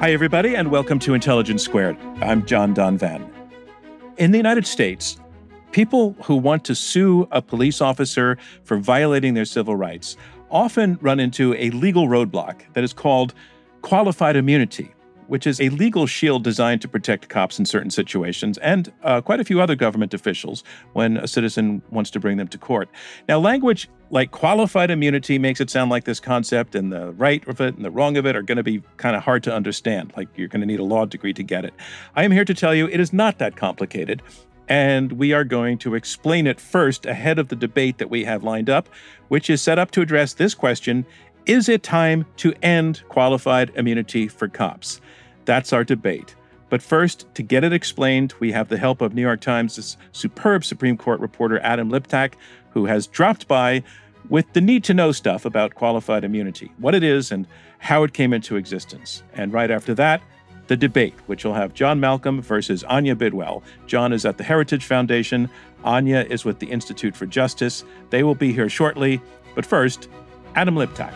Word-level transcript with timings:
Hi, 0.00 0.12
everybody, 0.12 0.54
and 0.54 0.70
welcome 0.70 1.00
to 1.00 1.12
Intelligence 1.12 1.64
Squared. 1.64 1.98
I'm 2.20 2.46
John 2.46 2.72
Donvan. 2.72 3.28
In 4.16 4.30
the 4.30 4.36
United 4.36 4.64
States, 4.64 5.18
people 5.72 6.14
who 6.22 6.36
want 6.36 6.64
to 6.66 6.76
sue 6.76 7.26
a 7.32 7.42
police 7.42 7.80
officer 7.80 8.38
for 8.62 8.76
violating 8.76 9.34
their 9.34 9.44
civil 9.44 9.74
rights 9.74 10.16
often 10.52 11.00
run 11.02 11.18
into 11.18 11.52
a 11.54 11.70
legal 11.70 12.06
roadblock 12.06 12.60
that 12.74 12.84
is 12.84 12.92
called 12.92 13.34
qualified 13.82 14.36
immunity, 14.36 14.94
which 15.28 15.46
is 15.46 15.60
a 15.60 15.68
legal 15.70 16.06
shield 16.06 16.42
designed 16.42 16.82
to 16.82 16.88
protect 16.88 17.28
cops 17.28 17.58
in 17.58 17.64
certain 17.64 17.90
situations 17.90 18.58
and 18.58 18.92
uh, 19.04 19.20
quite 19.20 19.38
a 19.38 19.44
few 19.44 19.60
other 19.60 19.76
government 19.76 20.12
officials 20.12 20.64
when 20.94 21.16
a 21.18 21.28
citizen 21.28 21.80
wants 21.90 22.10
to 22.10 22.18
bring 22.18 22.36
them 22.36 22.48
to 22.48 22.58
court. 22.58 22.88
Now, 23.28 23.38
language 23.38 23.88
like 24.10 24.30
qualified 24.30 24.90
immunity 24.90 25.38
makes 25.38 25.60
it 25.60 25.68
sound 25.70 25.90
like 25.90 26.04
this 26.04 26.18
concept 26.18 26.74
and 26.74 26.90
the 26.90 27.12
right 27.12 27.46
of 27.46 27.60
it 27.60 27.76
and 27.76 27.84
the 27.84 27.90
wrong 27.90 28.16
of 28.16 28.26
it 28.26 28.34
are 28.34 28.42
going 28.42 28.56
to 28.56 28.62
be 28.62 28.82
kind 28.96 29.14
of 29.14 29.22
hard 29.22 29.42
to 29.44 29.54
understand, 29.54 30.12
like 30.16 30.28
you're 30.36 30.48
going 30.48 30.62
to 30.62 30.66
need 30.66 30.80
a 30.80 30.84
law 30.84 31.04
degree 31.04 31.34
to 31.34 31.42
get 31.42 31.64
it. 31.64 31.74
I 32.16 32.24
am 32.24 32.32
here 32.32 32.44
to 32.44 32.54
tell 32.54 32.74
you 32.74 32.88
it 32.88 33.00
is 33.00 33.12
not 33.12 33.38
that 33.38 33.56
complicated. 33.56 34.22
And 34.70 35.12
we 35.12 35.32
are 35.32 35.44
going 35.44 35.78
to 35.78 35.94
explain 35.94 36.46
it 36.46 36.60
first 36.60 37.06
ahead 37.06 37.38
of 37.38 37.48
the 37.48 37.56
debate 37.56 37.96
that 37.98 38.10
we 38.10 38.24
have 38.24 38.44
lined 38.44 38.68
up, 38.68 38.88
which 39.28 39.48
is 39.48 39.62
set 39.62 39.78
up 39.78 39.90
to 39.92 40.02
address 40.02 40.34
this 40.34 40.54
question 40.54 41.06
Is 41.46 41.70
it 41.70 41.82
time 41.82 42.26
to 42.38 42.52
end 42.62 43.02
qualified 43.08 43.72
immunity 43.76 44.28
for 44.28 44.46
cops? 44.46 45.00
That's 45.48 45.72
our 45.72 45.82
debate. 45.82 46.34
But 46.68 46.82
first, 46.82 47.26
to 47.32 47.42
get 47.42 47.64
it 47.64 47.72
explained, 47.72 48.34
we 48.38 48.52
have 48.52 48.68
the 48.68 48.76
help 48.76 49.00
of 49.00 49.14
New 49.14 49.22
York 49.22 49.40
Times' 49.40 49.96
superb 50.12 50.62
Supreme 50.62 50.98
Court 50.98 51.20
reporter 51.20 51.58
Adam 51.60 51.90
Liptak, 51.90 52.34
who 52.72 52.84
has 52.84 53.06
dropped 53.06 53.48
by 53.48 53.82
with 54.28 54.52
the 54.52 54.60
need 54.60 54.84
to 54.84 54.92
know 54.92 55.10
stuff 55.10 55.46
about 55.46 55.74
qualified 55.74 56.22
immunity, 56.22 56.70
what 56.76 56.94
it 56.94 57.02
is, 57.02 57.32
and 57.32 57.46
how 57.78 58.02
it 58.02 58.12
came 58.12 58.34
into 58.34 58.56
existence. 58.56 59.22
And 59.32 59.50
right 59.50 59.70
after 59.70 59.94
that, 59.94 60.20
the 60.66 60.76
debate, 60.76 61.14
which 61.28 61.46
will 61.46 61.54
have 61.54 61.72
John 61.72 61.98
Malcolm 61.98 62.42
versus 62.42 62.84
Anya 62.84 63.16
Bidwell. 63.16 63.62
John 63.86 64.12
is 64.12 64.26
at 64.26 64.36
the 64.36 64.44
Heritage 64.44 64.84
Foundation, 64.84 65.48
Anya 65.82 66.26
is 66.28 66.44
with 66.44 66.58
the 66.58 66.66
Institute 66.66 67.16
for 67.16 67.24
Justice. 67.24 67.84
They 68.10 68.22
will 68.22 68.34
be 68.34 68.52
here 68.52 68.68
shortly. 68.68 69.22
But 69.54 69.64
first, 69.64 70.10
Adam 70.54 70.74
Liptak. 70.74 71.14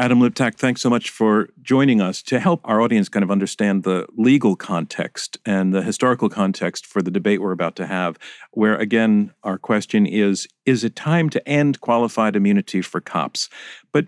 Adam 0.00 0.18
Liptak, 0.18 0.54
thanks 0.54 0.80
so 0.80 0.88
much 0.88 1.10
for 1.10 1.50
joining 1.60 2.00
us 2.00 2.22
to 2.22 2.40
help 2.40 2.62
our 2.64 2.80
audience 2.80 3.10
kind 3.10 3.22
of 3.22 3.30
understand 3.30 3.82
the 3.82 4.06
legal 4.16 4.56
context 4.56 5.36
and 5.44 5.74
the 5.74 5.82
historical 5.82 6.30
context 6.30 6.86
for 6.86 7.02
the 7.02 7.10
debate 7.10 7.42
we're 7.42 7.52
about 7.52 7.76
to 7.76 7.86
have. 7.86 8.18
Where, 8.52 8.76
again, 8.76 9.34
our 9.42 9.58
question 9.58 10.06
is 10.06 10.48
Is 10.64 10.84
it 10.84 10.96
time 10.96 11.28
to 11.28 11.46
end 11.46 11.82
qualified 11.82 12.34
immunity 12.34 12.80
for 12.80 13.02
cops? 13.02 13.50
But 13.92 14.06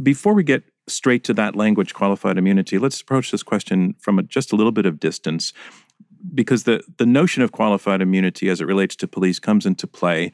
before 0.00 0.32
we 0.32 0.44
get 0.44 0.62
straight 0.86 1.24
to 1.24 1.34
that 1.34 1.56
language, 1.56 1.92
qualified 1.92 2.38
immunity, 2.38 2.78
let's 2.78 3.00
approach 3.00 3.32
this 3.32 3.42
question 3.42 3.96
from 3.98 4.20
a, 4.20 4.22
just 4.22 4.52
a 4.52 4.56
little 4.56 4.70
bit 4.70 4.86
of 4.86 5.00
distance 5.00 5.52
because 6.32 6.62
the, 6.62 6.84
the 6.98 7.06
notion 7.06 7.42
of 7.42 7.50
qualified 7.50 8.00
immunity 8.00 8.48
as 8.48 8.60
it 8.60 8.66
relates 8.68 8.94
to 8.94 9.08
police 9.08 9.40
comes 9.40 9.66
into 9.66 9.88
play 9.88 10.30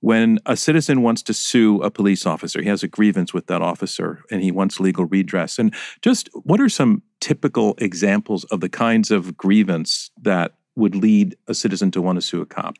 when 0.00 0.38
a 0.46 0.56
citizen 0.56 1.02
wants 1.02 1.22
to 1.22 1.34
sue 1.34 1.80
a 1.82 1.90
police 1.90 2.26
officer, 2.26 2.62
he 2.62 2.68
has 2.68 2.82
a 2.82 2.88
grievance 2.88 3.32
with 3.32 3.46
that 3.46 3.62
officer 3.62 4.22
and 4.30 4.42
he 4.42 4.50
wants 4.50 4.80
legal 4.80 5.04
redress. 5.06 5.58
And 5.58 5.74
just 6.02 6.28
what 6.44 6.60
are 6.60 6.68
some 6.68 7.02
typical 7.20 7.74
examples 7.78 8.44
of 8.44 8.60
the 8.60 8.68
kinds 8.68 9.10
of 9.10 9.36
grievance 9.36 10.10
that 10.22 10.52
would 10.76 10.94
lead 10.94 11.36
a 11.48 11.54
citizen 11.54 11.90
to 11.92 12.02
want 12.02 12.16
to 12.16 12.22
sue 12.22 12.40
a 12.40 12.46
cop? 12.46 12.76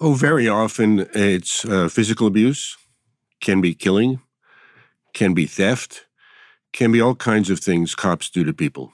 Oh, 0.00 0.14
very 0.14 0.48
often 0.48 1.06
it's 1.14 1.64
uh, 1.64 1.88
physical 1.88 2.26
abuse, 2.26 2.76
can 3.40 3.60
be 3.60 3.74
killing, 3.74 4.20
can 5.12 5.34
be 5.34 5.46
theft, 5.46 6.06
can 6.72 6.92
be 6.92 7.00
all 7.00 7.14
kinds 7.14 7.50
of 7.50 7.60
things 7.60 7.94
cops 7.94 8.30
do 8.30 8.44
to 8.44 8.52
people. 8.52 8.92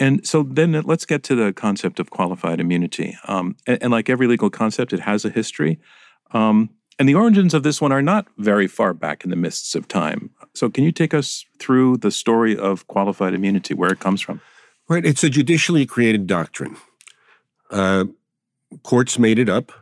And 0.00 0.26
so 0.26 0.42
then 0.42 0.72
let's 0.82 1.06
get 1.06 1.22
to 1.24 1.36
the 1.36 1.52
concept 1.52 2.00
of 2.00 2.10
qualified 2.10 2.58
immunity. 2.58 3.16
Um, 3.28 3.56
and, 3.68 3.78
and, 3.82 3.92
like 3.92 4.10
every 4.10 4.26
legal 4.26 4.50
concept, 4.50 4.92
it 4.92 4.98
has 4.98 5.24
a 5.24 5.30
history. 5.30 5.78
Um, 6.32 6.70
and 6.98 7.08
the 7.08 7.14
origins 7.14 7.54
of 7.54 7.62
this 7.62 7.80
one 7.80 7.92
are 7.92 8.02
not 8.02 8.26
very 8.38 8.66
far 8.66 8.94
back 8.94 9.24
in 9.24 9.30
the 9.30 9.36
mists 9.36 9.74
of 9.74 9.88
time. 9.88 10.30
So, 10.54 10.70
can 10.70 10.84
you 10.84 10.92
take 10.92 11.14
us 11.14 11.44
through 11.58 11.98
the 11.98 12.10
story 12.10 12.56
of 12.56 12.86
qualified 12.86 13.34
immunity, 13.34 13.74
where 13.74 13.90
it 13.90 14.00
comes 14.00 14.20
from? 14.20 14.40
Right. 14.88 15.04
It's 15.04 15.24
a 15.24 15.30
judicially 15.30 15.86
created 15.86 16.26
doctrine. 16.26 16.76
Uh, 17.70 18.04
courts 18.82 19.18
made 19.18 19.38
it 19.38 19.48
up. 19.48 19.72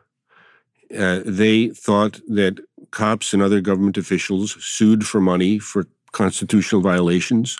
Uh, 0.96 1.20
they 1.24 1.68
thought 1.68 2.20
that 2.28 2.60
cops 2.90 3.32
and 3.32 3.42
other 3.42 3.60
government 3.60 3.96
officials 3.96 4.56
sued 4.64 5.06
for 5.06 5.20
money 5.20 5.58
for 5.58 5.86
constitutional 6.12 6.80
violations 6.80 7.58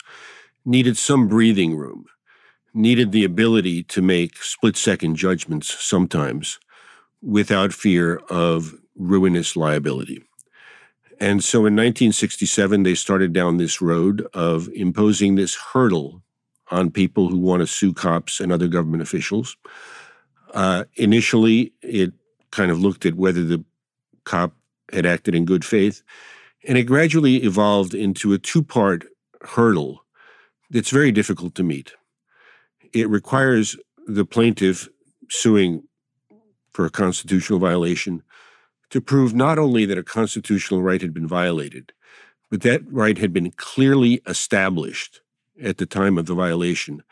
needed 0.65 0.97
some 0.97 1.29
breathing 1.29 1.77
room, 1.77 2.07
needed 2.75 3.13
the 3.13 3.25
ability 3.25 3.83
to 3.85 4.03
make 4.03 4.43
split 4.43 4.77
second 4.77 5.17
judgments 5.17 5.77
sometimes 5.85 6.59
without 7.23 7.73
fear 7.73 8.17
of 8.31 8.75
ruinous 8.97 9.57
liability. 9.57 10.23
And 11.19 11.45
so 11.45 11.59
in 11.59 11.77
1967, 11.77 12.83
they 12.83 12.95
started 12.95 13.33
down 13.33 13.59
this 13.59 13.83
road 13.83 14.27
of 14.33 14.69
imposing 14.75 15.35
this 15.35 15.55
hurdle 15.55 16.23
on 16.71 16.91
people 16.91 17.29
who 17.29 17.39
want 17.39 17.61
to 17.61 17.67
sue 17.67 17.93
cops 17.93 18.41
and 18.41 18.51
other 18.51 18.69
government 18.69 19.03
officials. 19.03 19.57
Uh, 20.55 20.85
initially, 20.95 21.73
it 21.83 22.13
kind 22.51 22.71
of 22.71 22.81
looked 22.81 23.05
at 23.05 23.15
whether 23.15 23.45
the 23.45 23.63
cop 24.25 24.55
had 24.93 25.05
acted 25.05 25.35
in 25.35 25.45
good 25.45 25.65
faith, 25.65 26.03
and 26.67 26.79
it 26.79 26.85
gradually 26.85 27.37
evolved 27.37 27.95
into 27.95 28.33
a 28.33 28.39
two 28.39 28.63
part 28.63 29.05
hurdle 29.43 30.05
that's 30.71 30.91
very 30.91 31.13
difficult 31.13 31.55
to 31.55 31.63
meet. 31.63 31.93
It 32.93 33.09
requires 33.09 33.77
the 34.07 34.25
plaintiff 34.25 34.89
suing 35.29 35.83
for 36.73 36.85
a 36.85 36.91
constitutional 36.91 37.59
violation 37.59 38.23
to 38.91 39.01
prove 39.01 39.35
not 39.35 39.59
only 39.59 39.85
that 39.87 39.99
a 39.99 40.03
constitutional 40.03 40.83
right 40.83 41.01
had 41.01 41.15
been 41.15 41.27
violated, 41.27 41.93
but 42.51 42.63
that 42.63 42.83
right 42.91 43.19
had 43.19 43.33
been 43.33 43.51
clearly 43.53 44.21
established 44.27 45.21
at 45.63 45.79
the 45.79 45.87
time 45.87 46.19
of 46.19 46.27
the 46.27 46.35
violation. 46.35 47.03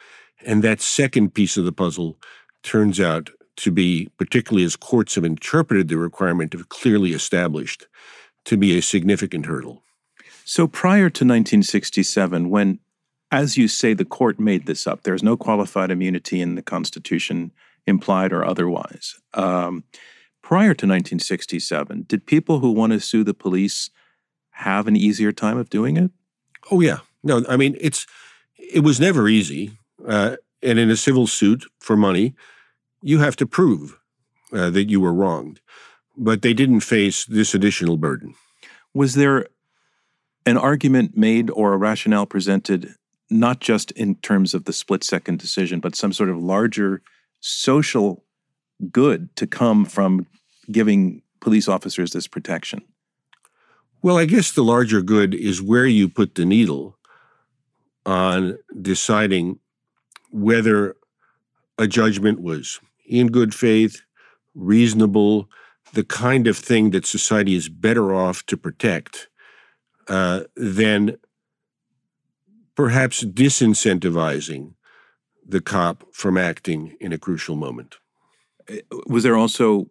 And 0.45 0.63
that 0.63 0.81
second 0.81 1.35
piece 1.35 1.57
of 1.57 1.65
the 1.65 1.73
puzzle 1.73 2.19
turns 2.63 3.01
out 3.01 3.31
to 3.57 3.71
be, 3.71 4.09
particularly 4.19 4.65
as 4.65 4.77
courts 4.77 5.17
have 5.17 5.25
interpreted 5.25 5.89
the 5.89 5.99
requirement 5.99 6.55
of 6.55 6.69
clearly 6.69 7.13
established, 7.13 7.87
to 8.45 8.57
be 8.57 8.77
a 8.77 8.83
significant 8.83 9.47
hurdle. 9.47 9.83
So 10.45 10.67
prior 10.67 11.11
to 11.11 11.25
1967, 11.25 12.49
when, 12.49 12.79
as 13.31 13.59
you 13.59 13.69
say, 13.69 13.95
the 13.95 14.05
court 14.05 14.41
made 14.41 14.67
this 14.67 14.87
up, 14.87 15.03
there's 15.03 15.23
no 15.23 15.37
qualified 15.37 15.91
immunity 15.91 16.41
in 16.41 16.55
the 16.55 16.63
Constitution, 16.63 17.53
implied 17.89 18.33
or 18.33 18.45
otherwise. 18.45 19.17
Um, 19.35 19.85
prior 20.43 20.75
to 20.75 20.87
1967, 20.87 22.05
did 22.07 22.27
people 22.27 22.61
who 22.61 22.71
want 22.71 22.93
to 22.93 23.01
sue 23.01 23.25
the 23.25 23.35
police 23.35 23.91
have 24.51 24.87
an 24.87 24.97
easier 24.97 25.33
time 25.33 25.59
of 25.59 25.71
doing 25.71 25.97
it? 25.97 26.11
Oh 26.71 26.81
yeah, 26.81 26.99
no, 27.23 27.45
I 27.49 27.57
mean 27.57 27.77
it's 27.81 28.07
it 28.57 28.81
was 28.81 29.01
never 29.01 29.29
easy, 29.29 29.73
uh, 30.07 30.37
and 30.63 30.79
in 30.79 30.91
a 30.91 30.97
civil 30.97 31.27
suit 31.27 31.65
for 31.81 31.97
money, 31.97 32.35
you 33.03 33.19
have 33.19 33.37
to 33.37 33.47
prove 33.47 33.99
uh, 34.53 34.71
that 34.71 34.91
you 34.91 35.01
were 35.01 35.15
wronged, 35.15 35.61
but 36.17 36.43
they 36.43 36.53
didn't 36.53 36.81
face 36.81 37.25
this 37.25 37.55
additional 37.55 37.97
burden. 37.97 38.35
Was 38.95 39.15
there 39.15 39.47
an 40.45 40.57
argument 40.57 41.17
made 41.17 41.51
or 41.51 41.73
a 41.73 41.77
rationale 41.77 42.27
presented, 42.27 42.95
not 43.31 43.61
just 43.61 43.91
in 43.93 44.17
terms 44.17 44.55
of 44.55 44.65
the 44.65 44.73
split 44.73 45.05
second 45.05 45.39
decision, 45.39 45.79
but 45.79 45.95
some 45.95 46.13
sort 46.13 46.31
of 46.31 46.43
larger 46.43 47.03
social 47.41 48.25
good 48.91 49.35
to 49.37 49.47
come 49.47 49.85
from 49.85 50.27
giving 50.71 51.23
police 51.41 51.69
officers 51.69 52.13
this 52.13 52.27
protection? 52.27 52.83
Well, 54.03 54.19
I 54.19 54.27
guess 54.27 54.53
the 54.53 54.63
larger 54.63 55.03
good 55.03 55.35
is 55.35 55.61
where 55.61 55.87
you 55.87 56.09
put 56.09 56.37
the 56.37 56.45
needle 56.45 56.97
on 58.07 58.59
deciding 58.81 59.59
whether 60.31 60.97
a 61.79 61.87
judgment 61.87 62.41
was 62.41 62.81
in 63.07 63.29
good 63.29 63.55
faith, 63.55 64.03
reasonable, 64.55 65.49
the 65.95 66.05
kind 66.05 66.47
of 66.47 66.57
thing 66.57 66.91
that 66.91 67.07
society 67.07 67.55
is 67.55 67.69
better 67.69 68.15
off 68.15 68.45
to 68.47 68.57
protect 68.57 69.29
uh, 70.09 70.43
than 70.55 71.17
perhaps 72.75 73.25
disincentivizing 73.25 74.75
the 75.49 75.61
cop 75.61 76.05
from 76.13 76.37
acting 76.37 76.95
in 77.01 77.13
a 77.13 77.19
crucial 77.19 77.57
moment. 77.57 77.97
Uh, 78.71 78.77
was 79.07 79.23
there 79.23 79.37
also 79.37 79.89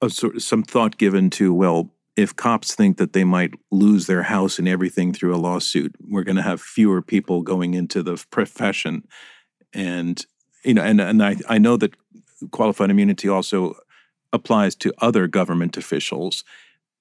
a, 0.00 0.08
some 0.08 0.62
thought 0.62 0.96
given 0.96 1.28
to, 1.30 1.52
well, 1.52 1.90
if 2.16 2.34
cops 2.36 2.74
think 2.74 2.96
that 2.98 3.12
they 3.12 3.24
might 3.24 3.54
lose 3.70 4.06
their 4.06 4.22
house 4.22 4.58
and 4.58 4.68
everything 4.68 5.12
through 5.12 5.34
a 5.34 5.38
lawsuit, 5.38 5.94
we're 6.00 6.22
going 6.22 6.36
to 6.36 6.42
have 6.42 6.60
fewer 6.60 7.02
people 7.02 7.42
going 7.42 7.74
into 7.74 8.02
the 8.02 8.22
profession. 8.30 9.06
And, 9.72 10.24
you 10.64 10.74
know, 10.74 10.82
and, 10.82 11.00
and 11.00 11.22
I, 11.22 11.36
I 11.48 11.58
know 11.58 11.76
that 11.76 11.94
qualified 12.50 12.90
immunity 12.90 13.28
also 13.28 13.74
applies 14.32 14.74
to 14.76 14.92
other 14.98 15.26
government 15.26 15.76
officials, 15.76 16.44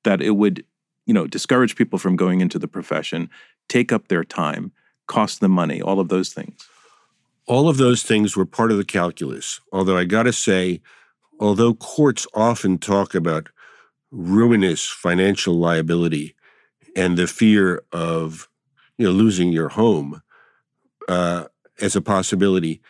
that 0.03 0.21
it 0.21 0.31
would, 0.31 0.65
you 1.05 1.13
know, 1.13 1.27
discourage 1.27 1.75
people 1.75 1.99
from 1.99 2.15
going 2.15 2.41
into 2.41 2.57
the 2.57 2.67
profession, 2.67 3.29
take 3.67 3.91
up 3.91 4.07
their 4.07 4.23
time, 4.23 4.71
cost 5.07 5.39
them 5.39 5.51
money, 5.51 5.81
all 5.81 5.99
of 5.99 6.09
those 6.09 6.33
things. 6.33 6.67
All 7.49 7.67
of 7.67 7.77
those 7.77 8.03
things 8.03 8.37
were 8.37 8.45
part 8.45 8.71
of 8.71 8.77
the 8.77 8.85
calculus. 8.85 9.59
Although 9.73 9.97
I 9.97 10.05
got 10.05 10.23
to 10.23 10.33
say, 10.33 10.81
although 11.39 11.73
courts 11.73 12.27
often 12.35 12.77
talk 12.77 13.15
about 13.15 13.49
ruinous 14.11 14.85
financial 14.87 15.55
liability 15.55 16.35
and 16.95 17.17
the 17.17 17.25
fear 17.25 17.81
of 17.91 18.47
you 18.99 19.07
know 19.07 19.11
losing 19.11 19.51
your 19.51 19.69
home 19.69 20.21
uh, 21.07 21.45
as 21.81 21.95
a 21.95 22.01
possibility, 22.01 22.81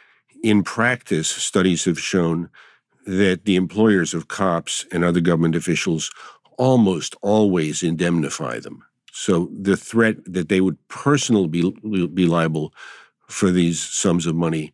in 0.43 0.63
practice, 0.63 1.29
studies 1.29 1.85
have 1.85 1.99
shown 1.99 2.49
that 3.05 3.45
the 3.45 3.55
employers 3.55 4.13
of 4.13 4.27
cops 4.27 4.85
and 4.91 5.05
other 5.05 5.21
government 5.21 5.55
officials 5.55 6.11
almost 6.57 7.15
always 7.21 7.81
indemnify 7.81 8.59
them. 8.59 8.83
So 9.13 9.49
the 9.57 9.77
threat 9.77 10.17
that 10.25 10.49
they 10.49 10.59
would 10.59 10.77
personally 10.89 11.47
be, 11.47 12.07
be 12.07 12.25
liable 12.25 12.73
for 13.29 13.51
these 13.51 13.79
sums 13.81 14.25
of 14.25 14.35
money 14.35 14.73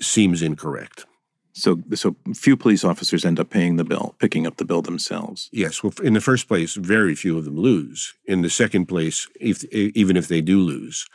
seems 0.00 0.42
incorrect. 0.42 1.06
So, 1.54 1.82
so 1.94 2.16
few 2.34 2.56
police 2.56 2.82
officers 2.82 3.24
end 3.24 3.38
up 3.38 3.50
paying 3.50 3.76
the 3.76 3.84
bill, 3.84 4.14
picking 4.18 4.46
up 4.46 4.56
the 4.56 4.64
bill 4.64 4.80
themselves. 4.80 5.50
Yes. 5.52 5.82
Well, 5.82 5.92
in 6.02 6.14
the 6.14 6.20
first 6.20 6.48
place, 6.48 6.74
very 6.74 7.14
few 7.14 7.36
of 7.36 7.44
them 7.44 7.58
lose. 7.58 8.14
In 8.24 8.40
the 8.40 8.48
second 8.48 8.86
place, 8.86 9.28
if, 9.38 9.62
even 9.72 10.16
if 10.16 10.28
they 10.28 10.40
do 10.40 10.60
lose, 10.60 11.06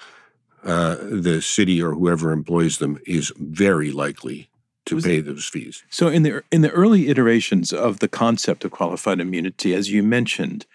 uh, 0.63 0.97
the 1.01 1.41
city 1.41 1.81
or 1.81 1.93
whoever 1.93 2.31
employs 2.31 2.77
them 2.77 2.99
is 3.07 3.33
very 3.37 3.91
likely 3.91 4.49
to 4.85 5.01
pay 5.01 5.21
those 5.21 5.45
fees. 5.45 5.83
So, 5.89 6.07
in 6.07 6.23
the 6.23 6.43
in 6.51 6.61
the 6.61 6.71
early 6.71 7.09
iterations 7.09 7.73
of 7.73 7.99
the 7.99 8.07
concept 8.07 8.63
of 8.63 8.71
qualified 8.71 9.19
immunity, 9.19 9.73
as 9.73 9.91
you 9.91 10.01
mentioned, 10.01 10.65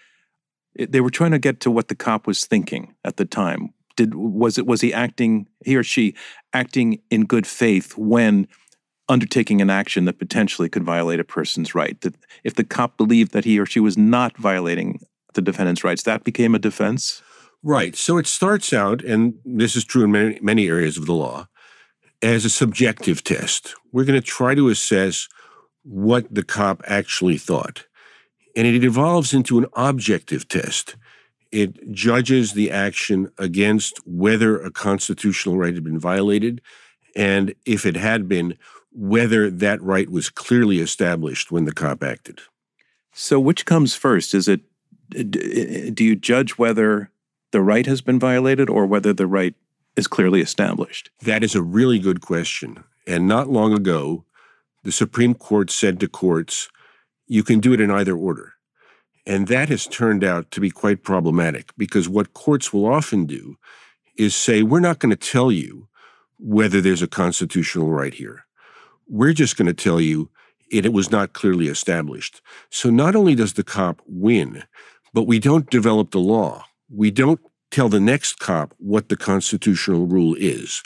it, 0.75 0.91
they 0.91 1.01
were 1.01 1.09
trying 1.09 1.31
to 1.31 1.39
get 1.39 1.59
to 1.61 1.71
what 1.71 1.87
the 1.87 1.95
cop 1.95 2.27
was 2.27 2.45
thinking 2.45 2.95
at 3.03 3.17
the 3.17 3.25
time. 3.25 3.73
Did 3.95 4.15
was 4.15 4.57
it 4.57 4.65
was 4.65 4.81
he 4.81 4.93
acting 4.93 5.47
he 5.63 5.75
or 5.75 5.83
she 5.83 6.15
acting 6.53 7.01
in 7.09 7.25
good 7.25 7.45
faith 7.45 7.97
when 7.97 8.47
undertaking 9.09 9.61
an 9.61 9.69
action 9.69 10.05
that 10.05 10.19
potentially 10.19 10.69
could 10.69 10.83
violate 10.83 11.19
a 11.19 11.23
person's 11.23 11.75
right? 11.75 11.99
That 12.01 12.15
if 12.43 12.55
the 12.55 12.63
cop 12.63 12.97
believed 12.97 13.33
that 13.33 13.45
he 13.45 13.59
or 13.59 13.65
she 13.65 13.79
was 13.79 13.97
not 13.97 14.37
violating 14.37 14.99
the 15.33 15.41
defendant's 15.41 15.83
rights, 15.83 16.03
that 16.03 16.23
became 16.23 16.55
a 16.55 16.59
defense. 16.59 17.21
Right. 17.61 17.95
So 17.95 18.17
it 18.17 18.27
starts 18.27 18.73
out, 18.73 19.03
and 19.03 19.35
this 19.45 19.75
is 19.75 19.85
true 19.85 20.03
in 20.03 20.11
many, 20.11 20.39
many 20.41 20.67
areas 20.67 20.97
of 20.97 21.05
the 21.05 21.13
law, 21.13 21.47
as 22.21 22.45
a 22.45 22.49
subjective 22.49 23.23
test. 23.23 23.75
We're 23.91 24.05
going 24.05 24.19
to 24.19 24.25
try 24.25 24.53
to 24.55 24.69
assess 24.69 25.27
what 25.83 26.33
the 26.33 26.43
cop 26.43 26.81
actually 26.87 27.37
thought. 27.37 27.85
And 28.55 28.67
it 28.67 28.83
evolves 28.83 29.33
into 29.33 29.57
an 29.57 29.65
objective 29.73 30.47
test. 30.47 30.95
It 31.53 31.91
judges 31.91 32.53
the 32.53 32.71
action 32.71 33.31
against 33.37 33.99
whether 34.07 34.59
a 34.59 34.71
constitutional 34.71 35.55
right 35.55 35.75
had 35.75 35.83
been 35.83 35.99
violated, 35.99 36.61
and 37.15 37.53
if 37.63 37.85
it 37.85 37.95
had 37.95 38.27
been, 38.27 38.57
whether 38.91 39.51
that 39.51 39.79
right 39.83 40.09
was 40.09 40.29
clearly 40.29 40.79
established 40.79 41.51
when 41.51 41.65
the 41.65 41.71
cop 41.71 42.01
acted. 42.01 42.41
So, 43.11 43.39
which 43.39 43.67
comes 43.67 43.93
first? 43.95 44.33
Is 44.33 44.47
it 44.47 44.61
do 45.11 46.03
you 46.03 46.15
judge 46.15 46.57
whether 46.57 47.11
the 47.51 47.61
right 47.61 47.85
has 47.85 48.01
been 48.01 48.19
violated 48.19 48.67
or 48.67 48.87
whether 48.87 49.13
the 49.13 49.27
right 49.27 49.53
is 49.95 50.07
clearly 50.07 50.41
established? 50.41 51.11
That 51.21 51.43
is 51.43 51.53
a 51.53 51.61
really 51.61 51.99
good 51.99 52.21
question. 52.21 52.83
And 53.05 53.27
not 53.27 53.47
long 53.47 53.73
ago, 53.73 54.25
the 54.83 54.91
Supreme 54.91 55.35
Court 55.35 55.69
said 55.69 55.99
to 55.99 56.07
courts, 56.07 56.67
you 57.27 57.43
can 57.43 57.59
do 57.59 57.73
it 57.73 57.79
in 57.79 57.91
either 57.91 58.15
order. 58.15 58.53
And 59.25 59.47
that 59.47 59.69
has 59.69 59.87
turned 59.87 60.23
out 60.23 60.51
to 60.51 60.59
be 60.59 60.69
quite 60.69 61.03
problematic 61.03 61.71
because 61.77 62.09
what 62.09 62.33
courts 62.33 62.73
will 62.73 62.85
often 62.85 63.25
do 63.25 63.57
is 64.17 64.35
say, 64.35 64.63
we're 64.63 64.79
not 64.79 64.99
going 64.99 65.15
to 65.15 65.15
tell 65.15 65.51
you 65.51 65.87
whether 66.37 66.81
there's 66.81 67.01
a 67.01 67.07
constitutional 67.07 67.89
right 67.89 68.13
here. 68.13 68.45
We're 69.07 69.33
just 69.33 69.57
going 69.57 69.67
to 69.67 69.73
tell 69.73 70.01
you 70.01 70.29
it, 70.69 70.85
it 70.85 70.93
was 70.93 71.11
not 71.11 71.33
clearly 71.33 71.67
established. 71.67 72.41
So 72.69 72.89
not 72.89 73.15
only 73.15 73.35
does 73.35 73.53
the 73.53 73.63
cop 73.63 74.01
win, 74.05 74.63
but 75.13 75.23
we 75.23 75.39
don't 75.39 75.69
develop 75.69 76.11
the 76.11 76.19
law. 76.19 76.65
We 76.89 77.11
don't 77.11 77.39
tell 77.71 77.89
the 77.89 77.99
next 77.99 78.39
cop 78.39 78.73
what 78.77 79.09
the 79.09 79.17
constitutional 79.17 80.05
rule 80.05 80.35
is. 80.37 80.83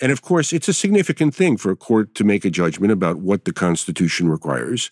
And 0.00 0.10
of 0.12 0.22
course, 0.22 0.52
it's 0.52 0.68
a 0.68 0.72
significant 0.72 1.34
thing 1.34 1.56
for 1.56 1.70
a 1.70 1.76
court 1.76 2.14
to 2.16 2.24
make 2.24 2.44
a 2.44 2.50
judgment 2.50 2.92
about 2.92 3.16
what 3.16 3.44
the 3.44 3.52
Constitution 3.52 4.28
requires. 4.28 4.90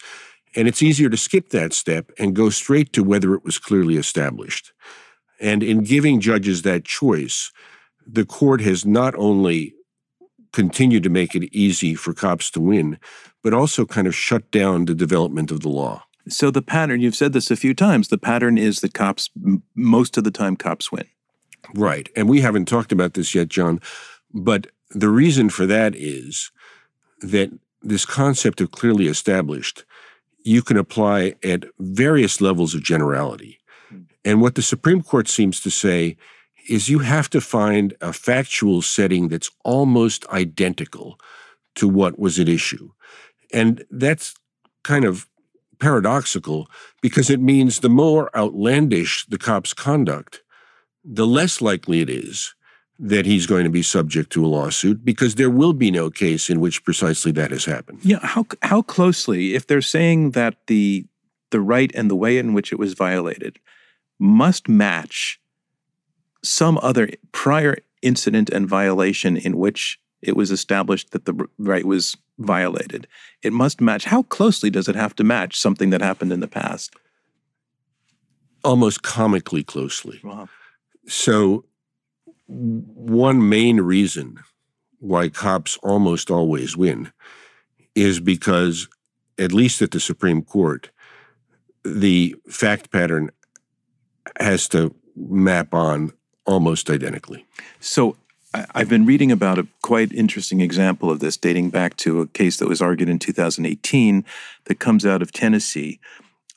And 0.56 0.67
it's 0.67 0.82
easier 0.82 1.08
to 1.08 1.17
skip 1.17 1.50
that 1.50 1.73
step 1.73 2.11
and 2.19 2.35
go 2.35 2.50
straight 2.50 2.93
to 2.94 3.05
whether 3.05 3.35
it 3.35 3.44
was 3.44 3.58
clearly 3.58 3.97
established. 3.97 4.73
And 5.41 5.62
in 5.62 5.85
giving 5.85 6.20
judges 6.20 6.62
that 6.62 6.85
choice, 6.85 7.52
the 8.06 8.26
court 8.26 8.61
has 8.61 8.85
not 8.85 9.14
only 9.14 9.75
continued 10.52 11.05
to 11.05 11.11
make 11.11 11.35
it 11.35 11.49
easy 11.55 11.94
for 11.94 12.12
cops 12.12 12.50
to 12.50 12.61
win, 12.61 12.99
but 13.43 13.55
also 13.55 13.87
kind 13.87 14.06
of 14.06 14.14
shut 14.14 14.50
down 14.50 14.85
the 14.85 14.94
development 14.94 15.50
of 15.50 15.61
the 15.61 15.69
law. 15.69 16.02
So 16.29 16.50
the 16.50 16.62
pattern, 16.62 17.00
you've 17.00 17.14
said 17.14 17.32
this 17.32 17.50
a 17.50 17.56
few 17.56 17.75
times, 17.75 18.08
the 18.08 18.19
pattern 18.19 18.58
is 18.58 18.81
that 18.81 18.94
cops, 18.94 19.31
most 19.75 20.19
of 20.19 20.25
the 20.25 20.31
time, 20.31 20.56
cops 20.56 20.93
win. 20.93 21.06
Right. 21.75 22.08
And 22.17 22.29
we 22.29 22.41
haven't 22.41 22.67
talked 22.67 22.93
about 22.93 23.14
this 23.14 23.35
yet, 23.35 23.49
John, 23.49 23.81
but 24.32 24.67
the 24.91 25.08
reason 25.08 25.50
for 25.50 25.67
that 25.67 25.94
is 25.94 26.50
that 27.20 27.50
this 27.82 28.05
concept 28.05 28.61
of 28.61 28.73
clearly 28.73 29.06
established 29.06 29.85
you 30.42 30.62
can 30.62 30.76
apply 30.76 31.34
at 31.42 31.64
various 31.78 32.40
levels 32.40 32.75
of 32.75 32.82
generality. 32.82 33.58
Hmm. 33.88 34.02
And 34.25 34.40
what 34.40 34.54
the 34.54 34.62
Supreme 34.62 35.02
Court 35.02 35.28
seems 35.28 35.60
to 35.60 35.70
say 35.70 36.16
is 36.69 36.88
you 36.88 37.00
have 37.00 37.28
to 37.31 37.40
find 37.40 37.94
a 38.00 38.12
factual 38.12 38.82
setting 38.82 39.28
that's 39.28 39.50
almost 39.64 40.26
identical 40.28 41.18
to 41.75 41.88
what 41.88 42.18
was 42.18 42.38
at 42.38 42.49
issue. 42.49 42.90
And 43.52 43.85
that's 43.90 44.35
kind 44.85 45.04
of 45.04 45.26
paradoxical 45.78 46.68
because 47.00 47.30
it 47.30 47.40
means 47.40 47.80
the 47.80 47.88
more 47.88 48.35
outlandish 48.37 49.26
the 49.26 49.38
cop's 49.38 49.73
conduct, 49.73 50.42
the 51.02 51.26
less 51.26 51.61
likely 51.61 52.00
it 52.00 52.11
is 52.11 52.54
that 53.02 53.25
he's 53.25 53.47
going 53.47 53.64
to 53.64 53.71
be 53.71 53.83
subject 53.83 54.30
to 54.30 54.45
a 54.45 54.47
lawsuit 54.47 55.02
because 55.04 55.37
there 55.37 55.49
will 55.49 55.73
be 55.73 55.90
no 55.90 56.11
case 56.11 56.50
in 56.50 56.61
which 56.61 56.85
precisely 56.85 57.33
that 57.33 57.50
has 57.50 57.64
happened. 57.64 57.99
Yeah, 58.02 58.19
how 58.23 58.47
how 58.62 58.83
closely 58.83 59.54
if 59.54 59.66
they're 59.66 59.80
saying 59.80 60.33
that 60.33 60.66
the 60.66 61.07
the 61.49 61.61
right 61.61 61.90
and 61.95 62.11
the 62.11 62.16
way 62.16 62.37
in 62.37 62.52
which 62.52 62.73
it 62.73 62.78
was 62.78 62.92
violated 62.92 63.59
must 64.19 64.69
match 64.69 65.40
some 66.45 66.78
other 66.83 67.09
prior 67.33 67.78
incident 68.02 68.50
and 68.50 68.69
violation 68.69 69.37
in 69.37 69.57
which 69.57 69.99
it 70.21 70.37
was 70.37 70.50
established 70.50 71.12
that 71.12 71.25
the 71.25 71.49
right 71.59 71.87
was 71.87 72.16
violated. 72.38 73.07
It 73.42 73.54
must 73.54 73.80
match. 73.80 74.04
How 74.04 74.25
closely 74.25 74.69
does 74.69 74.88
it 74.88 74.95
have 74.95 75.16
to 75.16 75.25
match 75.25 75.59
something 75.59 75.88
that 75.90 76.02
happened 76.02 76.33
in 76.33 76.40
the 76.40 76.49
past? 76.49 76.95
Almost 78.62 79.02
comically 79.02 79.62
closely. 79.62 80.21
Wow. 80.23 80.50
So 81.07 81.64
one 82.50 83.49
main 83.49 83.80
reason 83.80 84.40
why 84.99 85.28
cops 85.28 85.78
almost 85.83 86.30
always 86.30 86.76
win 86.76 87.12
is 87.95 88.19
because, 88.19 88.88
at 89.38 89.52
least 89.52 89.80
at 89.83 89.92
the 89.92 90.00
Supreme 90.00 90.42
Court, 90.42 90.90
the 91.85 92.35
fact 92.49 92.90
pattern 92.90 93.30
has 94.38 94.69
to 94.69 94.95
map 95.16 95.73
on 95.73 96.12
almost 96.45 96.90
identically. 96.90 97.47
So 97.78 98.16
I've 98.52 98.88
been 98.88 99.07
reading 99.07 99.30
about 99.30 99.59
a 99.59 99.69
quite 99.83 100.12
interesting 100.12 100.61
example 100.61 101.11
of 101.11 101.21
this 101.21 101.37
dating 101.37 101.71
back 101.71 101.97
to 101.99 102.21
a 102.21 102.26
case 102.26 102.57
that 102.57 102.69
was 102.69 102.83
argued 102.83 103.09
in 103.09 103.21
2018 103.21 104.25
that 104.64 104.80
comes 104.80 105.07
out 105.07 105.23
of 105.23 105.30
Tennessee. 105.30 106.00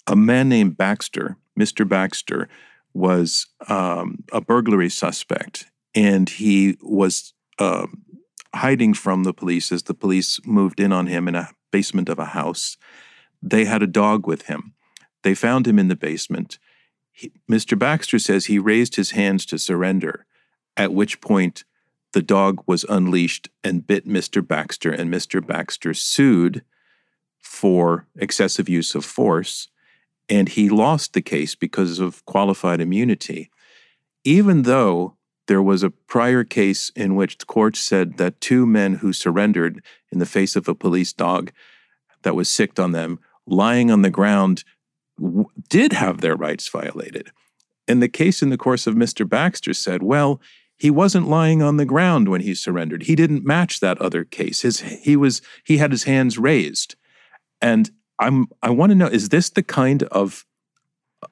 A 0.07 0.15
man 0.15 0.49
named 0.49 0.75
Baxter, 0.75 1.37
Mr. 1.57 1.87
Baxter, 1.87 2.49
was 2.93 3.47
um, 3.69 4.23
a 4.31 4.41
burglary 4.41 4.89
suspect 4.89 5.67
and 5.95 6.29
he 6.29 6.77
was 6.81 7.33
uh, 7.59 7.87
hiding 8.53 8.93
from 8.93 9.23
the 9.23 9.33
police 9.33 9.71
as 9.71 9.83
the 9.83 9.93
police 9.93 10.39
moved 10.45 10.79
in 10.79 10.91
on 10.91 11.07
him 11.07 11.27
in 11.27 11.35
a 11.35 11.49
basement 11.71 12.09
of 12.09 12.19
a 12.19 12.25
house. 12.25 12.77
They 13.41 13.65
had 13.65 13.83
a 13.83 13.87
dog 13.87 14.27
with 14.27 14.43
him. 14.43 14.73
They 15.23 15.35
found 15.35 15.67
him 15.67 15.79
in 15.79 15.87
the 15.87 15.95
basement. 15.95 16.59
He, 17.11 17.31
Mr. 17.49 17.77
Baxter 17.77 18.19
says 18.19 18.45
he 18.45 18.59
raised 18.59 18.95
his 18.95 19.11
hands 19.11 19.45
to 19.47 19.57
surrender, 19.57 20.25
at 20.75 20.93
which 20.93 21.21
point 21.21 21.63
the 22.13 22.21
dog 22.21 22.63
was 22.67 22.85
unleashed 22.85 23.49
and 23.63 23.85
bit 23.85 24.07
Mr. 24.07 24.45
Baxter, 24.45 24.91
and 24.91 25.11
Mr. 25.11 25.45
Baxter 25.45 25.93
sued 25.93 26.63
for 27.39 28.07
excessive 28.15 28.69
use 28.69 28.95
of 28.95 29.03
force, 29.03 29.67
and 30.29 30.49
he 30.49 30.69
lost 30.69 31.13
the 31.13 31.21
case 31.21 31.55
because 31.55 31.99
of 31.99 32.23
qualified 32.25 32.79
immunity. 32.79 33.51
Even 34.23 34.61
though 34.61 35.17
there 35.47 35.61
was 35.61 35.83
a 35.83 35.89
prior 35.89 36.43
case 36.43 36.91
in 36.95 37.15
which 37.15 37.37
the 37.37 37.45
court 37.45 37.75
said 37.75 38.17
that 38.17 38.41
two 38.41 38.65
men 38.65 38.95
who 38.95 39.13
surrendered 39.13 39.83
in 40.11 40.19
the 40.19 40.25
face 40.25 40.55
of 40.55 40.67
a 40.67 40.75
police 40.75 41.13
dog 41.13 41.51
that 42.23 42.35
was 42.35 42.49
sicked 42.49 42.79
on 42.79 42.91
them, 42.91 43.19
lying 43.45 43.91
on 43.91 44.01
the 44.01 44.09
ground, 44.09 44.63
w- 45.17 45.45
did 45.69 45.93
have 45.93 46.21
their 46.21 46.35
rights 46.35 46.69
violated. 46.69 47.31
And 47.87 48.01
the 48.01 48.07
case 48.07 48.41
in 48.41 48.49
the 48.49 48.57
course 48.57 48.87
of 48.87 48.95
Mr. 48.95 49.27
Baxter 49.27 49.73
said, 49.73 50.01
well, 50.01 50.39
he 50.77 50.89
wasn't 50.89 51.27
lying 51.27 51.61
on 51.61 51.77
the 51.77 51.85
ground 51.85 52.29
when 52.29 52.41
he 52.41 52.55
surrendered. 52.55 53.03
He 53.03 53.15
didn't 53.15 53.45
match 53.45 53.79
that 53.79 54.01
other 54.01 54.23
case. 54.23 54.61
His 54.61 54.79
he 54.79 55.15
was 55.15 55.41
he 55.63 55.77
had 55.77 55.91
his 55.91 56.03
hands 56.03 56.37
raised. 56.37 56.95
And 57.61 57.91
I'm 58.19 58.47
I 58.61 58.69
want 58.69 58.89
to 58.89 58.95
know 58.95 59.07
is 59.07 59.29
this 59.29 59.49
the 59.49 59.63
kind 59.63 60.03
of 60.03 60.45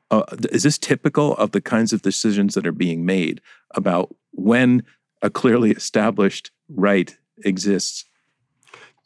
uh, 0.10 0.24
is 0.52 0.64
this 0.64 0.78
typical 0.78 1.36
of 1.36 1.52
the 1.52 1.62
kinds 1.62 1.94
of 1.94 2.02
decisions 2.02 2.54
that 2.54 2.68
are 2.68 2.72
being 2.72 3.06
made 3.06 3.42
about 3.76 4.14
when 4.32 4.84
a 5.22 5.30
clearly 5.30 5.72
established 5.72 6.52
right 6.70 7.18
exists? 7.44 8.06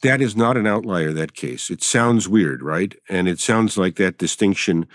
That 0.02 0.20
is 0.20 0.36
not 0.36 0.56
an 0.56 0.66
outlier, 0.66 1.12
that 1.12 1.34
case. 1.34 1.70
It 1.70 1.82
sounds 1.82 2.28
weird, 2.28 2.62
right? 2.62 2.94
And 3.08 3.28
it 3.28 3.40
sounds 3.40 3.78
like 3.78 3.96
that 3.96 4.18
distinction 4.18 4.86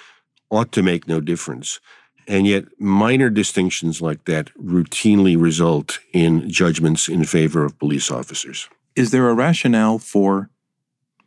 ought 0.50 0.72
to 0.74 0.84
make 0.84 1.08
no 1.08 1.20
difference. 1.20 1.80
And 2.28 2.46
yet, 2.46 2.66
minor 2.80 3.30
distinctions 3.30 4.02
like 4.02 4.26
that 4.26 4.54
routinely 4.56 5.42
result 5.42 6.00
in 6.14 6.50
judgments 6.50 7.10
in 7.10 7.24
favor 7.24 7.66
of 7.66 7.78
police 7.80 8.12
officers. 8.12 8.70
Is 8.96 9.12
there 9.12 9.30
a 9.30 9.34
rationale 9.34 9.98
for 9.98 10.50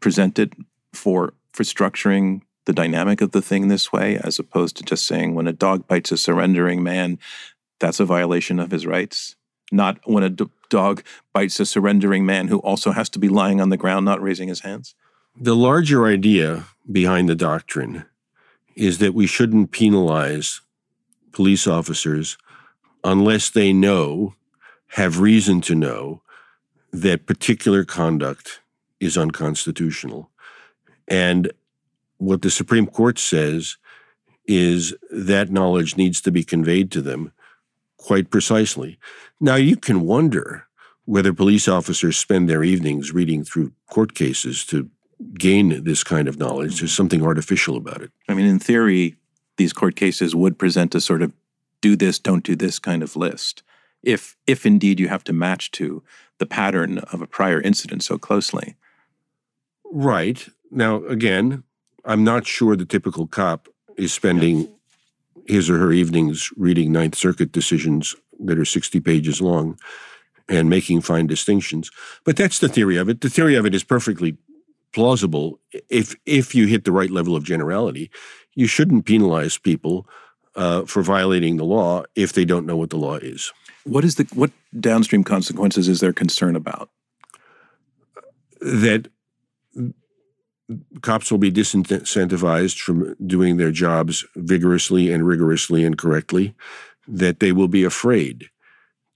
presented 0.01 0.55
for 0.93 1.35
for 1.53 1.63
structuring 1.63 2.43
the 2.67 2.73
dynamic 2.73 3.21
of 3.21 3.33
the 3.33 3.43
thing 3.43 3.69
this 3.69 3.93
way, 3.93 4.19
as 4.19 4.39
opposed 4.39 4.77
to 4.77 4.85
just 4.85 5.07
saying 5.07 5.35
when 5.35 5.47
a 5.47 5.53
dog 5.53 5.87
bites 5.87 6.13
a 6.13 6.17
surrendering 6.17 6.83
man, 6.83 7.19
that's 7.79 8.01
a 8.01 8.05
violation 8.05 8.59
of 8.59 8.71
his 8.71 8.87
rights? 8.87 9.37
Not 9.73 9.99
when 10.05 10.25
a 10.25 10.31
d- 10.31 10.51
dog 10.69 11.03
bites 11.33 11.61
a 11.61 11.67
surrendering 11.67 12.25
man 12.25 12.49
who 12.49 12.59
also 12.59 12.93
has 12.93 13.09
to 13.11 13.19
be 13.19 13.29
lying 13.29 13.61
on 13.61 13.69
the 13.69 13.77
ground, 13.77 14.05
not 14.05 14.23
raising 14.23 14.49
his 14.49 14.61
hands? 14.61 14.95
The 15.37 15.57
larger 15.57 16.07
idea 16.07 16.65
behind 16.91 17.29
the 17.29 17.35
doctrine 17.35 18.05
is 18.77 18.99
that 18.99 19.15
we 19.15 19.27
shouldn't 19.27 19.73
penalize 19.73 20.61
police 21.33 21.67
officers 21.67 22.39
unless 23.03 23.51
they 23.51 23.73
know, 23.73 24.35
have 24.89 25.21
reason 25.21 25.61
to 25.63 25.75
know, 25.75 26.23
that 26.93 27.27
particular 27.27 27.85
conduct 27.85 28.61
is 29.01 29.19
unconstitutional. 29.19 30.31
And 31.09 31.53
what 32.25 32.43
the 32.43 32.51
Supreme 32.51 32.87
Court 32.87 33.19
says 33.19 33.77
is 34.47 34.95
that 35.11 35.51
knowledge 35.51 35.97
needs 35.97 36.21
to 36.23 36.31
be 36.31 36.45
conveyed 36.45 36.91
to 36.93 37.03
them 37.03 37.33
quite 37.97 38.31
precisely. 38.31 38.99
Now, 39.41 39.57
you 39.57 39.77
can 39.77 40.03
wonder 40.03 40.67
whether 41.07 41.33
police 41.33 41.69
officers 41.69 42.17
spend 42.17 42.49
their 42.49 42.65
evenings 42.65 43.13
reading 43.13 43.45
through 43.45 43.73
court 43.91 44.15
cases 44.15 44.65
to 44.67 44.89
gain 45.39 45.85
this 45.85 46.05
kind 46.05 46.29
of 46.29 46.39
knowledge. 46.39 46.79
There's 46.79 46.93
something 46.93 47.25
artificial 47.25 47.77
about 47.77 48.03
it. 48.03 48.11
I 48.29 48.35
mean, 48.35 48.47
in 48.47 48.59
theory, 48.59 49.17
these 49.57 49.73
court 49.73 49.97
cases 49.97 50.35
would 50.35 50.59
present 50.59 50.95
a 50.95 51.01
sort 51.01 51.23
of 51.23 51.33
do 51.81 51.97
this, 51.97 52.19
don't 52.19 52.45
do 52.45 52.57
this 52.57 52.79
kind 52.79 53.03
of 53.03 53.17
list. 53.17 53.63
If 54.03 54.37
if 54.47 54.67
indeed 54.67 55.01
you 55.01 55.09
have 55.09 55.25
to 55.25 55.33
match 55.33 55.71
to 55.73 56.03
the 56.39 56.47
pattern 56.47 56.99
of 56.99 57.23
a 57.23 57.27
prior 57.27 57.61
incident 57.61 58.03
so 58.03 58.19
closely. 58.19 58.77
Right. 59.85 60.49
Now, 60.71 61.05
again, 61.05 61.63
I'm 62.05 62.25
not 62.25 62.47
sure 62.47 62.77
the 62.77 62.85
typical 62.85 63.27
cop 63.27 63.69
is 63.97 64.13
spending 64.13 64.69
his 65.47 65.69
or 65.71 65.79
her 65.79 65.93
evenings 65.93 66.51
reading 66.57 66.93
Ninth 66.93 67.15
Circuit 67.15 67.53
decisions 67.53 68.15
that 68.41 68.59
are 68.59 68.65
60 68.65 69.01
pages 69.01 69.41
long 69.41 69.79
and 70.49 70.69
making 70.69 71.01
fine 71.01 71.27
distinctions. 71.27 71.91
But 72.25 72.37
that's 72.37 72.59
the 72.59 72.69
theory 72.69 72.97
of 72.97 73.09
it. 73.09 73.21
The 73.21 73.31
theory 73.31 73.55
of 73.55 73.65
it 73.67 73.75
is 73.75 73.85
perfectly 73.85 74.37
plausible 74.93 75.59
if 75.89 76.15
if 76.25 76.55
you 76.55 76.67
hit 76.67 76.85
the 76.85 76.93
right 76.93 77.11
level 77.11 77.35
of 77.37 77.45
generality. 77.45 78.11
You 78.55 78.67
shouldn't 78.67 79.07
penalize 79.07 79.59
people 79.59 80.07
uh, 80.55 80.85
for 80.85 81.03
violating 81.03 81.57
the 81.57 81.65
law 81.65 82.05
if 82.15 82.33
they 82.33 82.45
don't 82.45 82.67
know 82.67 82.77
what 82.77 82.91
the 82.91 82.97
law 82.97 83.17
is. 83.17 83.53
What 83.85 84.05
is 84.05 84.15
the 84.17 84.27
what 84.35 84.51
downstream 84.79 85.25
consequences 85.25 85.89
is 85.89 86.01
there 86.01 86.13
concern 86.13 86.57
about? 86.57 86.91
That 88.61 89.09
cops 91.03 91.31
will 91.31 91.39
be 91.39 91.53
disincentivized 91.53 92.81
from 92.81 93.15
doing 93.27 93.57
their 93.57 93.71
jobs 93.71 94.25
vigorously 94.37 95.13
and 95.13 95.27
rigorously 95.27 95.85
and 95.85 95.99
correctly. 95.99 96.55
That 97.07 97.41
they 97.41 97.53
will 97.53 97.69
be 97.69 97.85
afraid 97.85 98.49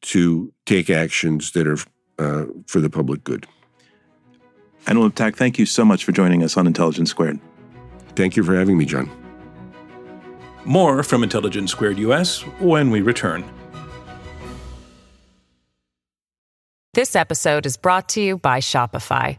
to 0.03 0.53
take 0.67 0.91
actions 0.91 1.53
that 1.53 1.67
are 1.67 1.79
uh, 2.19 2.47
for 2.67 2.81
the 2.81 2.91
public 2.91 3.25
good. 3.25 3.47
Adam 4.87 5.09
Liptak, 5.09 5.37
thank 5.37 5.59
you 5.59 5.67
so 5.67 5.85
much 5.85 6.05
for 6.05 6.13
joining 6.13 6.43
us 6.43 6.57
on 6.57 6.67
Intelligence 6.67 7.11
Squared. 7.11 7.41
Thank 8.15 8.37
you 8.37 8.43
for 8.43 8.55
having 8.55 8.77
me, 8.77 8.85
John. 8.85 9.11
More 10.65 11.03
from 11.03 11.23
Intelligence 11.23 11.71
Squared 11.71 11.99
US 11.99 12.43
when 12.59 12.91
we 12.91 13.01
return. 13.01 13.45
This 16.95 17.15
episode 17.15 17.65
is 17.65 17.77
brought 17.77 18.09
to 18.11 18.21
you 18.21 18.39
by 18.39 18.59
Shopify. 18.59 19.39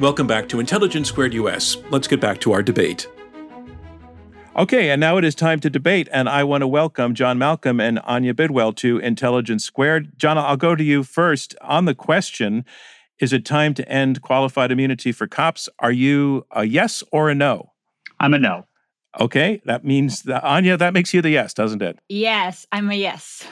Welcome 0.00 0.28
back 0.28 0.48
to 0.50 0.60
Intelligence 0.60 1.08
Squared 1.08 1.34
US. 1.34 1.76
Let's 1.90 2.06
get 2.06 2.20
back 2.20 2.38
to 2.42 2.52
our 2.52 2.62
debate. 2.62 3.08
Okay, 4.54 4.90
and 4.90 5.00
now 5.00 5.16
it 5.16 5.24
is 5.24 5.34
time 5.34 5.58
to 5.58 5.68
debate, 5.68 6.08
and 6.12 6.28
I 6.28 6.44
want 6.44 6.62
to 6.62 6.68
welcome 6.68 7.14
John 7.14 7.36
Malcolm 7.36 7.80
and 7.80 7.98
Anya 8.04 8.32
Bidwell 8.32 8.72
to 8.74 8.98
Intelligence 8.98 9.64
Squared. 9.64 10.16
John, 10.16 10.38
I'll 10.38 10.56
go 10.56 10.76
to 10.76 10.84
you 10.84 11.02
first 11.02 11.56
on 11.62 11.86
the 11.86 11.96
question 11.96 12.64
Is 13.18 13.32
it 13.32 13.44
time 13.44 13.74
to 13.74 13.88
end 13.88 14.22
qualified 14.22 14.70
immunity 14.70 15.10
for 15.10 15.26
cops? 15.26 15.68
Are 15.80 15.90
you 15.90 16.46
a 16.52 16.62
yes 16.62 17.02
or 17.10 17.28
a 17.28 17.34
no? 17.34 17.72
I'm 18.20 18.34
a 18.34 18.38
no. 18.38 18.66
Okay, 19.18 19.60
that 19.64 19.84
means 19.84 20.22
that, 20.22 20.44
Anya, 20.44 20.76
that 20.76 20.94
makes 20.94 21.12
you 21.12 21.22
the 21.22 21.30
yes, 21.30 21.54
doesn't 21.54 21.82
it? 21.82 21.98
Yes, 22.08 22.68
I'm 22.70 22.88
a 22.88 22.94
yes. 22.94 23.44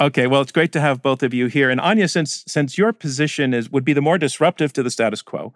Okay, 0.00 0.26
well, 0.26 0.40
it's 0.40 0.52
great 0.52 0.72
to 0.72 0.80
have 0.80 1.02
both 1.02 1.22
of 1.22 1.32
you 1.32 1.46
here. 1.46 1.70
And 1.70 1.80
Anya, 1.80 2.08
since 2.08 2.44
since 2.46 2.76
your 2.76 2.92
position 2.92 3.54
is 3.54 3.70
would 3.70 3.84
be 3.84 3.92
the 3.92 4.02
more 4.02 4.18
disruptive 4.18 4.72
to 4.72 4.82
the 4.82 4.90
status 4.90 5.22
quo, 5.22 5.52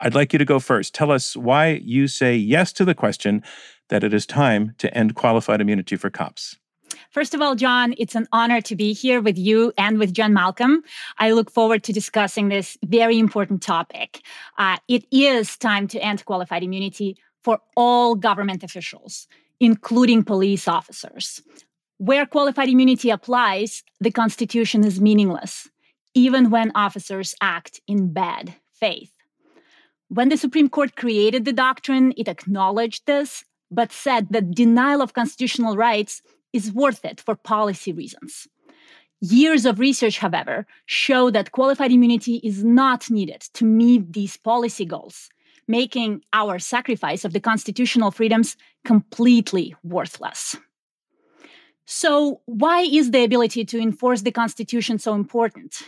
I'd 0.00 0.14
like 0.14 0.32
you 0.32 0.38
to 0.38 0.44
go 0.44 0.60
first. 0.60 0.94
Tell 0.94 1.10
us 1.10 1.36
why 1.36 1.80
you 1.84 2.08
say 2.08 2.36
yes 2.36 2.72
to 2.74 2.84
the 2.84 2.94
question 2.94 3.42
that 3.88 4.02
it 4.02 4.14
is 4.14 4.26
time 4.26 4.74
to 4.78 4.92
end 4.96 5.14
qualified 5.14 5.60
immunity 5.60 5.96
for 5.96 6.10
cops. 6.10 6.56
First 7.10 7.34
of 7.34 7.40
all, 7.40 7.54
John, 7.54 7.94
it's 7.98 8.14
an 8.14 8.26
honor 8.32 8.60
to 8.62 8.76
be 8.76 8.92
here 8.92 9.20
with 9.20 9.38
you 9.38 9.72
and 9.76 9.98
with 9.98 10.12
John 10.12 10.32
Malcolm. 10.32 10.82
I 11.18 11.32
look 11.32 11.50
forward 11.50 11.82
to 11.84 11.92
discussing 11.92 12.48
this 12.48 12.76
very 12.84 13.18
important 13.18 13.62
topic. 13.62 14.22
Uh, 14.58 14.76
it 14.88 15.04
is 15.10 15.56
time 15.56 15.88
to 15.88 15.98
end 16.00 16.24
qualified 16.24 16.62
immunity 16.62 17.16
for 17.42 17.60
all 17.76 18.14
government 18.14 18.62
officials, 18.64 19.28
including 19.60 20.24
police 20.24 20.68
officers. 20.68 21.42
Where 21.98 22.26
qualified 22.26 22.68
immunity 22.68 23.08
applies, 23.08 23.82
the 24.00 24.10
Constitution 24.10 24.84
is 24.84 25.00
meaningless, 25.00 25.70
even 26.14 26.50
when 26.50 26.72
officers 26.74 27.34
act 27.40 27.80
in 27.88 28.12
bad 28.12 28.54
faith. 28.72 29.12
When 30.08 30.28
the 30.28 30.36
Supreme 30.36 30.68
Court 30.68 30.94
created 30.94 31.44
the 31.44 31.54
doctrine, 31.54 32.12
it 32.18 32.28
acknowledged 32.28 33.06
this, 33.06 33.44
but 33.70 33.92
said 33.92 34.28
that 34.30 34.54
denial 34.54 35.00
of 35.00 35.14
constitutional 35.14 35.76
rights 35.76 36.20
is 36.52 36.70
worth 36.70 37.04
it 37.04 37.20
for 37.20 37.34
policy 37.34 37.92
reasons. 37.92 38.46
Years 39.20 39.64
of 39.64 39.78
research, 39.78 40.18
however, 40.18 40.66
show 40.84 41.30
that 41.30 41.52
qualified 41.52 41.90
immunity 41.90 42.40
is 42.44 42.62
not 42.62 43.10
needed 43.10 43.40
to 43.54 43.64
meet 43.64 44.12
these 44.12 44.36
policy 44.36 44.84
goals, 44.84 45.30
making 45.66 46.22
our 46.34 46.58
sacrifice 46.58 47.24
of 47.24 47.32
the 47.32 47.40
constitutional 47.40 48.10
freedoms 48.10 48.56
completely 48.84 49.74
worthless. 49.82 50.56
So, 51.86 52.40
why 52.46 52.80
is 52.80 53.12
the 53.12 53.22
ability 53.22 53.64
to 53.66 53.78
enforce 53.78 54.22
the 54.22 54.32
Constitution 54.32 54.98
so 54.98 55.14
important? 55.14 55.82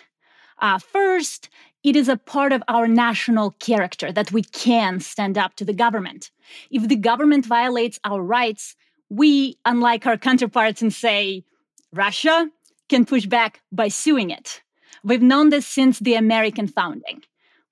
Uh, 0.61 0.79
first, 0.79 1.49
it 1.83 1.97
is 1.97 2.09
a 2.09 2.17
part 2.17 2.53
of 2.53 2.63
our 2.69 2.87
national 2.87 3.53
character 3.59 4.13
that 4.13 4.31
we 4.31 4.43
can 4.43 5.01
stand 5.01 5.37
up 5.37 5.57
to 5.57 5.65
the 5.65 5.73
government. 5.73 6.31
If 6.71 6.87
the 6.87 6.97
government 6.97 7.47
violates 7.47 7.99
our 8.05 8.23
rights, 8.23 8.77
we, 9.11 9.59
unlike 9.65 10.07
our 10.07 10.17
counterparts 10.17 10.83
in, 10.83 10.93
say, 10.93 11.45
Russia, 11.93 12.49
can 12.89 13.05
push 13.05 13.27
back 13.27 13.61
by 13.73 13.89
suing 13.89 14.31
it. 14.31 14.63
We've 15.03 15.23
known 15.23 15.51
this 15.51 15.67
since 15.67 15.99
the 15.99 16.15
American 16.15 16.69
founding. 16.69 17.23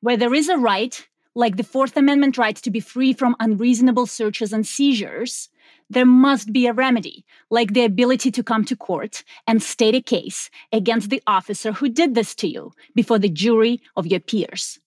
Where 0.00 0.16
there 0.16 0.35
is 0.35 0.49
a 0.49 0.59
right, 0.59 1.06
like 1.37 1.56
the 1.56 1.64
Fourth 1.64 1.97
Amendment 1.97 2.38
right 2.38 2.56
to 2.56 2.71
be 2.71 2.80
free 2.80 3.12
from 3.12 3.37
unreasonable 3.38 4.06
searches 4.06 4.52
and 4.52 4.66
seizures, 4.66 5.49
there 5.88 6.07
must 6.07 6.52
be 6.52 6.66
a 6.66 6.73
remedy, 6.73 7.25
like 7.50 7.73
the 7.73 7.85
ability 7.85 8.31
to 8.33 8.43
come 8.43 8.64
to 8.64 8.76
court 8.76 9.23
and 9.47 9.62
state 9.62 9.95
a 9.95 10.00
case 10.00 10.50
against 10.73 11.11
the 11.11 11.23
officer 11.26 11.73
who 11.73 11.88
did 11.88 12.14
this 12.14 12.35
to 12.37 12.49
you 12.49 12.73
before 12.95 13.19
the 13.19 13.28
jury 13.28 13.81
of 13.97 14.07
your 14.07 14.21
peers. 14.21 14.78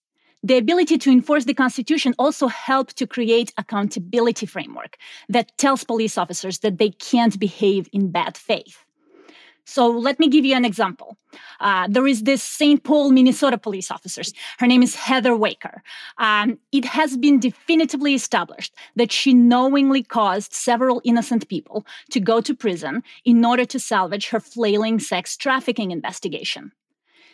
The 0.42 0.56
ability 0.56 0.96
to 0.98 1.10
enforce 1.10 1.44
the 1.44 1.54
Constitution 1.54 2.14
also 2.18 2.48
helped 2.48 2.96
to 2.96 3.06
create 3.06 3.52
accountability 3.58 4.46
framework 4.46 4.96
that 5.28 5.56
tells 5.58 5.84
police 5.84 6.16
officers 6.16 6.60
that 6.60 6.78
they 6.78 6.90
can't 6.90 7.38
behave 7.38 7.88
in 7.92 8.10
bad 8.10 8.38
faith. 8.38 8.84
So 9.70 9.86
let 9.86 10.18
me 10.18 10.28
give 10.28 10.44
you 10.44 10.56
an 10.56 10.64
example. 10.64 11.16
Uh, 11.60 11.86
there 11.88 12.08
is 12.08 12.24
this 12.24 12.42
St. 12.42 12.82
Paul, 12.82 13.12
Minnesota 13.12 13.56
police 13.56 13.88
officer. 13.88 14.22
Her 14.58 14.66
name 14.66 14.82
is 14.82 14.96
Heather 14.96 15.36
Weyker. 15.36 15.82
Um, 16.18 16.58
it 16.72 16.84
has 16.84 17.16
been 17.16 17.38
definitively 17.38 18.14
established 18.14 18.74
that 18.96 19.12
she 19.12 19.32
knowingly 19.32 20.02
caused 20.02 20.52
several 20.52 21.00
innocent 21.04 21.48
people 21.48 21.86
to 22.10 22.18
go 22.18 22.40
to 22.40 22.52
prison 22.52 23.04
in 23.24 23.44
order 23.44 23.64
to 23.66 23.78
salvage 23.78 24.30
her 24.30 24.40
flailing 24.40 24.98
sex 24.98 25.36
trafficking 25.36 25.92
investigation. 25.92 26.72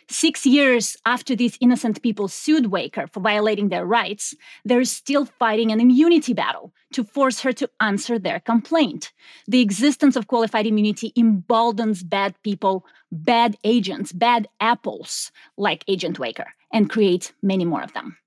Six 0.09 0.45
years 0.45 0.95
after 1.05 1.35
these 1.35 1.57
innocent 1.59 2.01
people 2.01 2.29
sued 2.29 2.67
Weyker 2.67 3.07
for 3.07 3.19
violating 3.19 3.67
their 3.67 3.85
rights, 3.85 4.33
they're 4.63 4.85
still 4.85 5.25
fighting 5.25 5.69
an 5.69 5.81
immunity 5.81 6.33
battle 6.33 6.71
to 6.93 7.03
force 7.03 7.41
her 7.41 7.51
to 7.53 7.69
answer 7.81 8.17
their 8.17 8.39
complaint. 8.39 9.11
The 9.49 9.59
existence 9.59 10.15
of 10.15 10.27
qualified 10.27 10.65
immunity 10.65 11.11
emboldens 11.17 12.03
bad 12.03 12.35
people, 12.43 12.85
bad 13.11 13.57
agents, 13.65 14.13
bad 14.13 14.47
apples 14.61 15.31
like 15.57 15.83
Agent 15.89 16.19
Weyker, 16.19 16.47
and 16.71 16.89
creates 16.89 17.33
many 17.41 17.65
more 17.65 17.81
of 17.81 17.91
them. 17.91 18.17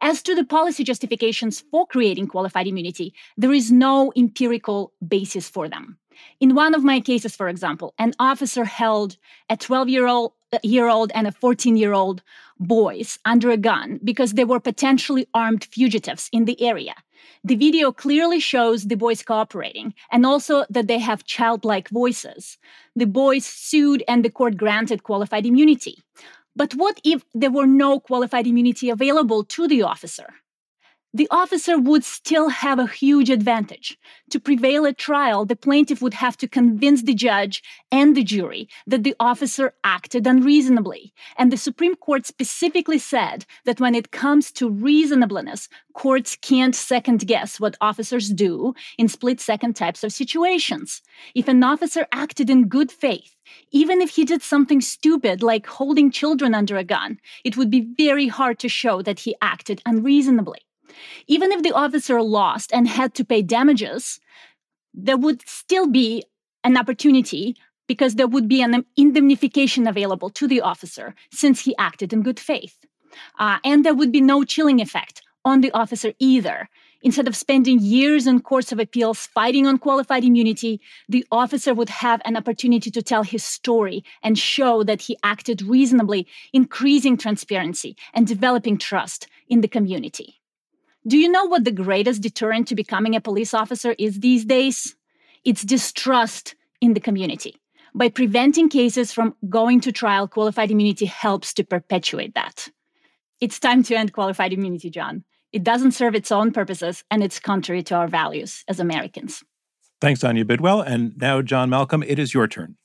As 0.00 0.22
to 0.22 0.34
the 0.34 0.44
policy 0.44 0.82
justifications 0.82 1.60
for 1.70 1.86
creating 1.86 2.28
qualified 2.28 2.66
immunity, 2.66 3.12
there 3.36 3.52
is 3.52 3.70
no 3.70 4.12
empirical 4.16 4.92
basis 5.06 5.46
for 5.48 5.68
them. 5.68 5.97
In 6.40 6.54
one 6.54 6.74
of 6.74 6.84
my 6.84 7.00
cases, 7.00 7.36
for 7.36 7.48
example, 7.48 7.94
an 7.98 8.12
officer 8.18 8.64
held 8.64 9.16
a 9.48 9.56
12 9.56 9.88
year 9.88 10.06
old 10.06 10.32
year 10.62 10.88
old 10.88 11.12
and 11.14 11.26
a 11.26 11.32
14 11.32 11.76
year 11.76 11.92
old 11.92 12.22
boys 12.58 13.18
under 13.24 13.50
a 13.50 13.56
gun 13.56 14.00
because 14.02 14.32
they 14.32 14.44
were 14.44 14.60
potentially 14.60 15.26
armed 15.34 15.64
fugitives 15.64 16.28
in 16.32 16.44
the 16.44 16.60
area. 16.62 16.94
The 17.44 17.56
video 17.56 17.92
clearly 17.92 18.40
shows 18.40 18.84
the 18.84 18.96
boys 18.96 19.22
cooperating 19.22 19.94
and 20.10 20.24
also 20.24 20.64
that 20.70 20.86
they 20.86 20.98
have 20.98 21.24
childlike 21.24 21.88
voices. 21.90 22.58
The 22.96 23.06
boys 23.06 23.44
sued 23.44 24.02
and 24.08 24.24
the 24.24 24.30
court 24.30 24.56
granted 24.56 25.02
qualified 25.02 25.46
immunity. 25.46 26.02
But 26.56 26.74
what 26.74 27.00
if 27.04 27.24
there 27.34 27.50
were 27.50 27.66
no 27.66 28.00
qualified 28.00 28.46
immunity 28.46 28.90
available 28.90 29.44
to 29.44 29.68
the 29.68 29.82
officer? 29.82 30.34
The 31.14 31.28
officer 31.30 31.78
would 31.78 32.04
still 32.04 32.50
have 32.50 32.78
a 32.78 32.86
huge 32.86 33.30
advantage. 33.30 33.96
To 34.30 34.38
prevail 34.38 34.84
at 34.84 34.98
trial, 34.98 35.46
the 35.46 35.56
plaintiff 35.56 36.02
would 36.02 36.12
have 36.14 36.36
to 36.36 36.46
convince 36.46 37.02
the 37.02 37.14
judge 37.14 37.62
and 37.90 38.14
the 38.14 38.22
jury 38.22 38.68
that 38.86 39.04
the 39.04 39.16
officer 39.18 39.72
acted 39.84 40.26
unreasonably. 40.26 41.14
And 41.38 41.50
the 41.50 41.56
Supreme 41.56 41.96
Court 41.96 42.26
specifically 42.26 42.98
said 42.98 43.46
that 43.64 43.80
when 43.80 43.94
it 43.94 44.10
comes 44.10 44.52
to 44.52 44.68
reasonableness, 44.68 45.70
courts 45.94 46.36
can't 46.36 46.74
second 46.74 47.26
guess 47.26 47.58
what 47.58 47.78
officers 47.80 48.28
do 48.28 48.74
in 48.98 49.08
split 49.08 49.40
second 49.40 49.76
types 49.76 50.04
of 50.04 50.12
situations. 50.12 51.00
If 51.34 51.48
an 51.48 51.64
officer 51.64 52.06
acted 52.12 52.50
in 52.50 52.68
good 52.68 52.92
faith, 52.92 53.34
even 53.70 54.02
if 54.02 54.10
he 54.10 54.26
did 54.26 54.42
something 54.42 54.82
stupid 54.82 55.42
like 55.42 55.66
holding 55.66 56.10
children 56.10 56.54
under 56.54 56.76
a 56.76 56.84
gun, 56.84 57.18
it 57.44 57.56
would 57.56 57.70
be 57.70 57.88
very 57.96 58.28
hard 58.28 58.58
to 58.58 58.68
show 58.68 59.00
that 59.00 59.20
he 59.20 59.34
acted 59.40 59.80
unreasonably. 59.86 60.60
Even 61.26 61.52
if 61.52 61.62
the 61.62 61.72
officer 61.72 62.20
lost 62.22 62.72
and 62.72 62.88
had 62.88 63.14
to 63.14 63.24
pay 63.24 63.42
damages, 63.42 64.20
there 64.94 65.16
would 65.16 65.46
still 65.48 65.86
be 65.86 66.24
an 66.64 66.76
opportunity 66.76 67.56
because 67.86 68.14
there 68.14 68.28
would 68.28 68.48
be 68.48 68.62
an 68.62 68.84
indemnification 68.96 69.86
available 69.86 70.30
to 70.30 70.46
the 70.46 70.60
officer 70.60 71.14
since 71.32 71.60
he 71.60 71.76
acted 71.78 72.12
in 72.12 72.22
good 72.22 72.38
faith. 72.38 72.76
Uh, 73.38 73.58
and 73.64 73.84
there 73.84 73.94
would 73.94 74.12
be 74.12 74.20
no 74.20 74.44
chilling 74.44 74.80
effect 74.80 75.22
on 75.44 75.60
the 75.60 75.72
officer 75.72 76.12
either. 76.18 76.68
Instead 77.00 77.28
of 77.28 77.36
spending 77.36 77.78
years 77.78 78.26
in 78.26 78.40
courts 78.40 78.72
of 78.72 78.80
appeals 78.80 79.26
fighting 79.26 79.66
on 79.66 79.78
qualified 79.78 80.24
immunity, 80.24 80.80
the 81.08 81.24
officer 81.30 81.72
would 81.72 81.88
have 81.88 82.20
an 82.24 82.36
opportunity 82.36 82.90
to 82.90 83.02
tell 83.02 83.22
his 83.22 83.44
story 83.44 84.04
and 84.22 84.36
show 84.36 84.82
that 84.82 85.02
he 85.02 85.16
acted 85.22 85.62
reasonably, 85.62 86.26
increasing 86.52 87.16
transparency 87.16 87.96
and 88.12 88.26
developing 88.26 88.76
trust 88.76 89.28
in 89.48 89.60
the 89.60 89.68
community. 89.68 90.37
Do 91.06 91.16
you 91.16 91.28
know 91.28 91.44
what 91.44 91.64
the 91.64 91.70
greatest 91.70 92.22
deterrent 92.22 92.68
to 92.68 92.74
becoming 92.74 93.14
a 93.14 93.20
police 93.20 93.54
officer 93.54 93.94
is 93.98 94.20
these 94.20 94.44
days? 94.44 94.96
It's 95.44 95.62
distrust 95.62 96.54
in 96.80 96.94
the 96.94 97.00
community. 97.00 97.56
By 97.94 98.08
preventing 98.10 98.68
cases 98.68 99.12
from 99.12 99.34
going 99.48 99.80
to 99.82 99.92
trial, 99.92 100.28
qualified 100.28 100.70
immunity 100.70 101.06
helps 101.06 101.54
to 101.54 101.64
perpetuate 101.64 102.34
that. 102.34 102.68
It's 103.40 103.58
time 103.58 103.82
to 103.84 103.94
end 103.94 104.12
qualified 104.12 104.52
immunity, 104.52 104.90
John. 104.90 105.24
It 105.52 105.64
doesn't 105.64 105.92
serve 105.92 106.14
its 106.14 106.30
own 106.30 106.52
purposes, 106.52 107.04
and 107.10 107.22
it's 107.22 107.40
contrary 107.40 107.82
to 107.84 107.94
our 107.94 108.08
values 108.08 108.64
as 108.68 108.80
Americans. 108.80 109.42
Thanks, 110.00 110.22
Anya 110.22 110.44
Bidwell. 110.44 110.82
And 110.82 111.16
now, 111.16 111.40
John 111.42 111.70
Malcolm, 111.70 112.02
it 112.02 112.18
is 112.18 112.34
your 112.34 112.46
turn. 112.46 112.76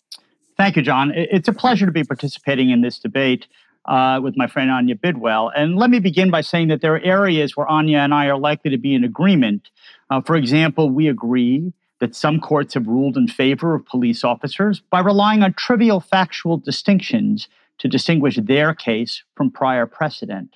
Thank 0.58 0.76
you, 0.76 0.82
John. 0.82 1.12
It's 1.16 1.48
a 1.48 1.54
pleasure 1.54 1.86
to 1.86 1.92
be 1.92 2.04
participating 2.04 2.70
in 2.70 2.82
this 2.82 3.00
debate 3.00 3.48
uh, 3.86 4.20
with 4.24 4.38
my 4.38 4.48
friend 4.48 4.72
Anya 4.72 4.96
Bidwell. 4.96 5.52
And 5.56 5.76
let 5.76 5.90
me 5.90 6.00
begin 6.00 6.32
by 6.32 6.42
saying 6.42 6.70
that 6.70 6.82
there 6.82 6.96
are 6.96 7.02
areas 7.02 7.56
where 7.56 7.68
Anya 7.68 8.00
and 8.00 8.14
I 8.14 8.28
are 8.28 8.38
likely 8.38 8.72
to 8.72 8.78
be 8.78 8.94
in 8.94 9.04
agreement. 9.04 9.70
Uh, 10.10 10.22
for 10.22 10.36
example, 10.36 10.90
we 10.90 11.08
agree 11.08 11.74
that 12.00 12.16
some 12.16 12.40
courts 12.40 12.74
have 12.74 12.88
ruled 12.88 13.16
in 13.16 13.28
favor 13.28 13.76
of 13.76 13.86
police 13.86 14.24
officers 14.24 14.82
by 14.90 15.00
relying 15.00 15.44
on 15.44 15.54
trivial 15.54 16.00
factual 16.00 16.58
distinctions 16.58 17.48
to 17.80 17.88
distinguish 17.88 18.38
their 18.42 18.74
case 18.74 19.24
from 19.36 19.50
prior 19.50 19.86
precedent. 19.86 20.56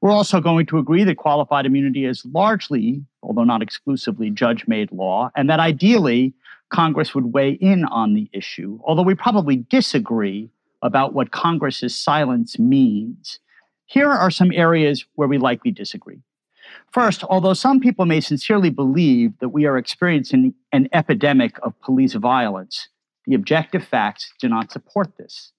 We're 0.00 0.10
also 0.10 0.40
going 0.40 0.66
to 0.66 0.78
agree 0.78 1.04
that 1.04 1.16
qualified 1.16 1.66
immunity 1.66 2.04
is 2.04 2.24
largely, 2.24 3.04
although 3.22 3.44
not 3.44 3.62
exclusively, 3.62 4.30
judge 4.30 4.66
made 4.66 4.90
law, 4.92 5.30
and 5.36 5.48
that 5.50 5.60
ideally 5.60 6.34
Congress 6.70 7.14
would 7.14 7.32
weigh 7.32 7.52
in 7.52 7.84
on 7.84 8.14
the 8.14 8.28
issue, 8.32 8.78
although 8.84 9.02
we 9.02 9.14
probably 9.14 9.56
disagree 9.56 10.50
about 10.82 11.14
what 11.14 11.30
Congress's 11.30 11.96
silence 11.96 12.58
means. 12.58 13.40
Here 13.86 14.10
are 14.10 14.30
some 14.30 14.52
areas 14.52 15.04
where 15.14 15.28
we 15.28 15.38
likely 15.38 15.70
disagree. 15.70 16.20
First, 16.92 17.24
although 17.24 17.54
some 17.54 17.80
people 17.80 18.06
may 18.06 18.20
sincerely 18.20 18.70
believe 18.70 19.38
that 19.40 19.50
we 19.50 19.66
are 19.66 19.78
experiencing 19.78 20.54
an 20.72 20.88
epidemic 20.92 21.58
of 21.62 21.78
police 21.80 22.14
violence, 22.14 22.88
the 23.26 23.34
objective 23.34 23.84
facts 23.84 24.32
do 24.40 24.48
not 24.48 24.72
support 24.72 25.16
this. 25.18 25.52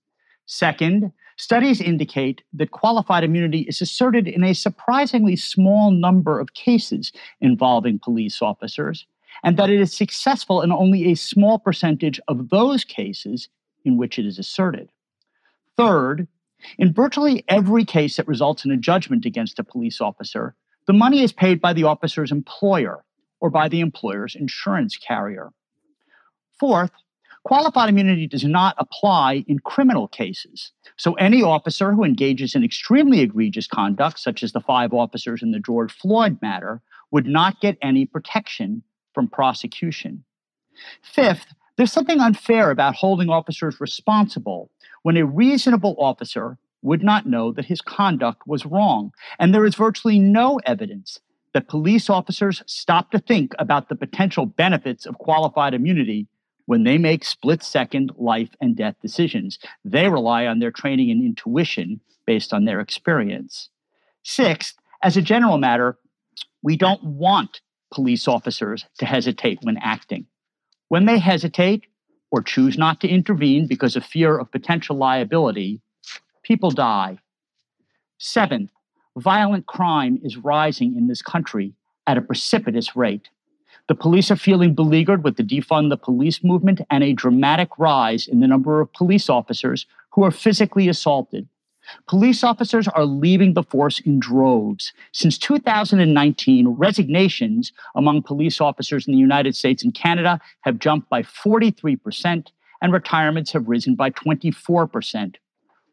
Second, 0.45 1.12
studies 1.38 1.82
indicate 1.82 2.41
that 2.53 2.71
qualified 2.71 3.23
immunity 3.23 3.62
is 3.62 3.82
asserted 3.82 4.27
in 4.27 4.43
a 4.43 4.53
surprisingly 4.53 5.36
small 5.36 5.91
number 5.91 6.39
of 6.39 6.53
cases 6.53 7.12
involving 7.41 7.99
police 7.99 8.41
officers, 8.41 9.05
and 9.43 9.55
that 9.58 9.69
it 9.69 9.79
is 9.79 9.95
successful 9.95 10.62
in 10.62 10.71
only 10.71 11.12
a 11.12 11.15
small 11.15 11.60
percentage 11.60 12.19
of 12.27 12.49
those 12.49 12.84
cases 12.84 13.49
in 13.86 13.97
which 13.97 14.17
it 14.17 14.25
is 14.25 14.39
asserted. 14.39 14.89
Third, 15.79 16.27
in 16.77 16.91
virtually 16.91 17.45
every 17.47 17.85
case 17.85 18.17
that 18.17 18.27
results 18.27 18.65
in 18.65 18.71
a 18.71 18.75
judgment 18.75 19.25
against 19.25 19.59
a 19.59 19.63
police 19.63 20.01
officer, 20.01 20.53
the 20.87 20.93
money 20.93 21.23
is 21.23 21.31
paid 21.31 21.61
by 21.61 21.71
the 21.71 21.85
officer's 21.85 22.33
employer 22.33 23.05
or 23.39 23.49
by 23.49 23.69
the 23.69 23.79
employer's 23.79 24.35
insurance 24.35 24.97
carrier. 24.97 25.51
Fourth, 26.59 26.91
qualified 27.45 27.87
immunity 27.87 28.27
does 28.27 28.43
not 28.43 28.75
apply 28.77 29.45
in 29.47 29.59
criminal 29.59 30.09
cases. 30.09 30.73
So, 30.97 31.13
any 31.13 31.41
officer 31.41 31.93
who 31.93 32.03
engages 32.03 32.55
in 32.55 32.63
extremely 32.65 33.21
egregious 33.21 33.67
conduct, 33.67 34.19
such 34.19 34.43
as 34.43 34.51
the 34.51 34.59
five 34.59 34.93
officers 34.93 35.41
in 35.41 35.51
the 35.51 35.59
George 35.59 35.93
Floyd 35.93 36.39
matter, 36.41 36.81
would 37.11 37.25
not 37.25 37.61
get 37.61 37.77
any 37.81 38.05
protection 38.05 38.83
from 39.13 39.29
prosecution. 39.29 40.25
Fifth, 41.01 41.53
there's 41.77 41.93
something 41.93 42.19
unfair 42.19 42.71
about 42.71 42.95
holding 42.95 43.29
officers 43.29 43.79
responsible 43.79 44.69
when 45.03 45.17
a 45.17 45.25
reasonable 45.25 45.95
officer 45.97 46.57
would 46.81 47.03
not 47.03 47.25
know 47.25 47.51
that 47.51 47.65
his 47.65 47.81
conduct 47.81 48.47
was 48.47 48.65
wrong. 48.65 49.12
And 49.38 49.53
there 49.53 49.65
is 49.65 49.75
virtually 49.75 50.19
no 50.19 50.59
evidence 50.65 51.19
that 51.53 51.67
police 51.67 52.09
officers 52.09 52.63
stop 52.67 53.12
to 53.12 53.19
think 53.19 53.53
about 53.59 53.89
the 53.89 53.95
potential 53.95 54.45
benefits 54.45 55.05
of 55.05 55.17
qualified 55.17 55.73
immunity 55.73 56.27
when 56.67 56.83
they 56.83 56.97
make 56.97 57.25
split 57.25 57.63
second 57.63 58.12
life 58.17 58.49
and 58.62 58.75
death 58.75 58.95
decisions. 59.01 59.57
They 59.83 60.07
rely 60.07 60.45
on 60.45 60.59
their 60.59 60.71
training 60.71 61.09
and 61.09 61.23
intuition 61.23 61.99
based 62.27 62.53
on 62.53 62.65
their 62.65 62.79
experience. 62.79 63.69
Sixth, 64.23 64.75
as 65.01 65.17
a 65.17 65.21
general 65.21 65.57
matter, 65.57 65.97
we 66.62 66.77
don't 66.77 67.03
want 67.03 67.62
police 67.91 68.27
officers 68.27 68.85
to 68.99 69.05
hesitate 69.05 69.59
when 69.63 69.77
acting. 69.77 70.27
When 70.89 71.05
they 71.05 71.17
hesitate 71.17 71.85
or 72.31 72.41
choose 72.41 72.77
not 72.77 72.99
to 73.01 73.07
intervene 73.07 73.67
because 73.67 73.95
of 73.95 74.05
fear 74.05 74.37
of 74.37 74.51
potential 74.51 74.95
liability, 74.95 75.81
people 76.43 76.71
die. 76.71 77.17
Seventh, 78.17 78.71
violent 79.17 79.65
crime 79.65 80.19
is 80.23 80.37
rising 80.37 80.95
in 80.95 81.07
this 81.07 81.21
country 81.21 81.73
at 82.07 82.17
a 82.17 82.21
precipitous 82.21 82.95
rate. 82.95 83.29
The 83.87 83.95
police 83.95 84.29
are 84.29 84.35
feeling 84.35 84.75
beleaguered 84.75 85.23
with 85.23 85.37
the 85.37 85.43
defund 85.43 85.89
the 85.89 85.97
police 85.97 86.43
movement 86.43 86.81
and 86.91 87.03
a 87.03 87.13
dramatic 87.13 87.69
rise 87.79 88.27
in 88.27 88.39
the 88.39 88.47
number 88.47 88.81
of 88.81 88.93
police 88.93 89.29
officers 89.29 89.85
who 90.11 90.23
are 90.23 90.31
physically 90.31 90.87
assaulted. 90.89 91.47
Police 92.08 92.43
officers 92.43 92.88
are 92.88 93.06
leaving 93.06 93.54
the 93.54 93.63
force 93.63 93.99
in 93.99 94.19
droves. 94.19 94.93
Since 95.12 95.38
2019, 95.38 96.67
resignations 96.67 97.71
among 97.95 98.23
police 98.23 98.62
officers 98.62 99.08
in 99.08 99.13
the 99.13 99.19
United 99.19 99.56
States 99.56 99.84
and 99.84 99.93
Canada 99.93 100.39
have 100.62 100.80
jumped 100.80 101.10
by 101.10 101.23
43%, 101.23 102.47
and 102.82 102.93
retirements 102.93 103.52
have 103.52 103.67
risen 103.67 103.95
by 103.95 104.10
24%. 104.12 105.36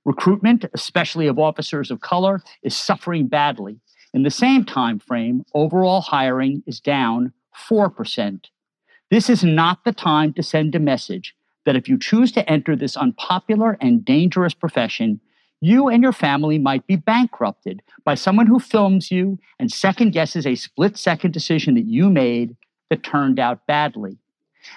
Recruitment, 0.04 0.64
especially 0.72 1.26
of 1.26 1.38
officers 1.38 1.90
of 1.90 2.00
color, 2.00 2.40
is 2.62 2.76
suffering 2.76 3.26
badly. 3.26 3.80
In 4.14 4.22
the 4.22 4.30
same 4.30 4.64
time 4.64 4.98
frame, 4.98 5.44
overall 5.52 6.00
hiring 6.00 6.62
is 6.66 6.80
down 6.80 7.32
4%. 7.68 8.44
This 9.10 9.28
is 9.28 9.44
not 9.44 9.84
the 9.84 9.92
time 9.92 10.32
to 10.34 10.42
send 10.42 10.74
a 10.74 10.80
message 10.80 11.34
that 11.64 11.76
if 11.76 11.88
you 11.88 11.98
choose 11.98 12.32
to 12.32 12.48
enter 12.50 12.76
this 12.76 12.96
unpopular 12.96 13.76
and 13.80 14.04
dangerous 14.04 14.54
profession, 14.54 15.20
you 15.60 15.88
and 15.88 16.02
your 16.02 16.12
family 16.12 16.58
might 16.58 16.86
be 16.86 16.96
bankrupted 16.96 17.82
by 18.04 18.14
someone 18.14 18.46
who 18.46 18.58
films 18.58 19.10
you 19.10 19.38
and 19.58 19.70
second 19.72 20.12
guesses 20.12 20.46
a 20.46 20.54
split 20.54 20.96
second 20.96 21.32
decision 21.32 21.74
that 21.74 21.86
you 21.86 22.10
made 22.10 22.56
that 22.90 23.02
turned 23.02 23.38
out 23.38 23.66
badly. 23.66 24.16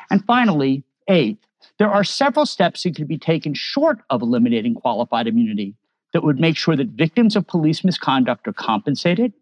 And 0.10 0.24
finally, 0.26 0.84
eighth, 1.08 1.46
there 1.78 1.92
are 1.92 2.04
several 2.04 2.46
steps 2.46 2.84
that 2.84 2.96
could 2.96 3.08
be 3.08 3.18
taken 3.18 3.54
short 3.54 4.00
of 4.10 4.22
eliminating 4.22 4.74
qualified 4.74 5.28
immunity 5.28 5.76
that 6.13 6.24
would 6.24 6.39
make 6.39 6.58
sure 6.58 6.76
that 6.76 6.88
victims 6.88 7.36
of 7.36 7.48
police 7.48 7.84
misconduct 7.84 8.48
are 8.48 8.54
compensated, 8.54 9.34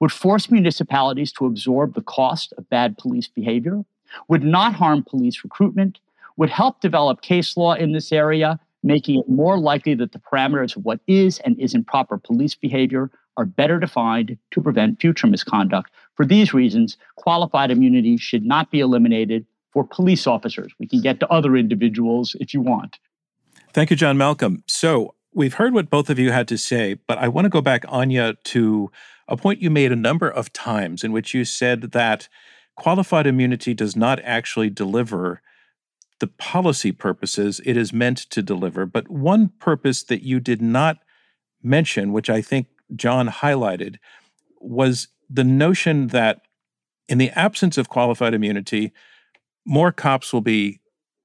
would 0.00 0.12
force 0.12 0.50
municipalities 0.50 1.32
to 1.32 1.46
absorb 1.46 1.94
the 1.94 2.02
cost 2.02 2.54
of 2.56 2.68
bad 2.70 2.96
police 2.96 3.28
behavior, 3.28 3.84
would 4.28 4.42
not 4.42 4.74
harm 4.74 5.02
police 5.02 5.44
recruitment, 5.44 5.98
would 6.36 6.50
help 6.50 6.80
develop 6.80 7.22
case 7.22 7.56
law 7.56 7.74
in 7.74 7.92
this 7.92 8.12
area 8.12 8.58
making 8.84 9.18
it 9.18 9.28
more 9.28 9.58
likely 9.58 9.94
that 9.94 10.12
the 10.12 10.18
parameters 10.20 10.76
of 10.76 10.84
what 10.84 11.00
is 11.06 11.40
and 11.40 11.58
isn't 11.58 11.86
proper 11.86 12.18
police 12.18 12.54
behavior 12.54 13.10
are 13.36 13.46
better 13.46 13.80
defined 13.80 14.38
to 14.52 14.60
prevent 14.60 15.00
future 15.00 15.26
misconduct. 15.26 15.90
For 16.14 16.24
these 16.24 16.54
reasons, 16.54 16.96
qualified 17.16 17.70
immunity 17.70 18.16
should 18.16 18.44
not 18.44 18.70
be 18.70 18.80
eliminated 18.80 19.46
for 19.72 19.84
police 19.84 20.26
officers. 20.26 20.72
We 20.78 20.86
can 20.86 21.00
get 21.00 21.18
to 21.20 21.28
other 21.28 21.56
individuals 21.56 22.36
if 22.38 22.54
you 22.54 22.60
want. 22.60 22.98
Thank 23.72 23.90
you, 23.90 23.96
John 23.96 24.16
Malcolm. 24.16 24.62
So, 24.68 25.14
we've 25.32 25.54
heard 25.54 25.74
what 25.74 25.90
both 25.90 26.10
of 26.10 26.18
you 26.18 26.30
had 26.30 26.46
to 26.46 26.56
say, 26.56 26.94
but 27.08 27.18
I 27.18 27.26
want 27.26 27.46
to 27.46 27.48
go 27.48 27.60
back, 27.60 27.84
Anya, 27.88 28.34
to 28.44 28.92
a 29.26 29.36
point 29.36 29.60
you 29.60 29.70
made 29.70 29.90
a 29.90 29.96
number 29.96 30.28
of 30.28 30.52
times 30.52 31.02
in 31.02 31.10
which 31.10 31.34
you 31.34 31.44
said 31.44 31.92
that 31.92 32.28
qualified 32.76 33.26
immunity 33.26 33.74
does 33.74 33.96
not 33.96 34.20
actually 34.22 34.70
deliver 34.70 35.40
the 36.20 36.26
policy 36.26 36.92
purposes 36.92 37.60
it 37.64 37.76
is 37.76 37.92
meant 37.92 38.18
to 38.18 38.42
deliver. 38.42 38.86
But 38.86 39.10
one 39.10 39.48
purpose 39.58 40.02
that 40.04 40.22
you 40.22 40.40
did 40.40 40.62
not 40.62 40.98
mention, 41.62 42.12
which 42.12 42.30
I 42.30 42.40
think 42.40 42.68
John 42.94 43.28
highlighted, 43.28 43.96
was 44.60 45.08
the 45.28 45.44
notion 45.44 46.08
that 46.08 46.42
in 47.08 47.18
the 47.18 47.30
absence 47.30 47.76
of 47.76 47.88
qualified 47.88 48.34
immunity, 48.34 48.92
more 49.66 49.92
cops 49.92 50.32
will 50.32 50.40
be 50.40 50.80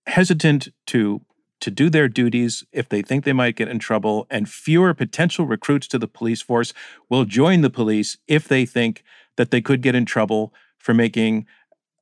hesitant 0.08 0.69
to 0.88 1.21
to 1.62 1.69
do 1.69 1.89
their 1.89 2.08
duties 2.08 2.63
if 2.71 2.88
they 2.88 3.02
think 3.02 3.25
they 3.25 3.34
might 3.34 3.58
get 3.58 3.67
in 3.67 3.80
trouble, 3.80 4.25
and 4.30 4.47
fewer 4.47 4.93
potential 4.93 5.45
recruits 5.45 5.88
to 5.88 5.99
the 5.99 6.08
police 6.08 6.41
force 6.41 6.73
will 7.10 7.25
join 7.25 7.60
the 7.60 7.69
police 7.69 8.17
if 8.30 8.47
they 8.47 8.65
think 8.65 9.04
that 9.36 9.52
they 9.52 9.60
could 9.60 9.82
get 9.82 9.93
in 9.93 10.06
trouble 10.06 10.54
for 10.78 10.93
making 10.93 11.45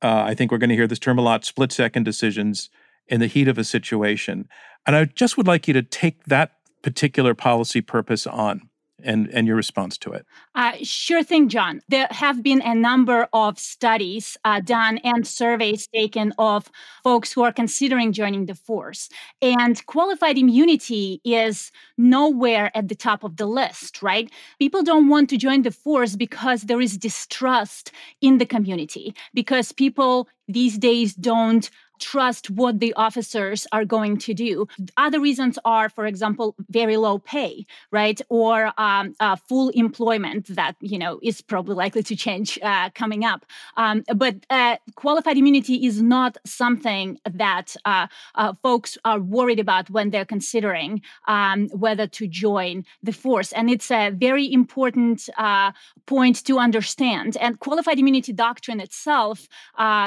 uh, 0.02 0.22
I 0.26 0.34
think 0.34 0.52
we're 0.52 0.58
going 0.58 0.70
to 0.70 0.76
hear 0.76 0.86
this 0.86 0.98
term 0.98 1.18
a 1.18 1.22
lot 1.22 1.44
split 1.44 1.72
second 1.72 2.04
decisions 2.04 2.70
in 3.08 3.20
the 3.20 3.26
heat 3.26 3.48
of 3.48 3.58
a 3.58 3.64
situation. 3.64 4.48
And 4.86 4.96
I 4.96 5.04
just 5.04 5.36
would 5.36 5.46
like 5.46 5.68
you 5.68 5.74
to 5.74 5.82
take 5.82 6.24
that 6.24 6.52
particular 6.82 7.34
policy 7.34 7.80
purpose 7.80 8.26
on 8.26 8.68
and, 9.02 9.28
and 9.28 9.46
your 9.46 9.56
response 9.56 9.96
to 9.98 10.12
it. 10.12 10.26
Uh, 10.54 10.72
sure 10.82 11.22
thing, 11.22 11.48
John. 11.48 11.80
There 11.88 12.08
have 12.10 12.42
been 12.42 12.60
a 12.62 12.74
number 12.74 13.28
of 13.32 13.58
studies 13.58 14.36
uh, 14.44 14.60
done 14.60 14.98
and 14.98 15.26
surveys 15.26 15.86
taken 15.86 16.32
of 16.38 16.70
folks 17.04 17.32
who 17.32 17.42
are 17.42 17.52
considering 17.52 18.12
joining 18.12 18.46
the 18.46 18.54
force. 18.54 19.08
And 19.40 19.84
qualified 19.86 20.36
immunity 20.36 21.20
is 21.24 21.70
nowhere 21.96 22.76
at 22.76 22.88
the 22.88 22.96
top 22.96 23.22
of 23.22 23.36
the 23.36 23.46
list, 23.46 24.02
right? 24.02 24.30
People 24.58 24.82
don't 24.82 25.08
want 25.08 25.30
to 25.30 25.36
join 25.36 25.62
the 25.62 25.70
force 25.70 26.16
because 26.16 26.62
there 26.62 26.80
is 26.80 26.96
distrust 26.96 27.92
in 28.20 28.38
the 28.38 28.46
community, 28.46 29.14
because 29.32 29.70
people 29.70 30.28
these 30.48 30.78
days 30.78 31.14
don't 31.14 31.70
trust 31.98 32.50
what 32.50 32.80
the 32.80 32.92
officers 32.94 33.66
are 33.72 33.84
going 33.84 34.16
to 34.18 34.34
do. 34.34 34.66
Other 34.96 35.20
reasons 35.20 35.58
are, 35.64 35.88
for 35.88 36.06
example, 36.06 36.54
very 36.70 36.96
low 36.96 37.18
pay, 37.18 37.66
right, 37.90 38.20
or 38.28 38.72
um, 38.78 39.14
uh, 39.20 39.36
full 39.36 39.68
employment 39.70 40.46
that 40.48 40.76
you 40.80 40.98
know 40.98 41.18
is 41.22 41.40
probably 41.40 41.74
likely 41.74 42.02
to 42.02 42.16
change 42.16 42.58
uh, 42.62 42.90
coming 42.90 43.24
up. 43.24 43.44
Um, 43.76 44.04
but 44.14 44.36
uh, 44.50 44.76
qualified 44.94 45.36
immunity 45.36 45.86
is 45.86 46.00
not 46.00 46.36
something 46.44 47.18
that 47.30 47.76
uh, 47.84 48.06
uh, 48.34 48.54
folks 48.62 48.96
are 49.04 49.20
worried 49.20 49.60
about 49.60 49.90
when 49.90 50.10
they're 50.10 50.24
considering 50.24 51.02
um, 51.26 51.68
whether 51.68 52.06
to 52.06 52.26
join 52.26 52.84
the 53.02 53.12
force, 53.12 53.52
and 53.52 53.70
it's 53.70 53.90
a 53.90 54.10
very 54.10 54.50
important 54.52 55.28
uh, 55.36 55.72
point 56.06 56.44
to 56.44 56.58
understand. 56.58 57.36
And 57.38 57.58
qualified 57.60 57.98
immunity 57.98 58.32
doctrine 58.32 58.80
itself 58.80 59.48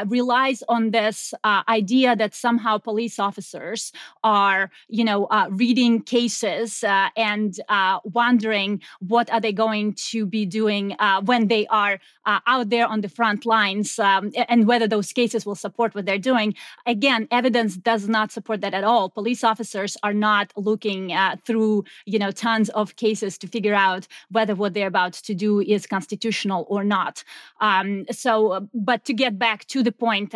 relies 0.07 0.63
on 0.67 0.91
this 0.91 1.33
idea 1.43 1.80
idea 1.81 2.15
that 2.15 2.33
somehow 2.33 2.73
police 2.77 3.17
officers 3.19 3.91
are, 4.23 4.61
you 4.97 5.03
know, 5.09 5.25
uh, 5.25 5.47
reading 5.63 5.93
cases 6.17 6.83
uh, 6.83 7.09
and 7.15 7.51
uh, 7.69 7.99
wondering 8.03 8.81
what 9.13 9.27
are 9.33 9.41
they 9.45 9.53
going 9.65 9.93
to 10.11 10.25
be 10.25 10.45
doing 10.45 10.85
uh, 10.99 11.19
when 11.29 11.47
they 11.47 11.63
are 11.67 11.99
uh, 12.25 12.39
out 12.53 12.69
there 12.69 12.87
on 12.93 13.01
the 13.01 13.09
front 13.09 13.45
lines 13.45 13.97
um, 13.99 14.31
and 14.47 14.67
whether 14.67 14.87
those 14.87 15.11
cases 15.11 15.45
will 15.45 15.59
support 15.65 15.95
what 15.95 16.05
they're 16.05 16.27
doing. 16.33 16.53
Again, 16.85 17.27
evidence 17.31 17.77
does 17.91 18.07
not 18.07 18.31
support 18.31 18.61
that 18.61 18.73
at 18.73 18.83
all. 18.83 19.09
Police 19.09 19.43
officers 19.43 19.97
are 20.03 20.13
not 20.13 20.53
looking 20.55 21.03
through, 21.45 21.83
you 22.05 22.19
know, 22.19 22.31
tons 22.31 22.69
of 22.69 22.95
cases 22.95 23.37
to 23.39 23.47
figure 23.47 23.73
out 23.73 24.07
whether 24.29 24.55
what 24.55 24.73
they're 24.73 24.93
about 24.95 25.13
to 25.13 25.33
do 25.33 25.51
is 25.61 25.87
constitutional 25.87 26.61
or 26.69 26.83
not. 26.83 27.23
Um, 27.59 28.05
so, 28.11 28.67
but 28.73 28.99
to 29.05 29.13
get 29.13 29.33
back 29.39 29.65
to 29.73 29.81
the 29.87 29.91
point, 29.91 30.31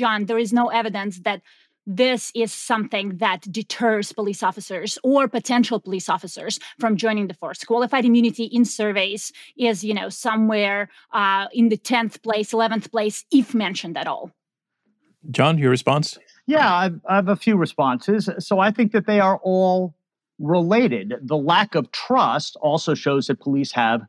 John, 0.00 0.26
there 0.26 0.38
is 0.38 0.52
no 0.52 0.65
evidence 0.68 1.20
that 1.20 1.42
this 1.86 2.32
is 2.34 2.52
something 2.52 3.18
that 3.18 3.42
deters 3.50 4.12
police 4.12 4.42
officers 4.42 4.98
or 5.04 5.28
potential 5.28 5.78
police 5.78 6.08
officers 6.08 6.58
from 6.80 6.96
joining 6.96 7.28
the 7.28 7.34
force. 7.34 7.62
Qualified 7.62 8.04
immunity 8.04 8.44
in 8.44 8.64
surveys 8.64 9.32
is, 9.56 9.84
you 9.84 9.94
know, 9.94 10.08
somewhere 10.08 10.88
uh, 11.12 11.46
in 11.52 11.68
the 11.68 11.76
10th 11.76 12.22
place, 12.22 12.50
11th 12.50 12.90
place, 12.90 13.24
if 13.30 13.54
mentioned 13.54 13.96
at 13.96 14.08
all. 14.08 14.32
John, 15.30 15.58
your 15.58 15.70
response? 15.70 16.18
Yeah, 16.46 16.72
I've, 16.72 17.00
I 17.08 17.16
have 17.16 17.28
a 17.28 17.36
few 17.36 17.56
responses. 17.56 18.28
So 18.38 18.58
I 18.58 18.70
think 18.70 18.92
that 18.92 19.06
they 19.06 19.20
are 19.20 19.38
all 19.42 19.94
related. 20.38 21.14
The 21.22 21.36
lack 21.36 21.74
of 21.74 21.90
trust 21.92 22.56
also 22.60 22.94
shows 22.94 23.28
that 23.28 23.40
police 23.40 23.72
have 23.72 24.02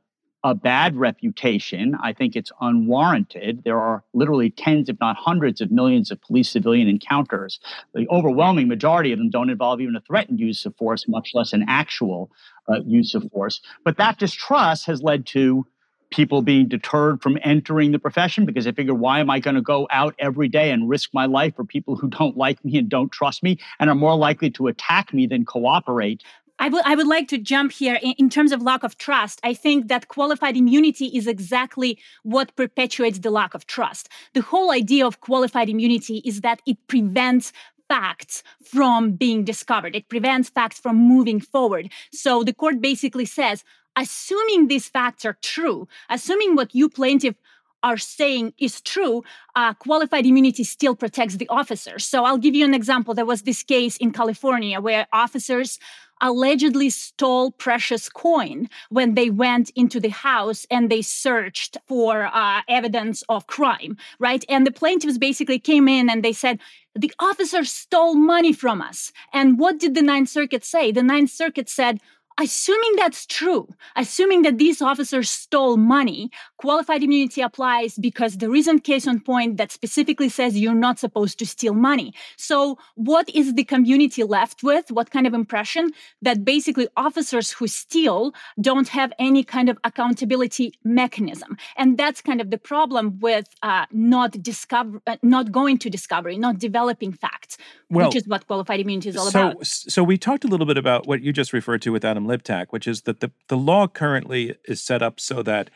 a 0.49 0.55
bad 0.55 0.95
reputation. 0.95 1.95
I 2.01 2.13
think 2.13 2.36
it's 2.36 2.51
unwarranted. 2.62 3.63
There 3.65 3.79
are 3.79 4.03
literally 4.13 4.49
tens, 4.49 4.88
if 4.88 4.97
not 5.01 5.17
hundreds, 5.17 5.60
of 5.60 5.71
millions 5.71 6.10
of 6.10 6.21
police 6.21 6.49
civilian 6.49 6.88
encounters. 6.88 7.60
The 7.93 8.07
overwhelming 8.10 8.69
majority 8.69 9.12
of 9.12 9.19
them 9.19 9.29
don't 9.29 9.49
involve 9.49 9.81
even 9.81 9.95
a 9.95 10.01
threatened 10.01 10.39
use 10.39 10.65
of 10.65 10.75
force, 10.77 11.05
much 11.07 11.31
less 11.33 11.51
an 11.51 11.65
actual 11.67 12.31
uh, 12.69 12.79
use 12.86 13.13
of 13.13 13.29
force. 13.31 13.60
But 13.83 13.97
that 13.97 14.19
distrust 14.19 14.86
has 14.86 15.03
led 15.03 15.25
to 15.27 15.67
people 16.12 16.41
being 16.41 16.69
deterred 16.69 17.21
from 17.21 17.38
entering 17.43 17.91
the 17.91 17.99
profession 17.99 18.45
because 18.45 18.63
they 18.63 18.71
figure, 18.71 18.93
why 18.93 19.19
am 19.19 19.29
I 19.29 19.39
going 19.41 19.55
to 19.55 19.62
go 19.62 19.88
out 19.91 20.15
every 20.19 20.47
day 20.47 20.71
and 20.71 20.88
risk 20.88 21.10
my 21.13 21.25
life 21.25 21.55
for 21.57 21.65
people 21.65 21.97
who 21.97 22.07
don't 22.07 22.38
like 22.38 22.63
me 22.63 22.77
and 22.77 22.88
don't 22.88 23.12
trust 23.12 23.43
me 23.43 23.57
and 23.79 23.89
are 23.89 23.95
more 23.95 24.15
likely 24.15 24.49
to 24.51 24.67
attack 24.67 25.13
me 25.13 25.27
than 25.27 25.43
cooperate? 25.43 26.23
I 26.59 26.69
would 26.69 26.83
I 26.85 26.95
would 26.95 27.07
like 27.07 27.27
to 27.29 27.37
jump 27.37 27.71
here 27.71 27.99
in, 28.01 28.13
in, 28.17 28.29
terms 28.29 28.51
of 28.51 28.61
lack 28.61 28.83
of 28.83 28.97
trust. 28.97 29.39
I 29.43 29.53
think 29.53 29.87
that 29.89 30.07
qualified 30.07 30.57
immunity 30.57 31.05
is 31.07 31.27
exactly 31.27 31.99
what 32.23 32.55
perpetuates 32.55 33.19
the 33.19 33.29
lack 33.29 33.53
of 33.53 33.67
trust. 33.67 34.09
The 34.33 34.41
whole 34.41 34.71
idea 34.71 35.05
of 35.05 35.21
qualified 35.21 35.69
immunity 35.69 36.21
is 36.25 36.41
that 36.41 36.61
it 36.65 36.77
prevents 36.87 37.53
facts 37.87 38.43
from 38.63 39.11
being 39.11 39.43
discovered. 39.43 39.95
It 39.95 40.09
prevents 40.09 40.49
facts 40.49 40.79
from 40.79 40.97
moving 40.97 41.39
forward. 41.39 41.89
So 42.11 42.43
the 42.43 42.53
court 42.53 42.81
basically 42.81 43.25
says, 43.25 43.63
assuming 43.95 44.67
these 44.67 44.89
facts 44.89 45.25
are 45.25 45.37
true, 45.41 45.87
assuming 46.09 46.55
what 46.55 46.73
you 46.75 46.89
plaintiff 46.89 47.35
are 47.83 47.97
saying 47.97 48.53
is 48.57 48.81
true, 48.81 49.23
uh, 49.55 49.73
qualified 49.75 50.25
immunity 50.25 50.63
still 50.63 50.95
protects 50.95 51.37
the 51.37 51.47
officers. 51.47 52.05
So 52.05 52.25
I'll 52.25 52.37
give 52.37 52.55
you 52.55 52.65
an 52.65 52.73
example. 52.73 53.13
There 53.13 53.25
was 53.25 53.43
this 53.43 53.63
case 53.63 53.97
in 53.97 54.11
California 54.11 54.81
where 54.81 55.07
officers 55.13 55.79
allegedly 56.21 56.89
stole 56.89 57.51
precious 57.51 58.10
coin 58.10 58.69
when 58.89 59.15
they 59.15 59.30
went 59.30 59.69
into 59.75 59.99
the 59.99 60.10
house 60.10 60.65
and 60.69 60.89
they 60.89 61.01
searched 61.01 61.77
for 61.88 62.30
uh, 62.34 62.62
evidence 62.67 63.23
of 63.30 63.47
crime, 63.47 63.97
right? 64.19 64.43
And 64.49 64.65
the 64.65 64.71
plaintiffs 64.71 65.17
basically 65.17 65.60
came 65.60 65.88
in 65.88 66.10
and 66.10 66.23
they 66.23 66.34
said, 66.34 66.60
the 66.95 67.13
officer 67.19 67.63
stole 67.63 68.15
money 68.15 68.53
from 68.53 68.82
us. 68.82 69.12
And 69.32 69.60
what 69.60 69.80
did 69.80 69.93
the 69.93 70.01
Ninth 70.01 70.30
Circuit 70.30 70.65
say? 70.65 70.91
The 70.91 71.03
Ninth 71.03 71.30
Circuit 71.30 71.69
said, 71.69 71.99
Assuming 72.39 72.95
that's 72.97 73.26
true, 73.26 73.67
assuming 73.95 74.43
that 74.43 74.60
these 74.60 74.80
officers 74.80 75.28
stole 75.28 75.76
money, 75.76 76.30
qualified 76.58 77.02
immunity 77.02 77.41
applies 77.41 77.95
because 77.95 78.38
there 78.38 78.54
isn't 78.54 78.82
case 78.82 79.08
on 79.08 79.19
point 79.19 79.58
that 79.58 79.71
specifically 79.71 80.30
says 80.30 80.56
you're 80.56 80.76
not 80.76 81.00
supposed 81.00 81.39
to 81.39 81.47
steal 81.47 81.73
money. 81.73 82.13
So, 82.36 82.78
what 82.93 83.28
is 83.30 83.56
the 83.56 83.63
community 83.63 84.23
left 84.23 84.62
with? 84.62 84.91
What 84.91 85.10
kind 85.10 85.26
of 85.26 85.34
impression 85.34 85.91
that 86.21 86.45
basically 86.45 86.88
officers 86.95 87.52
who 87.52 87.67
steal 87.67 88.34
don't 88.62 88.88
have 88.89 89.12
any 89.17 89.43
kind 89.43 89.67
of 89.67 89.80
accountability 89.84 90.73
mechanism? 90.84 91.58
And 91.76 91.97
that's 91.97 92.21
kind 92.21 92.39
of 92.39 92.52
the 92.52 92.60
problem 92.60 93.17
with 93.19 93.47
uh, 93.63 93.88
not 93.91 94.32
discover, 94.43 95.02
uh, 95.08 95.17
not 95.23 95.52
going 95.52 95.80
to 95.80 95.89
discovery, 95.89 96.38
not 96.38 96.60
developing 96.60 97.13
facts, 97.13 97.58
well, 97.89 98.08
which 98.08 98.15
is 98.15 98.28
what 98.28 98.45
qualified 98.45 98.80
immunity 98.80 99.10
is 99.10 99.17
all 99.17 99.32
so, 99.32 99.50
about. 99.50 99.65
So, 99.65 100.04
we 100.04 100.19
talked 100.19 100.43
a 100.43 100.47
little 100.47 100.67
bit 100.67 100.78
about 100.78 101.08
what 101.08 101.23
you 101.23 101.34
just 101.34 101.52
referred 101.52 101.82
to 101.82 101.91
with 101.91 102.06
Adam 102.06 102.26
Liptak, 102.27 102.67
which 102.69 102.87
is 102.87 103.03
that 103.03 103.19
the, 103.19 103.31
the 103.47 103.57
law 103.57 103.87
currently 103.87 104.55
is 104.65 104.81
set 104.81 105.01
up 105.01 105.19
so 105.19 105.41
that 105.43 105.69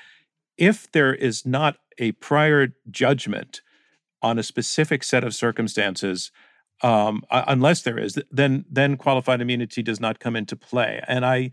if 0.58 0.92
there 0.92 1.14
is 1.14 1.46
not 1.46 1.78
a 1.98 2.12
prior 2.14 2.74
judgment 2.90 3.62
on 4.22 4.38
a 4.38 4.44
specific 4.44 5.04
set 5.04 5.24
of 5.24 5.34
circumstances, 5.34 6.32
um, 6.84 7.24
unless 7.30 7.82
there 7.82 7.98
is, 7.98 8.20
then 8.32 8.66
then 8.70 8.98
qualified 8.98 9.42
immunity 9.42 9.84
does 9.84 10.00
not 10.00 10.20
come 10.20 10.36
into 10.36 10.56
play. 10.56 11.02
And 11.08 11.26
I, 11.26 11.52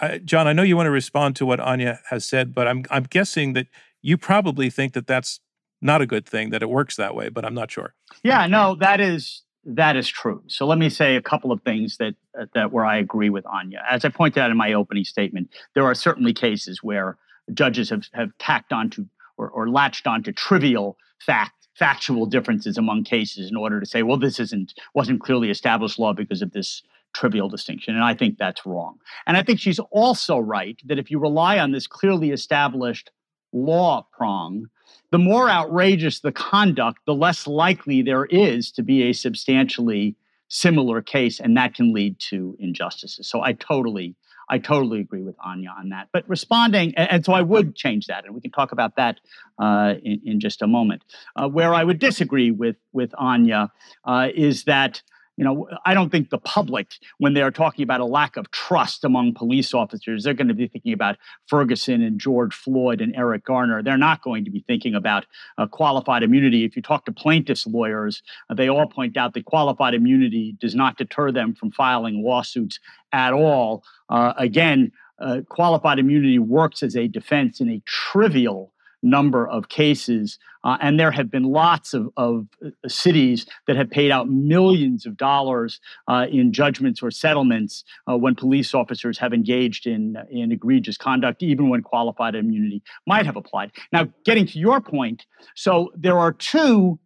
I, 0.00 0.18
John, 0.18 0.46
I 0.46 0.52
know 0.52 0.62
you 0.62 0.76
want 0.76 0.86
to 0.86 0.92
respond 0.92 1.36
to 1.36 1.46
what 1.46 1.60
Anya 1.60 2.00
has 2.10 2.24
said, 2.24 2.54
but 2.54 2.68
I'm 2.68 2.84
I'm 2.90 3.04
guessing 3.04 3.52
that 3.54 3.66
you 4.02 4.16
probably 4.16 4.70
think 4.70 4.92
that 4.94 5.06
that's 5.06 5.40
not 5.80 6.00
a 6.00 6.06
good 6.06 6.26
thing 6.26 6.50
that 6.50 6.62
it 6.62 6.70
works 6.70 6.96
that 6.96 7.14
way, 7.14 7.28
but 7.28 7.44
I'm 7.44 7.54
not 7.54 7.70
sure. 7.70 7.94
Yeah, 8.22 8.46
no, 8.46 8.76
that 8.76 9.00
is 9.00 9.42
that 9.64 9.96
is 9.96 10.08
true. 10.08 10.42
So 10.48 10.66
let 10.66 10.78
me 10.78 10.88
say 10.90 11.16
a 11.16 11.22
couple 11.22 11.52
of 11.52 11.62
things 11.62 11.96
that 11.98 12.14
uh, 12.38 12.46
that 12.54 12.72
where 12.72 12.84
I 12.84 12.96
agree 12.98 13.30
with 13.30 13.46
Anya. 13.46 13.82
As 13.88 14.04
I 14.04 14.08
pointed 14.08 14.40
out 14.40 14.50
in 14.50 14.56
my 14.56 14.72
opening 14.72 15.04
statement, 15.04 15.50
there 15.74 15.84
are 15.84 15.94
certainly 15.94 16.32
cases 16.32 16.82
where 16.82 17.16
judges 17.54 17.90
have 17.90 18.04
have 18.12 18.30
tacked 18.38 18.72
onto 18.72 19.06
or, 19.36 19.48
or 19.50 19.68
latched 19.68 20.06
onto 20.06 20.32
trivial 20.32 20.96
fact 21.18 21.68
factual 21.74 22.26
differences 22.26 22.76
among 22.76 23.04
cases 23.04 23.50
in 23.50 23.56
order 23.56 23.80
to 23.80 23.86
say, 23.86 24.02
well, 24.02 24.18
this 24.18 24.38
isn't 24.40 24.74
wasn't 24.94 25.20
clearly 25.20 25.50
established 25.50 25.98
law 25.98 26.12
because 26.12 26.42
of 26.42 26.52
this 26.52 26.82
trivial 27.14 27.48
distinction. 27.48 27.94
And 27.94 28.04
I 28.04 28.14
think 28.14 28.38
that's 28.38 28.64
wrong. 28.66 28.98
And 29.26 29.36
I 29.36 29.42
think 29.42 29.60
she's 29.60 29.78
also 29.90 30.38
right 30.38 30.80
that 30.86 30.98
if 30.98 31.10
you 31.10 31.18
rely 31.18 31.58
on 31.58 31.72
this 31.72 31.86
clearly 31.86 32.30
established 32.30 33.10
law 33.52 34.06
prong, 34.12 34.66
the 35.12 35.18
more 35.18 35.48
outrageous 35.48 36.20
the 36.20 36.32
conduct, 36.32 37.00
the 37.06 37.14
less 37.14 37.46
likely 37.46 38.00
there 38.00 38.24
is 38.24 38.72
to 38.72 38.82
be 38.82 39.02
a 39.02 39.12
substantially 39.12 40.16
similar 40.48 41.02
case, 41.02 41.38
and 41.38 41.56
that 41.56 41.74
can 41.74 41.92
lead 41.92 42.18
to 42.18 42.56
injustices. 42.58 43.28
So 43.28 43.42
I 43.42 43.52
totally, 43.52 44.16
I 44.48 44.58
totally 44.58 45.00
agree 45.00 45.22
with 45.22 45.36
Anya 45.44 45.74
on 45.78 45.90
that. 45.90 46.08
But 46.14 46.26
responding, 46.28 46.94
and, 46.96 47.24
so 47.24 47.34
I 47.34 47.42
would 47.42 47.76
change 47.76 48.06
that, 48.06 48.24
and 48.24 48.34
we 48.34 48.40
can 48.40 48.50
talk 48.50 48.72
about 48.72 48.96
that 48.96 49.20
uh, 49.58 49.94
in, 50.02 50.20
in, 50.24 50.40
just 50.40 50.62
a 50.62 50.66
moment. 50.66 51.04
Uh, 51.36 51.46
where 51.46 51.74
I 51.74 51.84
would 51.84 51.98
disagree 51.98 52.50
with 52.50 52.76
with 52.92 53.14
Anya 53.18 53.70
uh, 54.06 54.28
is 54.34 54.64
that 54.64 55.02
you 55.36 55.44
know, 55.44 55.68
I 55.86 55.94
don't 55.94 56.10
think 56.10 56.30
the 56.30 56.38
public, 56.38 56.92
when 57.18 57.32
they're 57.32 57.50
talking 57.50 57.82
about 57.82 58.00
a 58.00 58.04
lack 58.04 58.36
of 58.36 58.50
trust 58.50 59.02
among 59.02 59.34
police 59.34 59.72
officers, 59.72 60.24
they're 60.24 60.34
going 60.34 60.48
to 60.48 60.54
be 60.54 60.68
thinking 60.68 60.92
about 60.92 61.16
Ferguson 61.46 62.02
and 62.02 62.20
George 62.20 62.54
Floyd 62.54 63.00
and 63.00 63.14
Eric 63.16 63.44
Garner. 63.44 63.82
They're 63.82 63.96
not 63.96 64.22
going 64.22 64.44
to 64.44 64.50
be 64.50 64.62
thinking 64.66 64.94
about 64.94 65.24
uh, 65.56 65.66
qualified 65.66 66.22
immunity. 66.22 66.64
If 66.64 66.76
you 66.76 66.82
talk 66.82 67.06
to 67.06 67.12
plaintiffs' 67.12 67.66
lawyers, 67.66 68.22
uh, 68.50 68.54
they 68.54 68.68
all 68.68 68.86
point 68.86 69.16
out 69.16 69.32
that 69.34 69.46
qualified 69.46 69.94
immunity 69.94 70.56
does 70.60 70.74
not 70.74 70.98
deter 70.98 71.32
them 71.32 71.54
from 71.54 71.70
filing 71.70 72.22
lawsuits 72.22 72.78
at 73.12 73.32
all. 73.32 73.84
Uh, 74.10 74.34
again, 74.36 74.92
uh, 75.18 75.40
qualified 75.48 75.98
immunity 75.98 76.38
works 76.38 76.82
as 76.82 76.94
a 76.94 77.08
defense 77.08 77.60
in 77.60 77.70
a 77.70 77.82
trivial 77.86 78.72
number 79.02 79.46
of 79.48 79.68
cases. 79.68 80.38
Uh, 80.64 80.78
and 80.80 80.98
there 80.98 81.10
have 81.10 81.30
been 81.30 81.44
lots 81.44 81.92
of, 81.92 82.08
of 82.16 82.46
uh, 82.64 82.70
cities 82.86 83.46
that 83.66 83.76
have 83.76 83.90
paid 83.90 84.10
out 84.10 84.28
millions 84.28 85.04
of 85.06 85.16
dollars 85.16 85.80
uh, 86.06 86.26
in 86.30 86.52
judgments 86.52 87.02
or 87.02 87.10
settlements 87.10 87.84
uh, 88.08 88.16
when 88.16 88.34
police 88.34 88.72
officers 88.74 89.18
have 89.18 89.32
engaged 89.32 89.86
in, 89.86 90.16
in 90.30 90.52
egregious 90.52 90.96
conduct, 90.96 91.42
even 91.42 91.68
when 91.68 91.82
qualified 91.82 92.34
immunity 92.34 92.82
might 93.06 93.26
have 93.26 93.36
applied. 93.36 93.72
Now, 93.92 94.08
getting 94.24 94.46
to 94.46 94.58
your 94.58 94.80
point, 94.80 95.26
so 95.56 95.90
there 95.96 96.18
are 96.18 96.32
two 96.32 96.98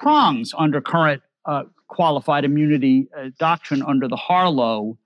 prongs 0.00 0.52
under 0.58 0.80
current 0.80 1.22
uh, 1.46 1.64
qualified 1.88 2.44
immunity 2.44 3.08
doctrine 3.38 3.82
under 3.82 4.08
the 4.08 4.16
Harlow 4.16 4.98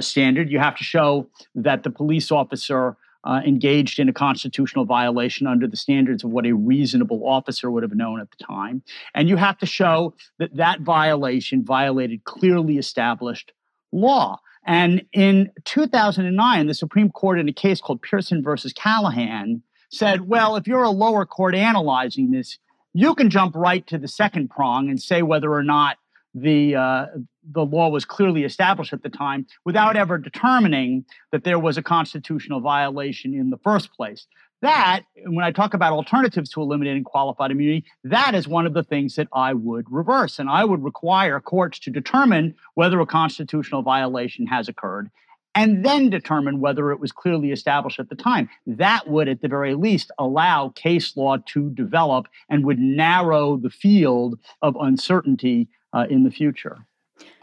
standard. 0.00 0.50
You 0.50 0.58
have 0.58 0.76
to 0.76 0.84
show 0.84 1.28
that 1.54 1.84
the 1.84 1.90
police 1.90 2.30
officer 2.30 2.96
uh, 3.26 3.40
engaged 3.44 3.98
in 3.98 4.08
a 4.08 4.12
constitutional 4.12 4.84
violation 4.84 5.46
under 5.46 5.66
the 5.66 5.76
standards 5.76 6.22
of 6.22 6.30
what 6.30 6.46
a 6.46 6.52
reasonable 6.52 7.26
officer 7.26 7.70
would 7.70 7.82
have 7.82 7.94
known 7.94 8.20
at 8.20 8.30
the 8.30 8.44
time. 8.44 8.82
And 9.14 9.28
you 9.28 9.36
have 9.36 9.58
to 9.58 9.66
show 9.66 10.14
that 10.38 10.54
that 10.56 10.80
violation 10.80 11.64
violated 11.64 12.24
clearly 12.24 12.78
established 12.78 13.52
law. 13.92 14.38
And 14.64 15.04
in 15.12 15.50
2009, 15.64 16.66
the 16.66 16.74
Supreme 16.74 17.10
Court, 17.10 17.38
in 17.40 17.48
a 17.48 17.52
case 17.52 17.80
called 17.80 18.00
Pearson 18.02 18.42
versus 18.42 18.72
Callahan, 18.72 19.62
said, 19.90 20.28
well, 20.28 20.56
if 20.56 20.66
you're 20.66 20.82
a 20.82 20.90
lower 20.90 21.26
court 21.26 21.54
analyzing 21.54 22.30
this, 22.30 22.58
you 22.92 23.14
can 23.14 23.28
jump 23.28 23.54
right 23.56 23.86
to 23.88 23.98
the 23.98 24.08
second 24.08 24.50
prong 24.50 24.88
and 24.88 25.02
say 25.02 25.22
whether 25.22 25.52
or 25.52 25.62
not 25.62 25.98
the 26.32 26.76
uh, 26.76 27.06
the 27.52 27.64
law 27.64 27.88
was 27.88 28.04
clearly 28.04 28.44
established 28.44 28.92
at 28.92 29.02
the 29.02 29.08
time 29.08 29.46
without 29.64 29.96
ever 29.96 30.18
determining 30.18 31.04
that 31.32 31.44
there 31.44 31.58
was 31.58 31.76
a 31.76 31.82
constitutional 31.82 32.60
violation 32.60 33.34
in 33.34 33.50
the 33.50 33.58
first 33.58 33.92
place. 33.92 34.26
That, 34.62 35.02
when 35.26 35.44
I 35.44 35.52
talk 35.52 35.74
about 35.74 35.92
alternatives 35.92 36.50
to 36.50 36.62
eliminating 36.62 37.04
qualified 37.04 37.50
immunity, 37.50 37.84
that 38.04 38.34
is 38.34 38.48
one 38.48 38.66
of 38.66 38.72
the 38.72 38.82
things 38.82 39.14
that 39.16 39.28
I 39.32 39.52
would 39.52 39.84
reverse. 39.90 40.38
And 40.38 40.48
I 40.48 40.64
would 40.64 40.82
require 40.82 41.38
courts 41.40 41.78
to 41.80 41.90
determine 41.90 42.54
whether 42.74 42.98
a 43.00 43.06
constitutional 43.06 43.82
violation 43.82 44.46
has 44.46 44.68
occurred 44.68 45.10
and 45.54 45.84
then 45.84 46.10
determine 46.10 46.60
whether 46.60 46.90
it 46.90 47.00
was 47.00 47.12
clearly 47.12 47.50
established 47.50 47.98
at 47.98 48.10
the 48.10 48.14
time. 48.14 48.48
That 48.66 49.08
would, 49.08 49.28
at 49.28 49.40
the 49.40 49.48
very 49.48 49.74
least, 49.74 50.10
allow 50.18 50.70
case 50.70 51.16
law 51.16 51.38
to 51.54 51.70
develop 51.70 52.26
and 52.48 52.64
would 52.64 52.78
narrow 52.78 53.56
the 53.56 53.70
field 53.70 54.38
of 54.62 54.76
uncertainty 54.76 55.68
uh, 55.94 56.06
in 56.10 56.24
the 56.24 56.30
future. 56.30 56.78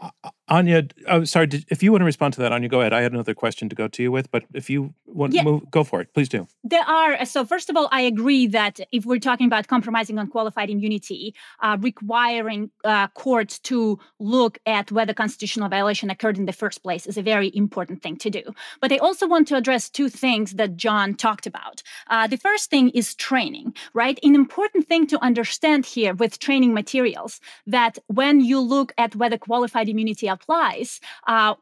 Uh, 0.04 0.30
Anya, 0.48 0.82
oh, 1.08 1.24
sorry. 1.24 1.46
Did, 1.46 1.64
if 1.70 1.82
you 1.82 1.90
want 1.90 2.02
to 2.02 2.04
respond 2.04 2.34
to 2.34 2.40
that, 2.40 2.52
Anya, 2.52 2.68
go 2.68 2.80
ahead. 2.80 2.92
I 2.92 3.00
had 3.00 3.12
another 3.12 3.32
question 3.34 3.68
to 3.70 3.74
go 3.74 3.88
to 3.88 4.02
you 4.02 4.12
with, 4.12 4.30
but 4.30 4.44
if 4.52 4.68
you 4.68 4.92
want 5.06 5.32
yeah. 5.32 5.42
to 5.42 5.50
move, 5.50 5.70
go 5.70 5.84
for 5.84 6.02
it. 6.02 6.12
Please 6.12 6.28
do. 6.28 6.46
There 6.62 6.82
are. 6.82 7.24
So, 7.24 7.46
first 7.46 7.70
of 7.70 7.76
all, 7.76 7.88
I 7.90 8.02
agree 8.02 8.46
that 8.48 8.80
if 8.92 9.06
we're 9.06 9.18
talking 9.18 9.46
about 9.46 9.68
compromising 9.68 10.18
on 10.18 10.26
qualified 10.26 10.68
immunity, 10.68 11.34
uh, 11.62 11.78
requiring 11.80 12.70
uh, 12.84 13.08
courts 13.08 13.58
to 13.60 13.98
look 14.18 14.58
at 14.66 14.92
whether 14.92 15.14
constitutional 15.14 15.70
violation 15.70 16.10
occurred 16.10 16.36
in 16.36 16.44
the 16.44 16.52
first 16.52 16.82
place 16.82 17.06
is 17.06 17.16
a 17.16 17.22
very 17.22 17.50
important 17.54 18.02
thing 18.02 18.16
to 18.16 18.28
do. 18.28 18.42
But 18.82 18.92
I 18.92 18.98
also 18.98 19.26
want 19.26 19.48
to 19.48 19.56
address 19.56 19.88
two 19.88 20.10
things 20.10 20.52
that 20.52 20.76
John 20.76 21.14
talked 21.14 21.46
about. 21.46 21.82
Uh, 22.08 22.26
the 22.26 22.36
first 22.36 22.68
thing 22.68 22.90
is 22.90 23.14
training, 23.14 23.74
right? 23.94 24.18
An 24.22 24.34
important 24.34 24.86
thing 24.88 25.06
to 25.06 25.22
understand 25.24 25.86
here 25.86 26.12
with 26.12 26.38
training 26.38 26.74
materials 26.74 27.40
that 27.66 27.98
when 28.08 28.40
you 28.40 28.60
look 28.60 28.92
at 28.98 29.16
whether 29.16 29.38
qualified 29.38 29.88
immunity 29.94 30.26
applies, 30.26 31.00
uh, 31.26 31.54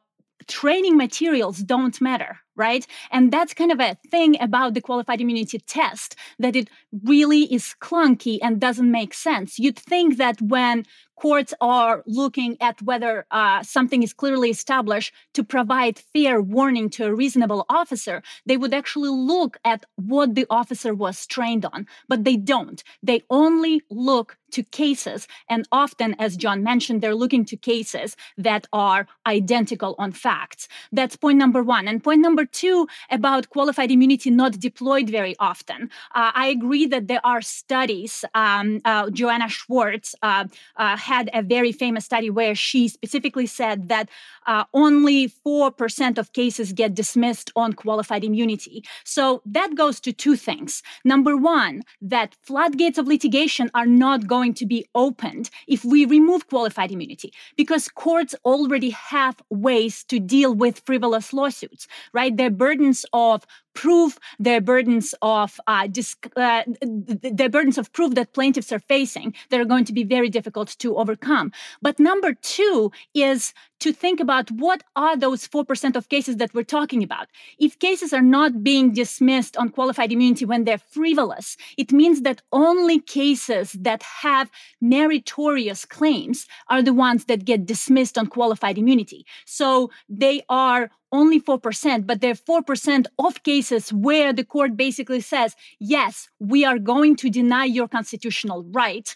training 0.49 0.97
materials 0.97 1.59
don't 1.59 2.01
matter, 2.01 2.40
right? 2.56 2.86
And 3.10 3.32
that's 3.32 3.54
kind 3.54 3.72
of 3.72 3.80
a 3.80 3.96
thing 4.10 4.40
about 4.40 4.74
the 4.74 4.80
qualified 4.80 5.20
immunity 5.20 5.58
test 5.58 6.16
that 6.38 6.56
it 6.56 6.68
really 7.04 7.52
is 7.52 7.74
clunky 7.80 8.38
and 8.42 8.60
doesn't 8.60 8.90
make 8.90 9.14
sense. 9.14 9.58
You'd 9.58 9.78
think 9.78 10.16
that 10.16 10.40
when 10.40 10.84
courts 11.16 11.54
are 11.60 12.02
looking 12.06 12.56
at 12.60 12.82
whether 12.82 13.24
uh, 13.30 13.62
something 13.62 14.02
is 14.02 14.12
clearly 14.12 14.50
established 14.50 15.14
to 15.34 15.44
provide 15.44 15.96
fair 16.12 16.42
warning 16.42 16.90
to 16.90 17.04
a 17.06 17.14
reasonable 17.14 17.64
officer, 17.68 18.22
they 18.44 18.56
would 18.56 18.74
actually 18.74 19.08
look 19.10 19.56
at 19.64 19.84
what 19.94 20.34
the 20.34 20.46
officer 20.50 20.92
was 20.92 21.24
trained 21.26 21.64
on, 21.64 21.86
but 22.08 22.24
they 22.24 22.36
don't. 22.36 22.82
They 23.04 23.22
only 23.30 23.82
look 23.88 24.36
to 24.52 24.62
cases. 24.62 25.26
And 25.48 25.66
often, 25.72 26.14
as 26.18 26.36
John 26.36 26.62
mentioned, 26.62 27.00
they're 27.00 27.14
looking 27.14 27.44
to 27.46 27.56
cases 27.56 28.16
that 28.36 28.66
are 28.72 29.06
identical 29.26 29.94
on 29.98 30.12
facts. 30.12 30.68
That's 30.90 31.16
point 31.16 31.38
number 31.38 31.62
one. 31.62 31.88
And 31.88 32.02
point 32.02 32.20
number 32.20 32.41
two 32.44 32.88
about 33.11 33.50
qualified 33.50 33.90
immunity 33.90 34.31
not 34.31 34.59
deployed 34.59 35.09
very 35.11 35.35
often. 35.38 35.90
Uh, 36.14 36.33
I 36.35 36.48
agree 36.48 36.87
that 36.87 37.09
there 37.09 37.24
are 37.24 37.42
studies. 37.42 38.24
Um, 38.35 38.81
uh, 38.85 39.11
Joanna 39.11 39.48
Schwartz 39.48 40.14
uh, 40.22 40.44
uh 40.76 40.96
had 40.96 41.31
a 41.33 41.42
very 41.42 41.72
famous 41.72 42.05
study 42.05 42.31
where 42.31 42.55
she 42.55 42.88
specifically 42.88 43.46
said 43.46 43.88
that 43.88 44.09
uh, 44.46 44.64
only 44.74 45.28
4% 45.28 46.18
of 46.18 46.33
cases 46.33 46.72
get 46.72 46.94
dismissed 46.94 47.50
on 47.57 47.72
qualified 47.72 48.24
immunity. 48.24 48.85
So 49.05 49.42
that 49.46 49.74
goes 49.74 50.00
to 50.00 50.12
two 50.12 50.37
things. 50.37 50.83
Number 51.05 51.37
one, 51.37 51.83
that 52.00 52.35
floodgates 52.42 52.98
of 52.98 53.07
litigation 53.07 53.70
are 53.74 53.87
not 53.87 54.26
going 54.26 54.55
to 54.55 54.66
be 54.66 54.87
opened 54.94 55.50
if 55.66 55.85
we 55.85 56.05
remove 56.05 56.48
qualified 56.48 56.90
immunity 56.90 57.33
because 57.57 57.88
courts 57.88 58.35
already 58.44 58.90
have 58.90 59.37
ways 59.50 60.05
to 60.05 60.18
deal 60.18 60.55
with 60.55 60.83
frivolous 60.85 61.33
lawsuits, 61.33 61.87
right? 62.12 62.32
Their 62.37 62.51
burdens 62.51 63.05
of 63.12 63.45
proof 63.74 64.18
their 64.38 64.61
burdens 64.61 65.14
of 65.22 65.61
uh, 65.66 65.87
disc, 65.87 66.26
uh, 66.37 66.62
the 66.80 67.48
burdens 67.50 67.78
of 67.78 67.92
proof 67.92 68.14
that 68.14 68.32
plaintiffs 68.32 68.72
are 68.72 68.78
facing 68.78 69.35
that 69.50 69.61
are 69.61 69.64
going 69.64 69.85
to 69.85 69.92
be 69.92 70.04
very 70.04 70.28
difficult 70.28 70.76
to 70.78 70.96
overcome. 70.96 71.52
But 71.80 71.98
number 71.98 72.35
two 72.35 72.92
is 73.14 73.54
to 73.82 73.92
think 73.92 74.20
about 74.20 74.48
what 74.52 74.85
are 74.94 75.16
those 75.16 75.48
4% 75.48 75.96
of 75.96 76.08
cases 76.08 76.37
that 76.37 76.54
we're 76.54 76.62
talking 76.62 77.02
about. 77.02 77.26
If 77.58 77.80
cases 77.80 78.12
are 78.12 78.22
not 78.22 78.62
being 78.62 78.92
dismissed 78.92 79.56
on 79.56 79.70
qualified 79.70 80.12
immunity 80.12 80.44
when 80.44 80.62
they're 80.62 80.78
frivolous, 80.78 81.56
it 81.76 81.92
means 81.92 82.22
that 82.22 82.42
only 82.52 83.00
cases 83.00 83.72
that 83.72 84.02
have 84.04 84.50
meritorious 84.80 85.85
claims 85.85 86.46
are 86.68 86.82
the 86.82 86.92
ones 86.92 87.24
that 87.24 87.44
get 87.44 87.66
dismissed 87.66 88.16
on 88.16 88.28
qualified 88.28 88.78
immunity. 88.78 89.26
So 89.46 89.90
they 90.08 90.42
are 90.48 90.90
only 91.12 91.40
4%, 91.40 92.06
but 92.06 92.20
they're 92.20 92.35
4% 92.35 93.06
of 93.18 93.42
cases 93.42 93.62
where 93.92 94.33
the 94.33 94.44
court 94.44 94.77
basically 94.77 95.20
says, 95.20 95.55
yes, 95.79 96.29
we 96.38 96.64
are 96.64 96.79
going 96.79 97.16
to 97.16 97.31
deny 97.31 97.64
your 97.64 97.88
constitutional 97.88 98.64
right 98.70 99.14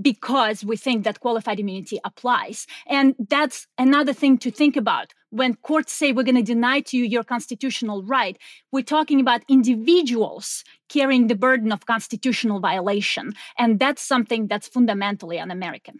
because 0.00 0.64
we 0.64 0.76
think 0.76 1.04
that 1.04 1.20
qualified 1.20 1.58
immunity 1.58 1.98
applies. 2.04 2.66
And 2.86 3.14
that's 3.28 3.66
another 3.78 4.12
thing 4.12 4.38
to 4.38 4.50
think 4.50 4.76
about. 4.76 5.12
When 5.30 5.56
courts 5.56 5.92
say 5.92 6.12
we're 6.12 6.22
going 6.22 6.36
to 6.36 6.42
deny 6.42 6.80
to 6.80 6.96
you 6.96 7.04
your 7.04 7.24
constitutional 7.24 8.02
right, 8.04 8.38
we're 8.72 8.82
talking 8.82 9.20
about 9.20 9.42
individuals 9.48 10.64
carrying 10.88 11.26
the 11.26 11.34
burden 11.34 11.72
of 11.72 11.86
constitutional 11.86 12.60
violation. 12.60 13.32
And 13.58 13.78
that's 13.78 14.02
something 14.02 14.46
that's 14.46 14.68
fundamentally 14.68 15.38
un 15.38 15.50
American. 15.50 15.98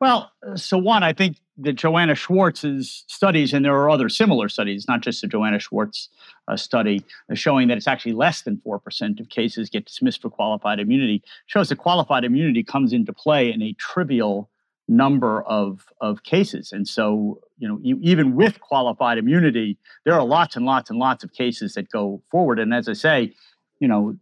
Well, 0.00 0.32
so 0.56 0.78
one, 0.78 1.02
I 1.02 1.12
think 1.12 1.36
that 1.58 1.74
Joanna 1.74 2.14
Schwartz's 2.14 3.04
studies, 3.06 3.52
and 3.52 3.64
there 3.64 3.74
are 3.74 3.90
other 3.90 4.08
similar 4.08 4.48
studies, 4.48 4.86
not 4.88 5.00
just 5.00 5.20
the 5.20 5.28
Joanna 5.28 5.58
Schwartz 5.58 6.08
uh, 6.48 6.56
study, 6.56 7.04
uh, 7.30 7.34
showing 7.34 7.68
that 7.68 7.76
it's 7.76 7.86
actually 7.86 8.12
less 8.12 8.42
than 8.42 8.60
4% 8.66 9.20
of 9.20 9.28
cases 9.28 9.70
get 9.70 9.86
dismissed 9.86 10.22
for 10.22 10.30
qualified 10.30 10.80
immunity, 10.80 11.22
shows 11.46 11.68
that 11.68 11.76
qualified 11.76 12.24
immunity 12.24 12.62
comes 12.62 12.92
into 12.92 13.12
play 13.12 13.52
in 13.52 13.62
a 13.62 13.72
trivial 13.74 14.50
number 14.88 15.42
of, 15.42 15.86
of 16.00 16.24
cases. 16.24 16.72
And 16.72 16.86
so, 16.86 17.40
you 17.58 17.68
know, 17.68 17.78
you, 17.80 17.98
even 18.02 18.34
with 18.34 18.60
qualified 18.60 19.18
immunity, 19.18 19.78
there 20.04 20.14
are 20.14 20.24
lots 20.24 20.56
and 20.56 20.66
lots 20.66 20.90
and 20.90 20.98
lots 20.98 21.22
of 21.22 21.32
cases 21.32 21.74
that 21.74 21.90
go 21.90 22.20
forward. 22.30 22.58
And 22.58 22.74
as 22.74 22.88
I 22.88 22.94
say, 22.94 23.34
you 23.80 23.88
know, 23.88 24.14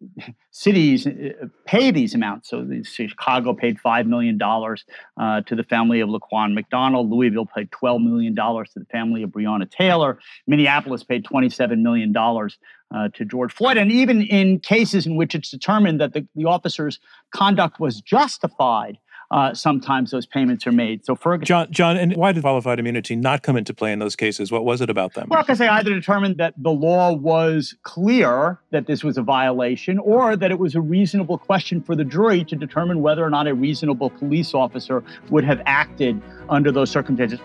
cities 0.50 1.06
uh, 1.06 1.46
pay 1.66 1.90
these 1.90 2.14
amounts. 2.14 2.48
So 2.48 2.66
Chicago 2.84 3.52
paid 3.52 3.78
$5 3.84 4.06
million 4.06 4.40
uh, 4.40 5.40
to 5.42 5.54
the 5.56 5.64
family 5.64 6.00
of 6.00 6.08
Laquan 6.08 6.54
McDonald. 6.54 7.10
Louisville 7.10 7.46
paid 7.46 7.70
$12 7.70 8.04
million 8.04 8.34
to 8.34 8.64
the 8.76 8.86
family 8.86 9.24
of 9.24 9.30
Breonna 9.30 9.68
Taylor. 9.68 10.18
Minneapolis 10.46 11.02
paid 11.02 11.24
$27 11.24 11.82
million 11.82 12.16
uh, 12.16 13.08
to 13.14 13.24
George 13.24 13.52
Floyd. 13.52 13.76
And 13.76 13.90
even 13.90 14.22
in 14.22 14.60
cases 14.60 15.06
in 15.06 15.16
which 15.16 15.34
it's 15.34 15.50
determined 15.50 16.00
that 16.00 16.14
the, 16.14 16.26
the 16.36 16.44
officer's 16.44 17.00
conduct 17.34 17.80
was 17.80 18.00
justified, 18.00 18.96
uh, 19.30 19.52
sometimes 19.52 20.10
those 20.10 20.26
payments 20.26 20.66
are 20.66 20.72
made. 20.72 21.04
So, 21.04 21.14
for 21.14 21.36
John, 21.38 21.70
John, 21.70 21.96
and 21.96 22.16
why 22.16 22.32
did 22.32 22.42
qualified 22.42 22.78
immunity 22.78 23.14
not 23.14 23.42
come 23.42 23.56
into 23.56 23.74
play 23.74 23.92
in 23.92 23.98
those 23.98 24.16
cases? 24.16 24.50
What 24.50 24.64
was 24.64 24.80
it 24.80 24.88
about 24.88 25.14
them? 25.14 25.28
Well, 25.30 25.42
because 25.42 25.58
they 25.58 25.68
either 25.68 25.90
determined 25.90 26.38
that 26.38 26.54
the 26.56 26.70
law 26.70 27.12
was 27.12 27.74
clear 27.82 28.58
that 28.70 28.86
this 28.86 29.04
was 29.04 29.18
a 29.18 29.22
violation, 29.22 29.98
or 29.98 30.36
that 30.36 30.50
it 30.50 30.58
was 30.58 30.74
a 30.74 30.80
reasonable 30.80 31.38
question 31.38 31.82
for 31.82 31.94
the 31.94 32.04
jury 32.04 32.44
to 32.44 32.56
determine 32.56 33.02
whether 33.02 33.24
or 33.24 33.30
not 33.30 33.46
a 33.46 33.54
reasonable 33.54 34.10
police 34.10 34.54
officer 34.54 35.04
would 35.30 35.44
have 35.44 35.60
acted 35.66 36.20
under 36.48 36.72
those 36.72 36.90
circumstances. 36.90 37.40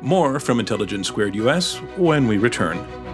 More 0.00 0.40
from 0.40 0.60
Intelligence 0.60 1.08
Squared 1.08 1.34
US 1.34 1.76
when 1.96 2.26
we 2.26 2.38
return. 2.38 3.07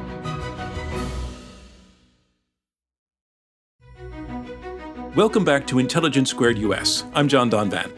Welcome 5.16 5.44
back 5.44 5.68
to 5.68 5.78
Intelligence 5.78 6.30
Squared 6.30 6.58
US. 6.58 7.04
I'm 7.14 7.28
John 7.28 7.48
Donvan. 7.48 7.92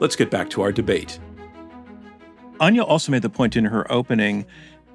Let's 0.00 0.16
get 0.16 0.30
back 0.30 0.48
to 0.50 0.62
our 0.62 0.72
debate. 0.72 1.18
Anya 2.60 2.82
also 2.82 3.12
made 3.12 3.20
the 3.20 3.28
point 3.28 3.56
in 3.56 3.66
her 3.66 3.90
opening 3.92 4.46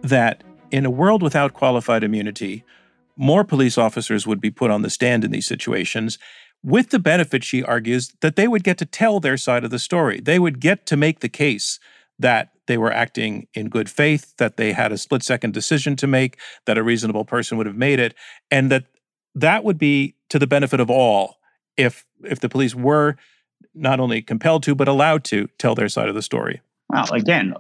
that 0.02 0.44
in 0.72 0.88
a 0.88 0.90
world 0.90 1.22
without 1.22 1.54
qualified 1.54 2.04
immunity, 2.04 2.64
more 3.16 3.44
police 3.44 3.78
officers 3.78 4.26
would 4.26 4.42
be 4.42 4.50
put 4.50 4.72
on 4.72 4.82
the 4.82 4.90
stand 4.90 5.24
in 5.24 5.30
these 5.30 5.46
situations, 5.46 6.18
with 6.64 6.90
the 6.90 6.98
benefit, 6.98 7.44
she 7.44 7.64
argues, 7.64 8.12
that 8.22 8.38
they 8.38 8.48
would 8.48 8.64
get 8.64 8.80
to 8.80 8.86
tell 8.86 9.20
their 9.20 9.38
side 9.38 9.64
of 9.64 9.70
the 9.70 9.78
story. 9.78 10.20
They 10.20 10.40
would 10.40 10.60
get 10.60 10.88
to 10.88 10.98
make 10.98 11.20
the 11.20 11.30
case 11.30 11.80
that 12.18 12.50
they 12.66 12.80
were 12.80 12.92
acting 12.92 13.48
in 13.54 13.70
good 13.70 13.88
faith, 13.88 14.34
that 14.38 14.58
they 14.58 14.74
had 14.74 14.92
a 14.92 14.98
split 14.98 15.22
second 15.22 15.54
decision 15.54 15.96
to 15.98 16.08
make, 16.08 16.40
that 16.66 16.80
a 16.80 16.84
reasonable 16.84 17.24
person 17.24 17.56
would 17.56 17.68
have 17.68 17.78
made 17.78 18.00
it, 18.00 18.16
and 18.50 18.72
that 18.72 18.86
that 19.36 19.64
would 19.64 19.78
be 19.78 20.16
to 20.30 20.40
the 20.40 20.48
benefit 20.48 20.80
of 20.80 20.90
all 20.90 21.37
if 21.78 22.06
if 22.24 22.40
the 22.40 22.50
police 22.50 22.76
were 22.76 23.16
not 23.74 24.00
only 24.00 24.22
compelled 24.22 24.64
to 24.64 24.76
but 24.76 24.88
allowed 24.88 25.24
to 25.26 25.48
tell 25.58 25.76
their 25.76 25.90
side 25.90 26.10
of 26.10 26.16
the 26.16 26.22
story. 26.22 26.62
Well, 26.90 27.12
again, 27.14 27.54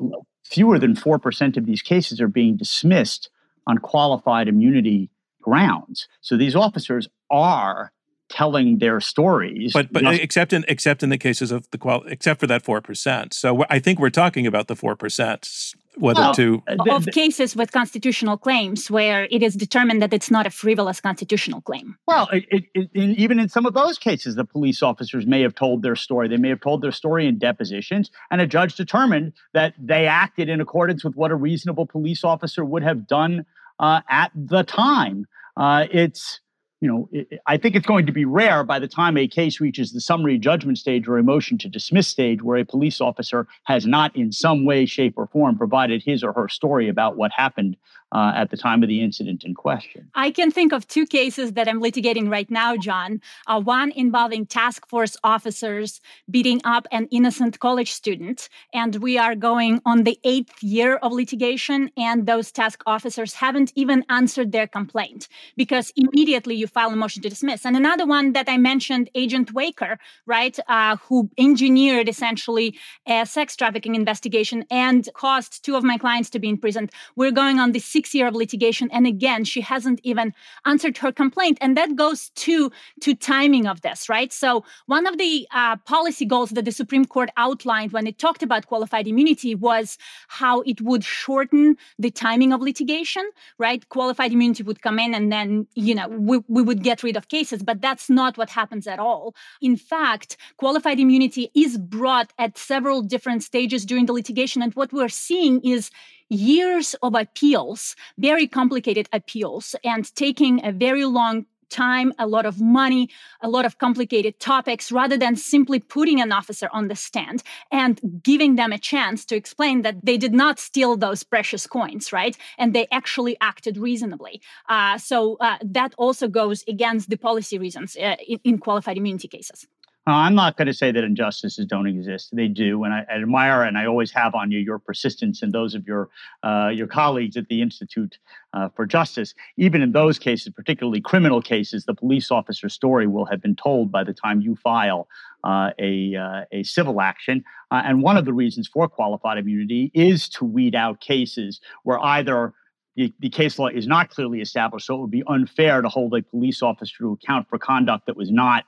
fewer 0.45 0.79
than 0.79 0.95
4% 0.95 1.57
of 1.57 1.65
these 1.65 1.81
cases 1.81 2.21
are 2.21 2.27
being 2.27 2.55
dismissed 2.55 3.29
on 3.67 3.77
qualified 3.77 4.47
immunity 4.47 5.09
grounds. 5.41 6.07
So 6.21 6.37
these 6.37 6.55
officers 6.55 7.07
are 7.29 7.91
telling 8.29 8.79
their 8.79 8.99
stories. 8.99 9.73
But 9.73 9.91
but 9.91 10.05
except 10.15 10.53
in 10.53 10.65
except 10.67 11.03
in 11.03 11.09
the 11.09 11.17
cases 11.17 11.51
of 11.51 11.69
the 11.71 11.77
qual 11.77 12.03
except 12.07 12.39
for 12.39 12.47
that 12.47 12.63
4%. 12.63 13.33
So 13.33 13.65
I 13.69 13.79
think 13.79 13.99
we're 13.99 14.09
talking 14.09 14.45
about 14.45 14.67
the 14.67 14.75
4% 14.75 15.75
whether 15.99 16.19
well, 16.19 16.33
to 16.33 16.61
of 16.89 17.05
cases 17.07 17.55
with 17.55 17.71
constitutional 17.71 18.37
claims 18.37 18.89
where 18.91 19.27
it 19.31 19.41
is 19.41 19.55
determined 19.55 20.01
that 20.01 20.13
it's 20.13 20.29
not 20.29 20.45
a 20.45 20.49
frivolous 20.49 21.01
constitutional 21.01 21.61
claim. 21.61 21.97
Well, 22.07 22.27
it, 22.31 22.45
it, 22.49 22.63
it, 22.73 22.89
in, 22.93 23.11
even 23.15 23.39
in 23.39 23.49
some 23.49 23.65
of 23.65 23.73
those 23.73 23.97
cases, 23.97 24.35
the 24.35 24.45
police 24.45 24.83
officers 24.83 25.25
may 25.25 25.41
have 25.41 25.55
told 25.55 25.81
their 25.81 25.95
story. 25.95 26.27
They 26.27 26.37
may 26.37 26.49
have 26.49 26.61
told 26.61 26.81
their 26.81 26.91
story 26.91 27.27
in 27.27 27.37
depositions, 27.37 28.11
and 28.31 28.41
a 28.41 28.47
judge 28.47 28.75
determined 28.75 29.33
that 29.53 29.73
they 29.79 30.07
acted 30.07 30.49
in 30.49 30.61
accordance 30.61 31.03
with 31.03 31.15
what 31.15 31.31
a 31.31 31.35
reasonable 31.35 31.85
police 31.85 32.23
officer 32.23 32.63
would 32.63 32.83
have 32.83 33.07
done 33.07 33.45
uh, 33.79 34.01
at 34.09 34.31
the 34.35 34.63
time. 34.63 35.25
Uh, 35.55 35.85
it's 35.91 36.39
you 36.79 36.87
know, 36.87 37.09
it, 37.11 37.39
I 37.47 37.57
think 37.57 37.75
it's 37.75 37.85
going 37.85 38.05
to 38.05 38.11
be 38.11 38.25
rare 38.25 38.63
by 38.63 38.79
the 38.79 38.87
time 38.87 39.17
a 39.17 39.27
case 39.27 39.59
reaches 39.59 39.91
the 39.91 40.01
summary 40.01 40.37
judgment 40.37 40.77
stage 40.77 41.07
or 41.07 41.17
a 41.17 41.23
motion 41.23 41.57
to 41.59 41.69
dismiss 41.69 42.07
stage 42.07 42.43
where 42.43 42.57
a 42.57 42.65
police 42.65 43.01
officer 43.01 43.47
has 43.63 43.85
not 43.85 44.15
in 44.15 44.31
some 44.31 44.65
way, 44.65 44.85
shape, 44.85 45.15
or 45.17 45.27
form 45.27 45.57
provided 45.57 46.03
his 46.03 46.23
or 46.23 46.33
her 46.33 46.47
story 46.47 46.87
about 46.87 47.17
what 47.17 47.31
happened 47.31 47.77
uh, 48.11 48.31
at 48.35 48.51
the 48.51 48.57
time 48.57 48.83
of 48.83 48.89
the 48.89 49.01
incident 49.01 49.43
in 49.43 49.53
question. 49.53 50.09
I 50.15 50.31
can 50.31 50.51
think 50.51 50.71
of 50.71 50.87
two 50.87 51.05
cases 51.05 51.53
that 51.53 51.67
I'm 51.67 51.81
litigating 51.81 52.29
right 52.29 52.49
now, 52.49 52.77
John. 52.77 53.21
Uh, 53.47 53.59
one 53.59 53.91
involving 53.91 54.45
task 54.45 54.87
force 54.87 55.17
officers 55.23 55.99
beating 56.29 56.61
up 56.63 56.87
an 56.91 57.07
innocent 57.11 57.59
college 57.59 57.91
student. 57.91 58.49
And 58.73 58.95
we 58.97 59.17
are 59.17 59.35
going 59.35 59.81
on 59.85 60.03
the 60.03 60.19
eighth 60.23 60.61
year 60.61 60.97
of 60.97 61.11
litigation, 61.11 61.91
and 61.97 62.25
those 62.25 62.51
task 62.51 62.81
officers 62.85 63.33
haven't 63.33 63.73
even 63.75 64.05
answered 64.09 64.51
their 64.51 64.67
complaint 64.67 65.27
because 65.55 65.91
immediately 65.95 66.55
you 66.55 66.66
you 66.67 66.71
file 66.79 66.91
a 66.91 66.95
motion 66.95 67.21
to 67.23 67.29
dismiss. 67.29 67.65
And 67.65 67.75
another 67.75 68.05
one 68.05 68.33
that 68.33 68.47
I 68.49 68.57
mentioned, 68.57 69.09
Agent 69.15 69.53
Weyker, 69.53 69.97
right, 70.25 70.57
uh, 70.67 70.97
who 70.97 71.29
engineered 71.37 72.09
essentially 72.09 72.77
a 73.07 73.25
sex 73.25 73.55
trafficking 73.55 73.95
investigation 73.95 74.65
and 74.69 75.07
caused 75.13 75.63
two 75.63 75.75
of 75.75 75.83
my 75.83 75.97
clients 75.97 76.29
to 76.31 76.39
be 76.39 76.49
imprisoned. 76.49 76.91
We're 77.15 77.31
going 77.31 77.59
on 77.59 77.71
the 77.71 77.79
six 77.79 78.13
year 78.13 78.27
of 78.27 78.35
litigation, 78.35 78.89
and 78.91 79.07
again, 79.07 79.45
she 79.45 79.61
hasn't 79.61 79.99
even 80.03 80.33
answered 80.65 80.97
her 80.97 81.11
complaint, 81.11 81.57
and 81.61 81.77
that 81.77 81.95
goes 81.95 82.29
to 82.29 82.71
to 83.01 83.15
timing 83.15 83.67
of 83.67 83.81
this, 83.81 84.09
right? 84.09 84.31
So 84.33 84.63
one 84.87 85.07
of 85.07 85.17
the 85.17 85.47
uh, 85.53 85.77
policy 85.77 86.25
goals 86.25 86.49
that 86.51 86.65
the 86.65 86.71
Supreme 86.71 87.05
Court 87.05 87.29
outlined 87.37 87.91
when 87.93 88.07
it 88.07 88.17
talked 88.17 88.43
about 88.43 88.67
qualified 88.67 89.07
immunity 89.07 89.55
was 89.55 89.97
how 90.27 90.61
it 90.61 90.81
would 90.81 91.03
shorten 91.03 91.77
the 91.97 92.11
timing 92.11 92.51
of 92.53 92.61
litigation, 92.61 93.25
right? 93.57 93.87
Qualified 93.89 94.31
immunity 94.31 94.63
would 94.63 94.81
come 94.81 94.99
in 94.99 95.13
and 95.13 95.31
then, 95.31 95.67
you 95.75 95.95
know, 95.95 96.07
we, 96.07 96.39
we 96.57 96.63
would 96.63 96.81
get 96.81 97.03
rid 97.03 97.15
of 97.15 97.27
cases, 97.27 97.61
but 97.61 97.81
that's 97.81 98.09
not 98.09 98.35
what 98.35 98.49
happens 98.49 98.87
at 98.87 98.97
all. 98.97 99.35
In 99.61 99.75
fact, 99.77 100.37
qualified 100.57 100.99
immunity 100.99 101.51
is 101.53 101.77
brought 101.77 102.33
at 102.39 102.57
several 102.57 103.03
different 103.03 103.43
stages 103.43 103.85
during 103.85 104.07
the 104.07 104.13
litigation. 104.13 104.63
And 104.63 104.73
what 104.73 104.91
we're 104.91 105.07
seeing 105.07 105.61
is 105.63 105.91
years 106.29 106.95
of 107.03 107.13
appeals, 107.13 107.95
very 108.17 108.47
complicated 108.47 109.07
appeals, 109.13 109.75
and 109.83 110.03
taking 110.15 110.65
a 110.65 110.71
very 110.71 111.05
long 111.05 111.45
time, 111.69 112.13
a 112.19 112.27
lot 112.27 112.45
of 112.45 112.59
money, 112.59 113.09
a 113.41 113.49
lot 113.49 113.65
of 113.65 113.77
complicated 113.77 114.39
topics, 114.39 114.91
rather 114.91 115.17
than 115.17 115.35
simply 115.35 115.79
putting 115.79 116.21
an 116.21 116.31
officer 116.31 116.69
on 116.73 116.87
the 116.87 116.95
stand 116.95 117.43
and 117.71 117.99
giving 118.23 118.55
them 118.55 118.71
a 118.71 118.77
chance 118.77 119.25
to 119.25 119.35
explain 119.35 119.81
that 119.81 120.03
they 120.03 120.17
did 120.17 120.33
not 120.33 120.59
steal 120.59 120.97
those 120.97 121.23
precious 121.23 121.67
coins, 121.67 122.11
right? 122.13 122.37
And 122.57 122.73
they 122.73 122.87
actually 122.91 123.37
acted 123.41 123.77
reasonably. 123.77 124.41
Uh, 124.69 124.97
so 124.97 125.37
uh, 125.39 125.57
that 125.63 125.93
also 125.97 126.27
goes 126.27 126.63
against 126.67 127.09
the 127.09 127.17
policy 127.17 127.57
reasons 127.57 127.95
uh, 127.97 128.15
in, 128.27 128.39
in 128.43 128.57
qualified 128.57 128.97
immunity 128.97 129.27
cases. 129.27 129.67
I'm 130.15 130.35
not 130.35 130.55
going 130.55 130.67
to 130.67 130.73
say 130.73 130.91
that 130.91 131.03
injustices 131.03 131.65
don't 131.65 131.85
exist. 131.85 132.29
They 132.33 132.47
do, 132.47 132.85
and 132.85 132.93
I, 132.93 133.05
I, 133.09 133.15
admire 133.15 133.63
and 133.63 133.77
I 133.77 133.85
always 133.85 134.09
have 134.11 134.33
on 134.35 134.51
you 134.51 134.59
your 134.59 134.79
persistence 134.79 135.41
and 135.41 135.51
those 135.51 135.75
of 135.75 135.85
your 135.85 136.09
uh, 136.43 136.69
your 136.73 136.87
colleagues 136.87 137.35
at 137.35 137.47
the 137.49 137.61
Institute 137.61 138.17
uh, 138.53 138.69
for 138.69 138.85
Justice. 138.85 139.33
Even 139.57 139.81
in 139.81 139.91
those 139.91 140.17
cases, 140.17 140.53
particularly 140.55 141.01
criminal 141.01 141.41
cases, 141.41 141.83
the 141.83 141.93
police 141.93 142.31
officer's 142.31 142.73
story 142.73 143.05
will 143.05 143.25
have 143.25 143.41
been 143.41 143.55
told 143.55 143.91
by 143.91 144.03
the 144.03 144.13
time 144.13 144.39
you 144.39 144.55
file 144.55 145.09
uh, 145.43 145.71
a 145.77 146.15
uh, 146.15 146.45
a 146.53 146.63
civil 146.63 147.01
action. 147.01 147.43
Uh, 147.69 147.81
and 147.83 148.01
one 148.01 148.15
of 148.15 148.23
the 148.23 148.33
reasons 148.33 148.67
for 148.67 148.87
qualified 148.87 149.37
immunity 149.37 149.91
is 149.93 150.29
to 150.29 150.45
weed 150.45 150.73
out 150.73 151.01
cases 151.01 151.59
where 151.83 151.99
either 151.99 152.53
the, 152.95 153.13
the, 153.19 153.29
case 153.29 153.59
law 153.59 153.67
is 153.67 153.85
not 153.85 154.09
clearly 154.09 154.41
established, 154.41 154.87
so 154.87 154.95
it 154.95 155.01
would 155.01 155.11
be 155.11 155.23
unfair 155.27 155.81
to 155.81 155.89
hold 155.89 156.15
a 156.15 156.23
police 156.23 156.63
officer 156.63 156.95
to 156.99 157.11
account 157.11 157.47
for 157.47 157.59
conduct 157.59 158.07
that 158.07 158.17
was 158.17 158.31
not 158.31 158.63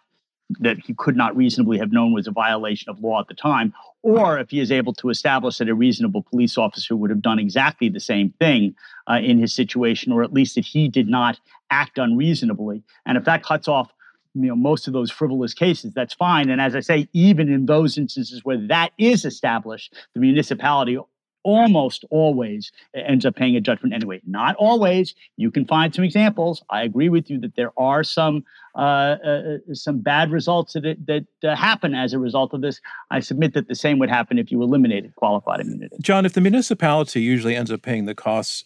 that 0.59 0.77
he 0.79 0.93
could 0.95 1.15
not 1.15 1.35
reasonably 1.35 1.77
have 1.77 1.91
known 1.91 2.13
was 2.13 2.27
a 2.27 2.31
violation 2.31 2.89
of 2.89 2.99
law 3.01 3.19
at 3.19 3.27
the 3.27 3.33
time, 3.33 3.73
or 4.01 4.39
if 4.39 4.49
he 4.49 4.59
is 4.59 4.71
able 4.71 4.93
to 4.93 5.09
establish 5.09 5.57
that 5.57 5.69
a 5.69 5.75
reasonable 5.75 6.23
police 6.23 6.57
officer 6.57 6.95
would 6.95 7.09
have 7.09 7.21
done 7.21 7.37
exactly 7.37 7.89
the 7.89 7.99
same 7.99 8.31
thing 8.39 8.75
uh, 9.09 9.19
in 9.21 9.37
his 9.37 9.53
situation, 9.53 10.11
or 10.11 10.23
at 10.23 10.33
least 10.33 10.55
that 10.55 10.65
he 10.65 10.87
did 10.87 11.07
not 11.07 11.39
act 11.69 11.97
unreasonably. 11.97 12.81
And 13.05 13.17
if 13.17 13.25
that 13.25 13.43
cuts 13.43 13.67
off 13.67 13.91
you 14.35 14.47
know 14.47 14.55
most 14.55 14.87
of 14.87 14.93
those 14.93 15.09
frivolous 15.09 15.55
cases 15.55 15.91
that's 15.93 16.13
fine 16.13 16.51
and 16.51 16.61
as 16.61 16.75
i 16.75 16.79
say 16.79 17.07
even 17.13 17.51
in 17.51 17.65
those 17.65 17.97
instances 17.97 18.45
where 18.45 18.57
that 18.57 18.91
is 18.99 19.25
established 19.25 19.95
the 20.13 20.19
municipality 20.19 20.99
almost 21.43 22.05
always 22.09 22.71
ends 22.93 23.25
up 23.25 23.35
paying 23.35 23.55
a 23.55 23.61
judgment 23.61 23.93
anyway. 23.93 24.21
Not 24.25 24.55
always. 24.57 25.15
You 25.37 25.51
can 25.51 25.65
find 25.65 25.93
some 25.93 26.03
examples. 26.03 26.63
I 26.69 26.83
agree 26.83 27.09
with 27.09 27.29
you 27.29 27.39
that 27.39 27.55
there 27.55 27.71
are 27.77 28.03
some 28.03 28.43
uh, 28.75 29.17
uh, 29.25 29.57
some 29.73 29.99
bad 29.99 30.31
results 30.31 30.73
that 30.73 30.97
that 31.07 31.25
uh, 31.43 31.55
happen 31.55 31.95
as 31.95 32.13
a 32.13 32.19
result 32.19 32.53
of 32.53 32.61
this. 32.61 32.81
I 33.11 33.19
submit 33.19 33.53
that 33.53 33.67
the 33.67 33.75
same 33.75 33.99
would 33.99 34.09
happen 34.09 34.37
if 34.37 34.51
you 34.51 34.61
eliminated 34.61 35.15
qualified 35.15 35.61
immunity. 35.61 35.95
John, 36.01 36.25
if 36.25 36.33
the 36.33 36.41
municipality 36.41 37.21
usually 37.21 37.55
ends 37.55 37.71
up 37.71 37.81
paying 37.81 38.05
the 38.05 38.15
costs, 38.15 38.65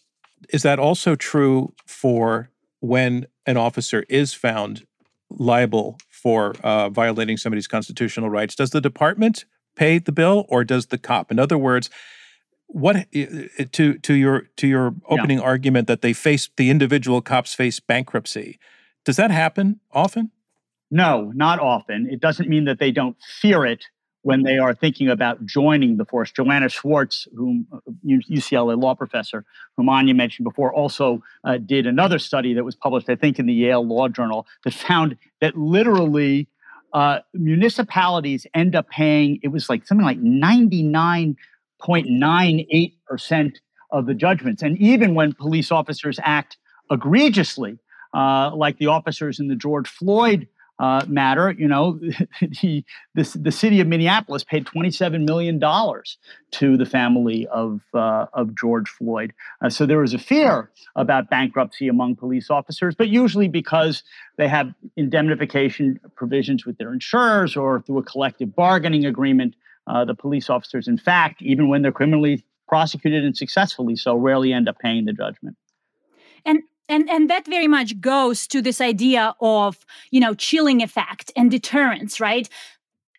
is 0.50 0.64
that 0.64 0.80
also 0.80 1.16
true 1.16 1.74
for 1.86 2.50
when 2.80 3.28
an 3.46 3.58
officer 3.58 4.04
is 4.10 4.34
found 4.34 4.86
liable 5.30 5.98
for 6.10 6.54
uh, 6.64 6.90
violating 6.90 7.38
somebody's 7.38 7.68
constitutional 7.68 8.30
rights? 8.30 8.56
Does 8.56 8.72
the 8.72 8.82
department 8.82 9.46
pay 9.76 9.98
the 9.98 10.12
bill, 10.12 10.46
or 10.50 10.64
does 10.64 10.88
the 10.88 10.98
cop? 10.98 11.32
In 11.32 11.40
other 11.40 11.58
words 11.58 11.90
what 12.74 13.06
to 13.72 13.98
to 14.00 14.14
your 14.14 14.42
to 14.58 14.68
your 14.68 14.96
opening 15.08 15.38
yeah. 15.38 15.44
argument 15.44 15.88
that 15.88 16.02
they 16.02 16.12
face 16.12 16.50
the 16.58 16.70
individual 16.70 17.22
cops 17.22 17.54
face 17.54 17.80
bankruptcy. 17.80 18.60
Does 19.06 19.16
that 19.18 19.32
happen 19.32 19.80
often? 19.92 20.32
No 20.90 21.32
not 21.36 21.60
often. 21.60 22.08
It 22.10 22.20
doesn't 22.20 22.50
mean 22.50 22.66
that 22.66 22.80
they 22.80 22.92
don't 22.92 23.16
fear 23.42 23.66
it 23.66 23.86
when 24.24 24.44
they 24.44 24.58
are 24.58 24.74
thinking 24.74 25.10
about 25.10 25.46
joining 25.46 25.98
the 25.98 26.06
force. 26.06 26.32
Joanna 26.32 26.68
schwartz 26.68 27.28
whom 27.36 27.68
ucla 28.06 28.82
law 28.82 28.96
professor 28.96 29.46
whom 29.78 29.88
anya 29.88 30.16
mentioned 30.16 30.46
before 30.46 30.74
also 30.74 31.22
uh, 31.44 31.58
did 31.58 31.86
another 31.86 32.18
study 32.18 32.54
that 32.54 32.64
was 32.64 32.76
published 32.76 33.10
i 33.10 33.16
think 33.16 33.40
in 33.40 33.46
the 33.46 33.54
yale 33.54 33.86
law 33.86 34.08
journal 34.08 34.46
that 34.64 34.74
found 34.74 35.18
that 35.42 35.58
literally 35.58 36.48
uh, 36.94 37.20
municipalities 37.34 38.46
end 38.54 38.76
up 38.76 38.88
paying 38.90 39.40
it 39.42 39.48
was 39.48 39.70
like 39.70 39.86
something 39.86 40.06
like 40.06 40.20
99 40.20 41.36
0.98% 41.86 43.56
of 43.92 44.06
the 44.06 44.14
judgments. 44.14 44.64
And 44.64 44.78
even 44.78 45.16
when 45.16 45.34
police 45.34 45.72
officers 45.72 46.20
act 46.24 46.58
egregiously, 46.92 47.78
uh, 48.14 48.52
like 48.56 48.78
the 48.78 48.88
officers 48.88 49.40
in 49.40 49.48
the 49.48 49.56
George 49.56 49.88
Floyd 49.88 50.48
uh, 50.80 51.06
matter, 51.08 51.52
you 51.52 51.68
know, 51.68 52.00
the, 52.42 52.84
the, 53.14 53.38
the, 53.40 53.52
city 53.52 53.80
of 53.80 53.88
Minneapolis 53.88 54.44
paid 54.44 54.66
$27 54.66 55.26
million 55.26 55.60
to 55.60 56.78
the 56.78 56.86
family 56.86 57.48
of, 57.48 57.82
uh, 57.94 58.26
of 58.34 58.56
George 58.56 58.90
Floyd. 58.90 59.34
Uh, 59.62 59.70
so 59.70 59.86
there 59.86 60.00
was 60.00 60.14
a 60.14 60.18
fear 60.18 60.72
about 60.96 61.30
bankruptcy 61.30 61.88
among 61.88 62.16
police 62.16 62.50
officers, 62.50 62.96
but 62.96 63.08
usually 63.08 63.48
because 63.48 64.04
they 64.38 64.48
have 64.48 64.74
indemnification 64.98 66.00
provisions 66.16 66.66
with 66.66 66.78
their 66.80 66.92
insurers 66.92 67.56
or 67.56 67.82
through 67.82 68.00
a 68.00 68.04
collective 68.04 68.56
bargaining 68.56 69.06
agreement 69.06 69.56
uh, 69.88 70.06
the 70.06 70.16
police 70.16 70.50
officers, 70.50 70.88
in 70.88 70.98
fact, 70.98 71.42
even 71.42 71.68
when 71.68 71.82
they're 71.82 71.92
criminally 71.92 72.44
prosecuted 72.68 73.24
and 73.24 73.36
successfully 73.36 73.96
so, 73.96 74.16
rarely 74.16 74.54
end 74.54 74.70
up 74.70 74.80
paying 74.80 75.06
the 75.06 75.14
judgment. 75.14 75.58
And 76.46 76.64
and 76.90 77.10
and 77.10 77.30
that 77.30 77.46
very 77.46 77.68
much 77.68 78.00
goes 78.02 78.48
to 78.48 78.62
this 78.62 78.82
idea 78.82 79.36
of 79.40 79.86
you 80.12 80.20
know 80.20 80.34
chilling 80.34 80.82
effect 80.82 81.32
and 81.36 81.50
deterrence 81.50 82.20
right 82.20 82.50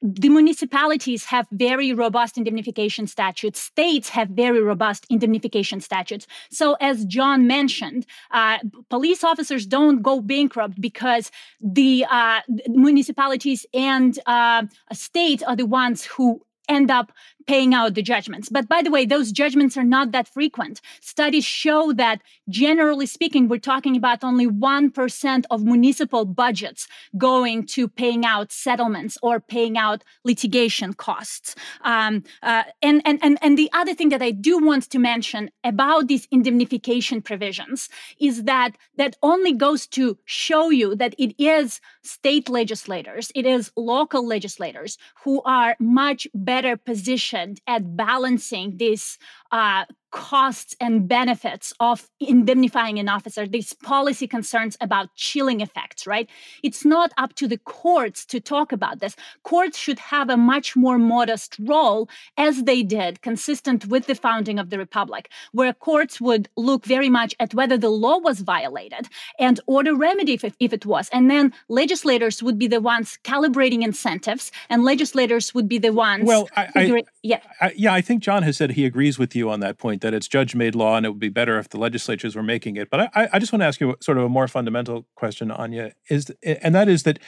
the 0.05 0.29
municipalities 0.29 1.25
have 1.25 1.47
very 1.51 1.95
robust 1.95 2.37
indemnification 2.37 3.07
statutes. 3.07 3.59
States 3.59 4.11
have 4.11 4.29
very 4.29 4.61
robust 4.61 5.07
indemnification 5.09 5.81
statutes. 5.81 6.27
So, 6.51 6.75
as 6.75 7.07
John 7.07 7.47
mentioned, 7.47 8.05
uh, 8.31 8.59
police 8.91 9.25
officers 9.25 9.67
don't 9.67 10.03
go 10.03 10.21
bankrupt 10.21 10.79
because 10.79 11.31
the 11.59 12.05
uh, 12.11 12.43
municipalities 12.69 13.65
and 13.73 14.19
uh, 14.27 14.65
states 14.93 15.43
are 15.43 15.57
the 15.57 15.65
ones 15.65 16.05
who 16.05 16.43
end 16.69 16.91
up 16.91 17.13
paying 17.47 17.75
out 17.75 17.95
the 17.95 18.03
judgments. 18.03 18.49
But 18.49 18.69
by 18.69 18.83
the 18.83 18.91
way, 18.91 19.07
those 19.07 19.33
judgments 19.33 19.77
are 19.77 19.85
not 19.85 20.13
that 20.13 20.29
frequent. 20.29 20.81
Studies 21.01 21.45
show 21.45 21.93
that 21.93 22.21
generally 22.49 23.07
speaking, 23.07 23.49
we're 23.49 23.59
talking 23.59 23.97
about 23.97 24.25
only 24.25 24.47
1% 24.47 25.45
of 25.51 25.65
municipal 25.65 26.25
budgets 26.25 26.87
going 27.17 27.67
to 27.67 27.89
paying 27.89 28.25
out 28.25 28.53
settlements 28.53 29.19
or 29.23 29.41
paying 29.41 29.77
out 29.77 30.05
litigation 30.25 30.95
costs. 30.95 31.55
Um, 31.83 32.25
uh, 32.43 32.65
and, 32.83 33.03
and, 33.05 33.19
and, 33.23 33.39
and 33.43 33.59
the 33.59 33.71
other 33.73 33.95
thing 33.95 34.09
that 34.11 34.23
I 34.23 34.31
do 34.31 34.59
want 34.59 34.91
to 34.91 34.99
mention 34.99 35.51
about 35.63 36.09
these 36.09 36.27
indemnification 36.31 37.23
provisions 37.23 37.89
is 38.19 38.45
that 38.45 38.77
that 38.97 39.17
only 39.23 39.53
goes 39.53 39.87
to 39.89 40.19
show 40.25 40.71
you 40.71 40.95
that 40.97 41.15
it 41.19 41.35
is 41.39 41.81
state 42.03 42.49
legislators, 42.49 43.31
it 43.35 43.47
is 43.47 43.73
local 43.77 44.27
legislators 44.27 44.99
who 45.25 45.43
are 45.43 45.77
much 45.79 46.27
better 46.35 46.77
positioned 46.77 47.34
at 47.67 47.97
balancing 47.97 48.77
this 48.79 49.19
uh, 49.55 49.85
costs 50.15 50.77
and 50.81 51.09
benefits 51.09 51.73
of 51.81 52.09
indemnifying 52.21 53.01
an 53.01 53.09
officer, 53.09 53.49
these 53.49 53.73
policy 53.73 54.29
concerns 54.29 54.77
about 54.81 55.13
chilling 55.17 55.61
effects, 55.61 56.07
right? 56.07 56.31
It's 56.63 56.85
not 56.85 57.13
up 57.19 57.35
to 57.35 57.49
the 57.49 57.59
courts 57.59 58.25
to 58.27 58.39
talk 58.39 58.71
about 58.71 59.01
this. 59.01 59.17
Courts 59.43 59.77
should 59.77 59.99
have 59.99 60.31
a 60.31 60.37
much 60.37 60.77
more 60.77 60.99
modest 60.99 61.57
role, 61.59 62.09
as 62.37 62.63
they 62.63 62.85
did, 62.85 63.23
consistent 63.23 63.87
with 63.87 64.07
the 64.07 64.15
founding 64.15 64.61
of 64.61 64.71
the 64.71 64.79
Republic, 64.79 65.31
where 65.51 65.73
courts 65.73 66.21
would 66.21 66.49
look 66.57 66.85
very 66.85 67.11
much 67.11 67.35
at 67.41 67.53
whether 67.53 67.77
the 67.77 67.91
law 67.91 68.19
was 68.19 68.39
violated 68.41 69.09
and 69.41 69.59
order 69.67 69.97
remedy 69.97 70.35
if, 70.35 70.45
if 70.61 70.73
it 70.73 70.87
was. 70.87 71.09
And 71.13 71.29
then 71.29 71.53
legislators 71.69 72.41
would 72.41 72.59
be 72.59 72.69
the 72.69 72.81
ones 72.81 73.19
calibrating 73.25 73.83
incentives, 73.83 74.53
and 74.71 74.85
legislators 74.85 75.53
would 75.55 75.69
be 75.69 75.79
the 75.79 75.93
ones. 75.93 76.25
Well, 76.25 76.49
I, 76.57 76.69
I, 76.77 77.03
yeah. 77.25 77.41
I, 77.61 77.73
yeah, 77.77 77.93
I 77.93 78.01
think 78.01 78.23
John 78.23 78.45
has 78.45 78.57
said 78.57 78.73
he 78.73 78.85
agrees 78.87 79.19
with 79.19 79.35
you 79.35 79.44
you 79.45 79.51
on 79.51 79.61
that 79.61 79.79
point 79.79 80.03
that 80.03 80.15
it's 80.15 80.29
judge 80.29 80.55
made 80.55 80.75
law 80.75 80.97
and 80.97 81.07
it 81.07 81.11
would 81.11 81.21
be 81.21 81.29
better 81.29 81.59
if 81.59 81.69
the 81.69 81.79
legislatures 81.79 82.35
were 82.35 82.43
making 82.43 82.77
it. 82.77 82.91
But 82.91 83.11
I, 83.15 83.29
I 83.33 83.39
just 83.39 83.53
want 83.53 83.63
to 83.63 83.67
ask 83.67 83.81
you 83.81 83.97
sort 84.01 84.19
of 84.19 84.25
a 84.25 84.29
more 84.29 84.49
fundamental 84.49 85.07
question, 85.15 85.51
Anya, 85.51 85.93
is 86.09 86.31
and 86.43 86.75
that 86.75 86.89
is 86.89 87.03
that 87.05 87.19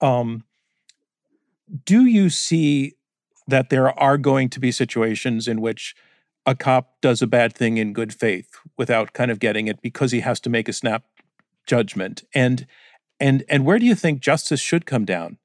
um, 0.00 0.44
do 1.84 2.06
you 2.06 2.30
see 2.30 2.94
that 3.46 3.70
there 3.70 3.98
are 3.98 4.18
going 4.18 4.48
to 4.50 4.60
be 4.60 4.70
situations 4.70 5.48
in 5.48 5.60
which 5.60 5.94
a 6.46 6.54
cop 6.54 7.00
does 7.00 7.20
a 7.20 7.26
bad 7.26 7.54
thing 7.54 7.76
in 7.76 7.92
good 7.92 8.12
faith 8.12 8.56
without 8.76 9.12
kind 9.12 9.30
of 9.30 9.38
getting 9.38 9.66
it 9.66 9.82
because 9.82 10.12
he 10.12 10.20
has 10.20 10.40
to 10.40 10.50
make 10.50 10.68
a 10.68 10.72
snap 10.72 11.04
judgment 11.66 12.24
and 12.34 12.66
and 13.20 13.44
and 13.48 13.66
where 13.66 13.78
do 13.78 13.84
you 13.84 13.94
think 13.94 14.20
justice 14.20 14.60
should 14.60 14.86
come 14.86 15.04
down 15.04 15.36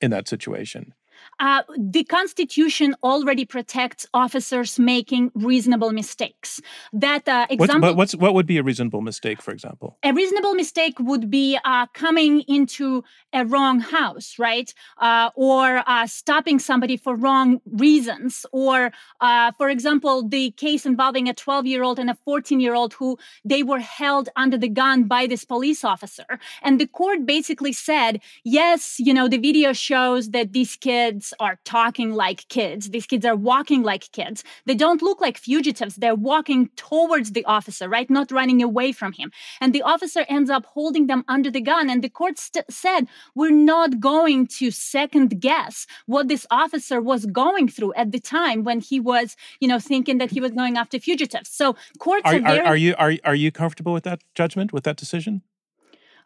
in 0.00 0.10
that 0.10 0.26
situation 0.26 0.94
uh, 1.40 1.62
the 1.78 2.04
Constitution 2.04 2.96
already 3.02 3.44
protects 3.44 4.06
officers 4.12 4.78
making 4.78 5.30
reasonable 5.34 5.92
mistakes. 5.92 6.60
That 6.92 7.28
uh, 7.28 7.46
example. 7.50 7.94
What's, 7.94 8.14
what 8.16 8.34
would 8.34 8.46
be 8.46 8.58
a 8.58 8.62
reasonable 8.62 9.02
mistake, 9.02 9.40
for 9.40 9.52
example? 9.52 9.96
A 10.02 10.12
reasonable 10.12 10.54
mistake 10.54 10.98
would 10.98 11.30
be 11.30 11.58
uh, 11.64 11.86
coming 11.94 12.40
into 12.42 13.04
a 13.32 13.44
wrong 13.44 13.80
house, 13.80 14.38
right? 14.38 14.72
Uh, 14.98 15.30
or 15.36 15.82
uh, 15.86 16.06
stopping 16.06 16.58
somebody 16.58 16.96
for 16.96 17.14
wrong 17.14 17.60
reasons. 17.72 18.44
Or, 18.52 18.90
uh, 19.20 19.52
for 19.58 19.68
example, 19.68 20.26
the 20.26 20.50
case 20.52 20.86
involving 20.86 21.28
a 21.28 21.34
12 21.34 21.66
year 21.66 21.82
old 21.82 21.98
and 21.98 22.10
a 22.10 22.14
14 22.24 22.58
year 22.58 22.74
old 22.74 22.94
who 22.94 23.18
they 23.44 23.62
were 23.62 23.78
held 23.78 24.28
under 24.36 24.58
the 24.58 24.68
gun 24.68 25.04
by 25.04 25.26
this 25.26 25.44
police 25.44 25.84
officer. 25.84 26.38
And 26.62 26.80
the 26.80 26.86
court 26.86 27.26
basically 27.26 27.72
said, 27.72 28.20
yes, 28.44 28.96
you 28.98 29.14
know, 29.14 29.28
the 29.28 29.38
video 29.38 29.72
shows 29.72 30.30
that 30.30 30.52
these 30.52 30.74
kids 30.76 31.27
are 31.40 31.58
talking 31.64 32.14
like 32.14 32.48
kids. 32.48 32.90
These 32.90 33.06
kids 33.06 33.24
are 33.24 33.36
walking 33.36 33.82
like 33.82 34.10
kids. 34.12 34.44
They 34.66 34.74
don't 34.74 35.02
look 35.02 35.20
like 35.20 35.38
fugitives. 35.38 35.96
They're 35.96 36.14
walking 36.14 36.70
towards 36.76 37.32
the 37.32 37.44
officer, 37.44 37.88
right? 37.88 38.08
Not 38.08 38.30
running 38.30 38.62
away 38.62 38.92
from 38.92 39.12
him. 39.12 39.30
And 39.60 39.74
the 39.74 39.82
officer 39.82 40.24
ends 40.28 40.50
up 40.50 40.64
holding 40.66 41.06
them 41.06 41.24
under 41.28 41.50
the 41.50 41.60
gun. 41.60 41.90
And 41.90 42.02
the 42.02 42.08
court 42.08 42.38
st- 42.38 42.64
said, 42.70 43.06
we're 43.34 43.50
not 43.50 44.00
going 44.00 44.46
to 44.58 44.70
second 44.70 45.40
guess 45.40 45.86
what 46.06 46.28
this 46.28 46.46
officer 46.50 47.00
was 47.00 47.26
going 47.26 47.68
through 47.68 47.94
at 47.94 48.12
the 48.12 48.20
time 48.20 48.64
when 48.64 48.80
he 48.80 49.00
was, 49.00 49.36
you 49.60 49.68
know, 49.68 49.78
thinking 49.78 50.18
that 50.18 50.30
he 50.30 50.40
was 50.40 50.52
going 50.52 50.76
after 50.76 50.98
fugitives. 50.98 51.50
So 51.50 51.76
courts 51.98 52.22
are, 52.24 52.36
are, 52.36 52.40
very- 52.40 52.58
are, 52.60 52.66
are 52.66 52.76
you 52.76 52.94
are, 52.98 53.12
are 53.24 53.34
you 53.34 53.50
comfortable 53.52 53.92
with 53.92 54.04
that 54.04 54.22
judgment, 54.34 54.72
with 54.72 54.84
that 54.84 54.96
decision? 54.96 55.42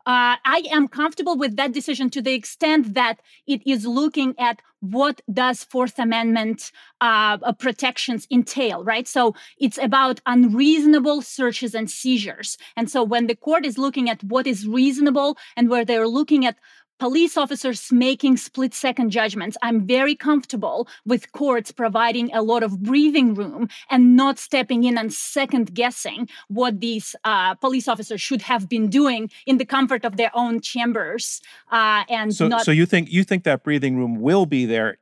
Uh, 0.05 0.34
I 0.44 0.64
am 0.72 0.88
comfortable 0.88 1.36
with 1.36 1.57
that 1.57 1.72
decision 1.72 2.11
to 2.11 2.22
the 2.22 2.34
extent 2.34 2.94
that 2.94 3.20
it 3.46 3.62
is 3.64 3.86
looking 3.86 4.34
at 4.38 4.61
what 4.80 5.20
does 5.32 5.62
Fourth 5.62 5.96
Amendment 5.96 6.72
uh, 7.00 7.53
protections 7.53 8.26
entail, 8.30 8.82
right? 8.82 9.07
So 9.07 9.36
it's 9.59 9.78
about 9.78 10.20
unreasonable 10.26 11.22
searches 11.22 11.72
and 11.72 11.88
seizures. 11.88 12.59
And 12.76 12.90
so 12.90 13.05
when 13.05 13.28
the 13.28 13.36
court 13.36 13.64
is 13.64 13.78
looking 13.78 14.11
at 14.11 14.24
what 14.24 14.48
is 14.48 14.66
reasonable 14.66 15.38
and 15.57 15.70
where 15.70 15.84
they're 15.84 16.09
looking 16.09 16.44
at 16.44 16.57
police 17.03 17.36
officers 17.36 17.90
making 17.90 18.36
split 18.36 18.72
second 18.72 19.11
judgments. 19.11 19.57
I'm 19.61 19.84
very 19.96 20.14
comfortable 20.14 20.86
with 21.05 21.32
courts 21.32 21.72
providing 21.72 22.32
a 22.32 22.42
lot 22.42 22.62
of 22.62 22.80
breathing 22.80 23.34
room 23.34 23.68
and 23.90 24.14
not 24.14 24.38
stepping 24.38 24.84
in 24.84 24.96
and 24.96 25.12
second 25.12 25.74
guessing 25.74 26.28
what 26.46 26.78
these 26.78 27.16
uh, 27.24 27.57
police 27.57 27.88
officers 27.88 28.20
should 28.20 28.42
have 28.42 28.68
been 28.68 28.88
doing 28.88 29.30
in 29.46 29.59
the 29.59 29.64
comfort 29.64 30.05
of 30.05 30.16
their 30.16 30.30
own 30.32 30.61
chambers. 30.61 31.40
Uh, 31.72 32.05
and 32.09 32.32
so, 32.36 32.46
not- 32.46 32.64
so 32.64 32.70
you 32.70 32.86
think 32.86 33.11
you 33.11 33.24
think 33.24 33.42
that 33.42 33.64
breathing 33.64 33.96
room 33.96 34.20
will 34.20 34.46
be 34.46 34.64
there, 34.64 34.98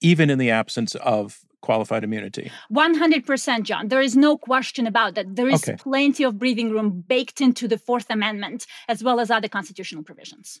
even 0.00 0.30
in 0.30 0.38
the 0.38 0.50
absence 0.50 0.94
of 0.94 1.44
qualified 1.60 2.04
immunity. 2.04 2.50
100%, 2.70 3.62
John. 3.62 3.88
There 3.88 4.02
is 4.02 4.14
no 4.14 4.36
question 4.36 4.86
about 4.86 5.14
that. 5.14 5.34
There 5.34 5.48
is 5.48 5.62
Okay. 5.66 5.76
plenty 5.78 6.22
of 6.22 6.38
breathing 6.38 6.70
room 6.70 7.04
baked 7.14 7.40
into 7.40 7.66
the 7.68 7.78
Fourth 7.78 8.08
Amendment 8.10 8.66
as 8.86 9.02
well 9.02 9.18
as 9.18 9.30
other 9.30 9.48
constitutional 9.48 10.02
provisions. 10.04 10.58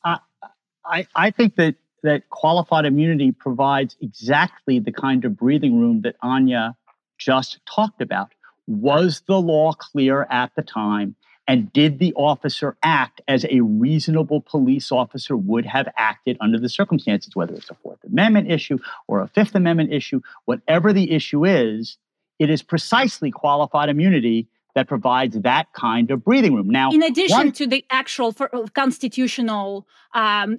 I, 0.86 1.06
I 1.14 1.30
think 1.30 1.56
that 1.56 1.76
that 2.02 2.28
qualified 2.28 2.84
immunity 2.84 3.32
provides 3.32 3.96
exactly 4.00 4.78
the 4.78 4.92
kind 4.92 5.24
of 5.24 5.36
breathing 5.36 5.80
room 5.80 6.02
that 6.02 6.16
Anya 6.22 6.76
just 7.18 7.58
talked 7.66 8.02
about. 8.02 8.32
Was 8.66 9.22
the 9.26 9.40
law 9.40 9.72
clear 9.72 10.26
at 10.30 10.52
the 10.54 10.62
time? 10.62 11.16
And 11.46 11.72
did 11.72 11.98
the 11.98 12.14
officer 12.14 12.76
act 12.82 13.20
as 13.28 13.44
a 13.44 13.60
reasonable 13.60 14.40
police 14.40 14.90
officer 14.90 15.36
would 15.36 15.66
have 15.66 15.88
acted 15.96 16.38
under 16.40 16.58
the 16.58 16.70
circumstances, 16.70 17.36
whether 17.36 17.54
it's 17.54 17.70
a 17.70 17.74
Fourth 17.74 17.98
Amendment 18.04 18.50
issue 18.50 18.78
or 19.08 19.20
a 19.20 19.28
Fifth 19.28 19.54
Amendment 19.54 19.92
issue, 19.92 20.20
whatever 20.46 20.92
the 20.92 21.10
issue 21.10 21.44
is, 21.44 21.98
it 22.38 22.48
is 22.48 22.62
precisely 22.62 23.30
qualified 23.30 23.88
immunity 23.88 24.48
that 24.74 24.88
provides 24.88 25.38
that 25.40 25.72
kind 25.72 26.10
of 26.10 26.24
breathing 26.24 26.54
room. 26.54 26.68
Now, 26.68 26.90
in 26.90 27.02
addition 27.02 27.36
one- 27.36 27.52
to 27.52 27.66
the 27.66 27.84
actual 27.90 28.32
for, 28.32 28.54
uh, 28.54 28.66
constitutional 28.74 29.86
um, 30.14 30.58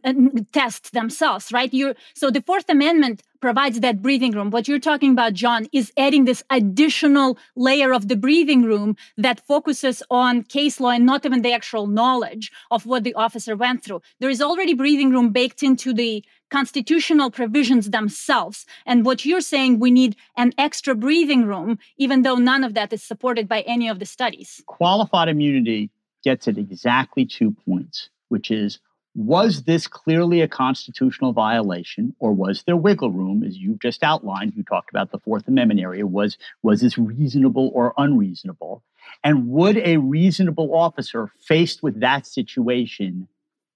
tests 0.51 0.89
themselves, 0.89 1.51
right? 1.53 1.73
You 1.73 1.93
so 2.13 2.29
the 2.29 2.41
Fourth 2.41 2.69
Amendment 2.69 3.23
provides 3.39 3.79
that 3.81 4.01
breathing 4.01 4.31
room. 4.31 4.49
What 4.49 4.67
you're 4.67 4.79
talking 4.79 5.11
about, 5.11 5.33
John, 5.33 5.67
is 5.71 5.91
adding 5.97 6.25
this 6.25 6.43
additional 6.49 7.37
layer 7.55 7.93
of 7.93 8.07
the 8.07 8.15
breathing 8.15 8.63
room 8.63 8.97
that 9.17 9.45
focuses 9.45 10.01
on 10.09 10.43
case 10.43 10.79
law 10.79 10.89
and 10.89 11.05
not 11.05 11.25
even 11.25 11.41
the 11.41 11.53
actual 11.53 11.87
knowledge 11.87 12.51
of 12.71 12.85
what 12.85 13.03
the 13.03 13.13
officer 13.13 13.55
went 13.55 13.83
through. 13.83 14.01
There 14.19 14.29
is 14.29 14.41
already 14.41 14.73
breathing 14.73 15.11
room 15.11 15.29
baked 15.29 15.61
into 15.63 15.93
the 15.93 16.23
constitutional 16.51 17.31
provisions 17.31 17.89
themselves. 17.89 18.65
And 18.85 19.05
what 19.05 19.25
you're 19.25 19.41
saying, 19.41 19.79
we 19.79 19.91
need 19.91 20.15
an 20.37 20.53
extra 20.57 20.95
breathing 20.95 21.45
room, 21.45 21.79
even 21.97 22.21
though 22.21 22.35
none 22.35 22.63
of 22.63 22.73
that 22.73 22.93
is 22.93 23.03
supported 23.03 23.47
by 23.47 23.61
any 23.61 23.87
of 23.87 23.99
the 23.99 24.05
studies. 24.05 24.63
qualified 24.65 25.29
immunity 25.29 25.89
gets 26.23 26.47
at 26.47 26.57
exactly 26.57 27.25
two 27.25 27.51
points, 27.65 28.09
which 28.29 28.51
is 28.51 28.79
was 29.15 29.63
this 29.63 29.87
clearly 29.87 30.41
a 30.41 30.47
constitutional 30.47 31.31
violation 31.31 32.13
or 32.19 32.33
was 32.33 32.63
there 32.63 32.75
wiggle 32.75 33.11
room 33.11 33.43
as 33.43 33.57
you've 33.57 33.79
just 33.79 34.03
outlined 34.03 34.53
you 34.55 34.63
talked 34.63 34.89
about 34.89 35.11
the 35.11 35.19
fourth 35.19 35.47
amendment 35.47 35.79
area 35.79 36.05
was 36.05 36.37
was 36.63 36.81
this 36.81 36.97
reasonable 36.97 37.71
or 37.73 37.93
unreasonable 37.97 38.83
and 39.23 39.47
would 39.47 39.77
a 39.77 39.95
reasonable 39.97 40.75
officer 40.75 41.31
faced 41.39 41.81
with 41.81 42.01
that 42.01 42.27
situation 42.27 43.25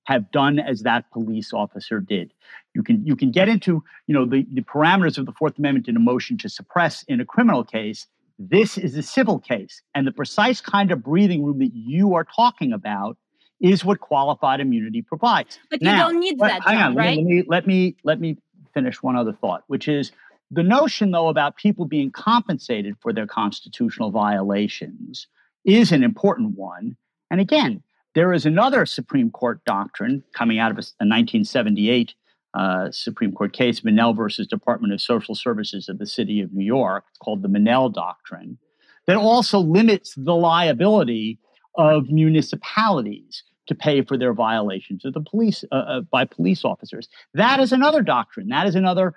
have 0.09 0.29
done 0.31 0.59
as 0.59 0.81
that 0.81 1.09
police 1.11 1.53
officer 1.53 1.99
did 1.99 2.27
you 2.73 2.83
can 2.83 3.05
you 3.05 3.15
can 3.15 3.31
get 3.31 3.47
into 3.47 3.83
you 4.07 4.13
know 4.15 4.25
the, 4.25 4.45
the 4.51 4.61
parameters 4.61 5.17
of 5.17 5.25
the 5.25 5.31
fourth 5.39 5.57
amendment 5.59 5.87
in 5.87 5.95
a 5.95 5.99
motion 5.99 6.37
to 6.37 6.49
suppress 6.49 7.03
in 7.03 7.21
a 7.21 7.25
criminal 7.25 7.63
case 7.63 8.07
this 8.37 8.77
is 8.77 8.95
a 8.95 9.03
civil 9.03 9.37
case 9.39 9.81
and 9.93 10.07
the 10.07 10.11
precise 10.11 10.61
kind 10.61 10.91
of 10.91 11.03
breathing 11.03 11.43
room 11.45 11.59
that 11.59 11.73
you 11.73 12.15
are 12.15 12.25
talking 12.41 12.73
about 12.73 13.17
is 13.61 13.83
what 13.83 13.99
qualified 13.99 14.59
immunity 14.59 15.01
provides 15.01 15.59
But 15.69 15.81
you 15.81 15.85
Now, 15.91 16.07
don't 16.07 16.19
need 16.19 16.39
that, 16.39 16.63
hang 16.63 16.77
on, 16.77 16.95
right? 16.95 17.17
Let 17.17 17.25
me, 17.25 17.43
let 17.47 17.67
me 17.67 17.95
let 18.03 18.19
me 18.19 18.37
finish 18.73 19.03
one 19.03 19.15
other 19.15 19.33
thought, 19.33 19.63
which 19.67 19.87
is 19.87 20.11
the 20.51 20.63
notion, 20.63 21.11
though, 21.11 21.27
about 21.27 21.57
people 21.57 21.85
being 21.85 22.11
compensated 22.11 22.95
for 23.01 23.13
their 23.13 23.27
constitutional 23.27 24.09
violations 24.09 25.27
is 25.63 25.91
an 25.91 26.03
important 26.03 26.57
one. 26.57 26.95
And 27.29 27.39
again, 27.39 27.83
there 28.15 28.33
is 28.33 28.45
another 28.45 28.85
Supreme 28.85 29.31
Court 29.31 29.63
doctrine 29.65 30.23
coming 30.33 30.59
out 30.59 30.71
of 30.71 30.77
a, 30.77 30.85
a 30.99 31.05
1978 31.05 32.13
uh, 32.53 32.89
Supreme 32.91 33.31
Court 33.31 33.53
case, 33.53 33.83
Monell 33.83 34.13
versus 34.13 34.47
Department 34.47 34.93
of 34.93 35.01
Social 35.01 35.35
Services 35.35 35.87
of 35.87 35.99
the 35.99 36.07
City 36.07 36.41
of 36.41 36.51
New 36.51 36.65
York. 36.65 37.05
Called 37.21 37.43
the 37.43 37.47
Monell 37.47 37.89
Doctrine, 37.89 38.57
that 39.05 39.17
also 39.17 39.59
limits 39.59 40.15
the 40.15 40.35
liability 40.35 41.39
of 41.75 42.09
municipalities 42.09 43.43
to 43.67 43.75
pay 43.75 44.01
for 44.01 44.17
their 44.17 44.33
violations 44.33 45.05
of 45.05 45.13
the 45.13 45.21
police 45.21 45.63
uh, 45.71 45.75
uh, 45.75 46.01
by 46.01 46.25
police 46.25 46.65
officers. 46.65 47.07
That 47.35 47.59
is 47.59 47.71
another 47.71 48.01
doctrine. 48.01 48.47
That 48.47 48.65
is 48.65 48.73
another 48.73 49.13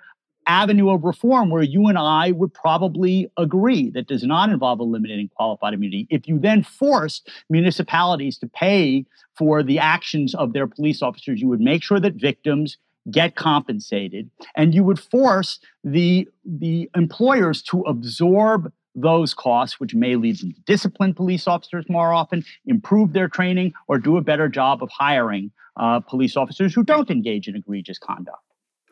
avenue 0.47 0.89
of 0.89 1.03
reform 1.03 1.49
where 1.49 1.63
you 1.63 1.87
and 1.87 1.97
I 1.97 2.31
would 2.31 2.53
probably 2.53 3.29
agree 3.37 3.89
that 3.91 4.07
does 4.07 4.23
not 4.23 4.49
involve 4.49 4.79
eliminating 4.79 5.29
qualified 5.35 5.73
immunity. 5.73 6.07
If 6.09 6.27
you 6.27 6.39
then 6.39 6.63
force 6.63 7.21
municipalities 7.49 8.37
to 8.39 8.47
pay 8.47 9.05
for 9.35 9.63
the 9.63 9.79
actions 9.79 10.35
of 10.35 10.53
their 10.53 10.67
police 10.67 11.01
officers, 11.01 11.41
you 11.41 11.47
would 11.47 11.61
make 11.61 11.83
sure 11.83 11.99
that 11.99 12.15
victims 12.15 12.77
get 13.11 13.35
compensated 13.35 14.29
and 14.55 14.73
you 14.73 14.83
would 14.83 14.99
force 14.99 15.59
the 15.83 16.27
the 16.45 16.89
employers 16.95 17.61
to 17.61 17.81
absorb 17.81 18.71
those 18.95 19.33
costs, 19.33 19.79
which 19.79 19.95
may 19.95 20.15
lead 20.15 20.37
them 20.39 20.53
to 20.53 20.59
discipline 20.61 21.13
police 21.13 21.47
officers 21.47 21.85
more 21.89 22.13
often, 22.13 22.45
improve 22.65 23.13
their 23.13 23.27
training, 23.27 23.73
or 23.87 23.97
do 23.97 24.17
a 24.17 24.21
better 24.21 24.47
job 24.47 24.83
of 24.83 24.89
hiring 24.91 25.51
uh, 25.77 25.99
police 25.99 26.37
officers 26.37 26.73
who 26.73 26.83
don't 26.83 27.09
engage 27.09 27.47
in 27.47 27.55
egregious 27.55 27.97
conduct. 27.97 28.43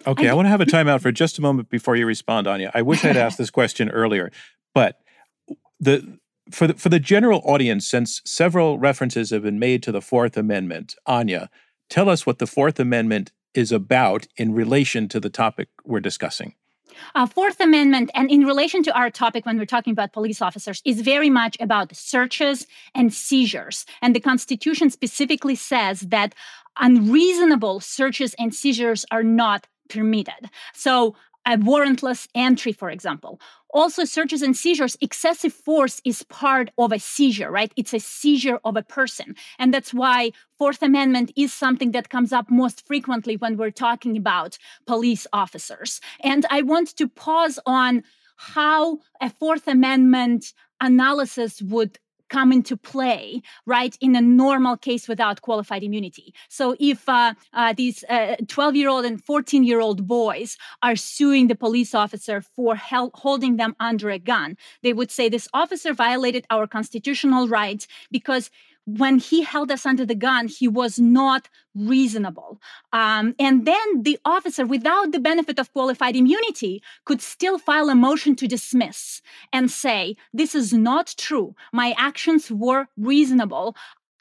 Okay, 0.08 0.30
I 0.30 0.34
want 0.34 0.46
to 0.46 0.50
have 0.50 0.62
a 0.62 0.66
timeout 0.78 1.02
for 1.02 1.12
just 1.12 1.38
a 1.38 1.42
moment 1.42 1.70
before 1.70 1.96
you 1.96 2.06
respond, 2.06 2.48
Anya. 2.48 2.72
I 2.74 2.82
wish 2.82 3.06
I'd 3.06 3.18
asked 3.18 3.38
this 3.38 3.50
question 3.50 3.90
earlier, 3.90 4.32
but 4.74 5.00
the 5.80 6.18
for 6.52 6.68
the 6.68 6.74
for 6.74 6.90
the 6.90 7.00
general 7.00 7.42
audience, 7.46 7.88
since 7.88 8.22
several 8.26 8.80
references 8.80 9.30
have 9.30 9.44
been 9.44 9.60
made 9.60 9.84
to 9.84 9.92
the 9.92 10.02
Fourth 10.02 10.38
Amendment, 10.38 10.96
Anya, 11.06 11.50
tell 11.90 12.10
us 12.10 12.26
what 12.26 12.40
the 12.40 12.48
Fourth 12.48 12.80
Amendment 12.80 13.32
is 13.54 13.72
about 13.72 14.28
in 14.38 14.54
relation 14.54 15.08
to 15.10 15.20
the 15.20 15.30
topic 15.30 15.70
we're 15.84 16.00
discussing. 16.00 16.56
Uh, 17.16 17.26
Fourth 17.26 17.60
Amendment, 17.60 18.12
and 18.14 18.30
in 18.30 18.46
relation 18.46 18.84
to 18.84 18.94
our 18.94 19.10
topic 19.10 19.46
when 19.46 19.58
we're 19.58 19.66
talking 19.66 19.92
about 19.92 20.14
police 20.14 20.42
officers, 20.42 20.82
is 20.86 21.02
very 21.02 21.30
much 21.30 21.58
about 21.60 21.96
searches 21.96 22.68
and 22.96 23.14
seizures. 23.14 23.86
And 24.02 24.16
the 24.16 24.20
Constitution 24.20 24.90
specifically 24.90 25.56
says 25.56 26.02
that 26.02 26.36
unreasonable 26.80 27.80
searches 27.80 28.36
and 28.40 28.54
seizures 28.54 29.06
are 29.12 29.24
not 29.24 29.68
permitted. 29.92 30.50
So, 30.74 31.16
a 31.46 31.58
warrantless 31.58 32.28
entry, 32.36 32.72
for 32.72 32.92
example. 32.92 33.42
Also, 33.74 34.04
searches 34.04 34.42
and 34.42 34.56
seizures, 34.56 34.98
excessive 35.02 35.54
force 35.54 36.02
is 36.06 36.24
part 36.24 36.70
of 36.78 36.92
a 36.92 37.00
seizure, 37.00 37.50
right? 37.50 37.72
It's 37.76 37.94
a 37.94 38.00
seizure 38.00 38.60
of 38.64 38.78
a 38.78 38.84
person. 38.84 39.36
And 39.58 39.74
that's 39.74 39.94
why 39.94 40.32
Fourth 40.58 40.84
Amendment 40.84 41.32
is 41.36 41.52
something 41.54 41.92
that 41.94 42.10
comes 42.10 42.32
up 42.32 42.52
most 42.52 42.86
frequently 42.86 43.38
when 43.38 43.58
we're 43.58 43.72
talking 43.72 44.18
about 44.18 44.58
police 44.86 45.26
officers. 45.34 46.00
And 46.20 46.46
I 46.50 46.62
want 46.62 46.96
to 46.98 47.08
pause 47.08 47.60
on 47.66 48.04
how 48.36 49.00
a 49.22 49.30
Fourth 49.30 49.68
Amendment 49.68 50.54
analysis 50.82 51.62
would 51.62 51.98
come 52.32 52.54
into 52.54 52.78
play, 52.78 53.42
right, 53.66 53.96
in 54.00 54.16
a 54.16 54.22
normal 54.22 54.78
case 54.78 55.08
without 55.08 55.42
qualified 55.42 55.84
immunity. 55.84 56.34
So 56.48 56.76
if 56.80 57.08
uh, 57.08 57.34
uh, 57.54 57.74
these 57.74 58.04
12 58.48 58.50
uh, 58.58 58.72
year 58.72 58.90
old 58.90 59.06
and 59.06 59.24
14 59.24 59.64
year 59.66 59.82
old 59.82 60.08
boys 60.08 60.58
are 60.82 60.96
suing 60.96 61.48
the 61.48 61.56
police 61.56 61.94
officer 61.94 62.42
for 62.42 62.76
hel- 62.76 63.12
holding 63.14 63.58
them 63.58 63.76
under 63.80 64.10
a 64.10 64.18
gun, 64.18 64.58
they 64.82 64.94
would 64.94 65.12
say 65.12 65.28
this 65.28 65.50
officer 65.54 65.94
violated 65.94 66.48
our 66.50 66.66
constitutional 66.68 67.50
rights 67.50 67.86
because 68.10 68.50
when 68.98 69.20
he 69.20 69.44
held 69.44 69.72
us 69.72 69.86
under 69.86 70.06
the 70.06 70.16
gun, 70.16 70.48
he 70.48 70.68
was 70.68 71.00
not 71.00 71.50
reasonable. 71.76 72.60
Um, 72.92 73.36
and 73.40 73.66
then 73.66 74.04
the 74.04 74.20
officer, 74.26 74.66
without 74.66 75.12
the 75.12 75.20
benefit 75.20 75.60
of 75.60 75.72
qualified 75.74 76.16
immunity, 76.16 76.82
could 77.06 77.22
still 77.22 77.58
file 77.58 77.90
a 77.90 77.96
motion 77.96 78.36
to 78.38 78.48
dismiss 78.48 79.22
and 79.54 79.72
say, 79.72 80.16
This 80.34 80.56
is 80.56 80.74
not 80.74 81.14
true. 81.18 81.56
My 81.72 81.96
actions 81.98 82.52
were 82.52 82.88
reasonable. 82.98 83.76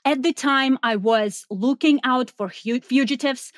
At 0.05 0.23
the 0.23 0.33
time, 0.33 0.79
I 0.83 0.97
was 0.97 1.45
looking 1.51 2.01
out 2.05 2.31
for 2.31 2.49
fugitives 2.49 3.53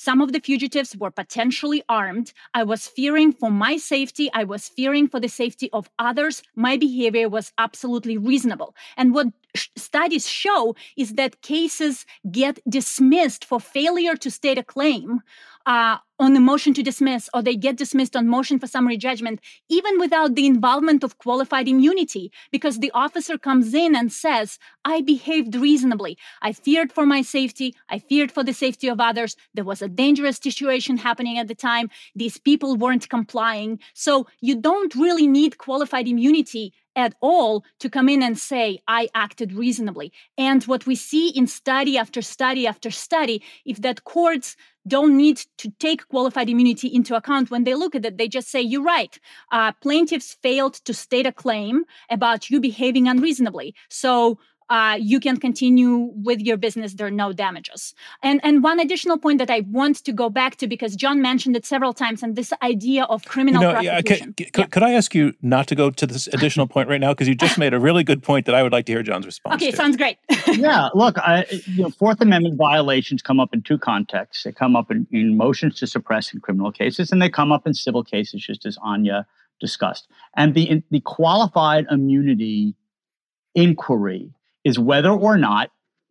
some 0.00 0.20
of 0.20 0.32
the 0.32 0.38
fugitives 0.38 0.96
were 0.96 1.10
potentially 1.10 1.82
armed. 1.88 2.32
I 2.54 2.62
was 2.62 2.86
fearing 2.86 3.32
for 3.32 3.50
my 3.50 3.76
safety. 3.78 4.30
I 4.32 4.44
was 4.44 4.68
fearing 4.68 5.08
for 5.08 5.18
the 5.18 5.28
safety 5.28 5.68
of 5.72 5.90
others. 5.98 6.40
My 6.54 6.76
behavior 6.76 7.28
was 7.28 7.52
absolutely 7.58 8.16
reasonable. 8.16 8.76
And 8.96 9.12
what 9.12 9.26
studies 9.76 10.28
show 10.28 10.74
is 10.96 11.14
that 11.14 11.42
cases 11.42 12.06
get 12.30 12.58
dismissed 12.68 13.44
for 13.44 13.60
failure 13.60 14.16
to 14.16 14.30
state 14.30 14.58
a 14.58 14.62
claim 14.62 15.20
uh, 15.68 15.98
on 16.18 16.34
a 16.34 16.40
motion 16.40 16.72
to 16.74 16.82
dismiss 16.82 17.28
or 17.34 17.42
they 17.42 17.54
get 17.54 17.76
dismissed 17.76 18.16
on 18.16 18.26
motion 18.26 18.58
for 18.58 18.66
summary 18.66 18.96
judgment, 18.96 19.38
even 19.68 19.98
without 19.98 20.34
the 20.34 20.46
involvement 20.46 21.04
of 21.04 21.18
qualified 21.18 21.68
immunity, 21.68 22.32
because 22.50 22.78
the 22.78 22.90
officer 22.92 23.36
comes 23.36 23.74
in 23.74 23.94
and 23.94 24.10
says, 24.10 24.58
I 24.84 25.02
behaved 25.02 25.54
reasonably. 25.54 26.16
I 26.40 26.52
feared 26.52 26.90
for 26.90 27.04
my 27.04 27.22
safety. 27.22 27.74
I 27.88 27.98
feared 27.98 28.32
for 28.32 28.42
the 28.42 28.54
safety 28.54 28.88
of 28.88 28.98
others. 28.98 29.36
There 29.54 29.64
was 29.64 29.82
a 29.82 29.88
dangerous 29.88 30.38
situation 30.38 30.96
happening 30.96 31.38
at 31.38 31.48
the 31.48 31.54
time. 31.54 31.90
These 32.16 32.38
people 32.38 32.76
weren't 32.76 33.08
complying. 33.10 33.78
So 33.94 34.26
you 34.40 34.56
don't 34.56 34.94
really 34.94 35.26
need 35.26 35.58
qualified 35.58 36.08
immunity 36.08 36.72
at 36.98 37.14
all 37.20 37.64
to 37.78 37.88
come 37.88 38.08
in 38.08 38.22
and 38.22 38.36
say, 38.36 38.80
I 38.88 39.08
acted 39.14 39.52
reasonably. 39.52 40.12
And 40.36 40.64
what 40.64 40.84
we 40.84 40.96
see 40.96 41.28
in 41.28 41.46
study 41.46 41.96
after 41.96 42.20
study 42.20 42.66
after 42.66 42.90
study, 42.90 43.40
if 43.64 43.80
that 43.82 44.02
courts 44.04 44.56
don't 44.86 45.16
need 45.16 45.36
to 45.58 45.70
take 45.78 46.08
qualified 46.08 46.48
immunity 46.48 46.88
into 46.88 47.14
account 47.14 47.50
when 47.50 47.64
they 47.64 47.74
look 47.74 47.94
at 47.94 48.04
it, 48.04 48.18
they 48.18 48.26
just 48.26 48.50
say, 48.50 48.60
You're 48.60 48.82
right. 48.82 49.18
Uh, 49.52 49.72
plaintiffs 49.80 50.36
failed 50.42 50.74
to 50.74 50.92
state 50.92 51.26
a 51.26 51.32
claim 51.32 51.84
about 52.10 52.50
you 52.50 52.60
behaving 52.60 53.06
unreasonably. 53.06 53.74
So 53.88 54.38
uh, 54.70 54.96
you 55.00 55.20
can 55.20 55.38
continue 55.38 56.10
with 56.14 56.40
your 56.40 56.56
business. 56.56 56.94
There 56.94 57.06
are 57.06 57.10
no 57.10 57.32
damages. 57.32 57.94
And 58.22 58.40
and 58.42 58.62
one 58.62 58.80
additional 58.80 59.18
point 59.18 59.38
that 59.38 59.50
I 59.50 59.60
want 59.60 60.04
to 60.04 60.12
go 60.12 60.28
back 60.28 60.56
to 60.56 60.66
because 60.66 60.94
John 60.96 61.22
mentioned 61.22 61.56
it 61.56 61.64
several 61.64 61.92
times, 61.92 62.22
and 62.22 62.36
this 62.36 62.52
idea 62.62 63.04
of 63.04 63.24
criminal 63.24 63.62
you 63.62 63.68
know, 63.68 63.74
prosecution. 63.74 64.34
Yeah, 64.38 64.46
could, 64.46 64.60
yeah. 64.60 64.66
could 64.66 64.82
I 64.82 64.92
ask 64.92 65.14
you 65.14 65.34
not 65.42 65.68
to 65.68 65.74
go 65.74 65.90
to 65.90 66.06
this 66.06 66.26
additional 66.28 66.66
point 66.66 66.88
right 66.88 67.00
now 67.00 67.12
because 67.12 67.28
you 67.28 67.34
just 67.34 67.58
made 67.58 67.72
a 67.72 67.80
really 67.80 68.04
good 68.04 68.22
point 68.22 68.46
that 68.46 68.54
I 68.54 68.62
would 68.62 68.72
like 68.72 68.86
to 68.86 68.92
hear 68.92 69.02
John's 69.02 69.26
response. 69.26 69.54
Okay, 69.56 69.70
to. 69.70 69.76
sounds 69.76 69.96
great. 69.96 70.18
yeah, 70.48 70.88
look, 70.94 71.18
I, 71.18 71.46
you 71.66 71.84
know, 71.84 71.90
Fourth 71.90 72.20
Amendment 72.20 72.56
violations 72.56 73.22
come 73.22 73.40
up 73.40 73.54
in 73.54 73.62
two 73.62 73.78
contexts. 73.78 74.44
They 74.44 74.52
come 74.52 74.76
up 74.76 74.90
in, 74.90 75.06
in 75.10 75.36
motions 75.36 75.76
to 75.76 75.86
suppress 75.86 76.32
in 76.32 76.40
criminal 76.40 76.72
cases, 76.72 77.10
and 77.10 77.22
they 77.22 77.30
come 77.30 77.52
up 77.52 77.66
in 77.66 77.74
civil 77.74 78.04
cases, 78.04 78.44
just 78.44 78.66
as 78.66 78.76
Anya 78.82 79.26
discussed. 79.60 80.08
And 80.36 80.54
the 80.54 80.82
the 80.90 81.00
qualified 81.00 81.86
immunity 81.90 82.74
inquiry 83.54 84.30
is 84.68 84.78
whether 84.78 85.10
or 85.10 85.38
not 85.38 85.70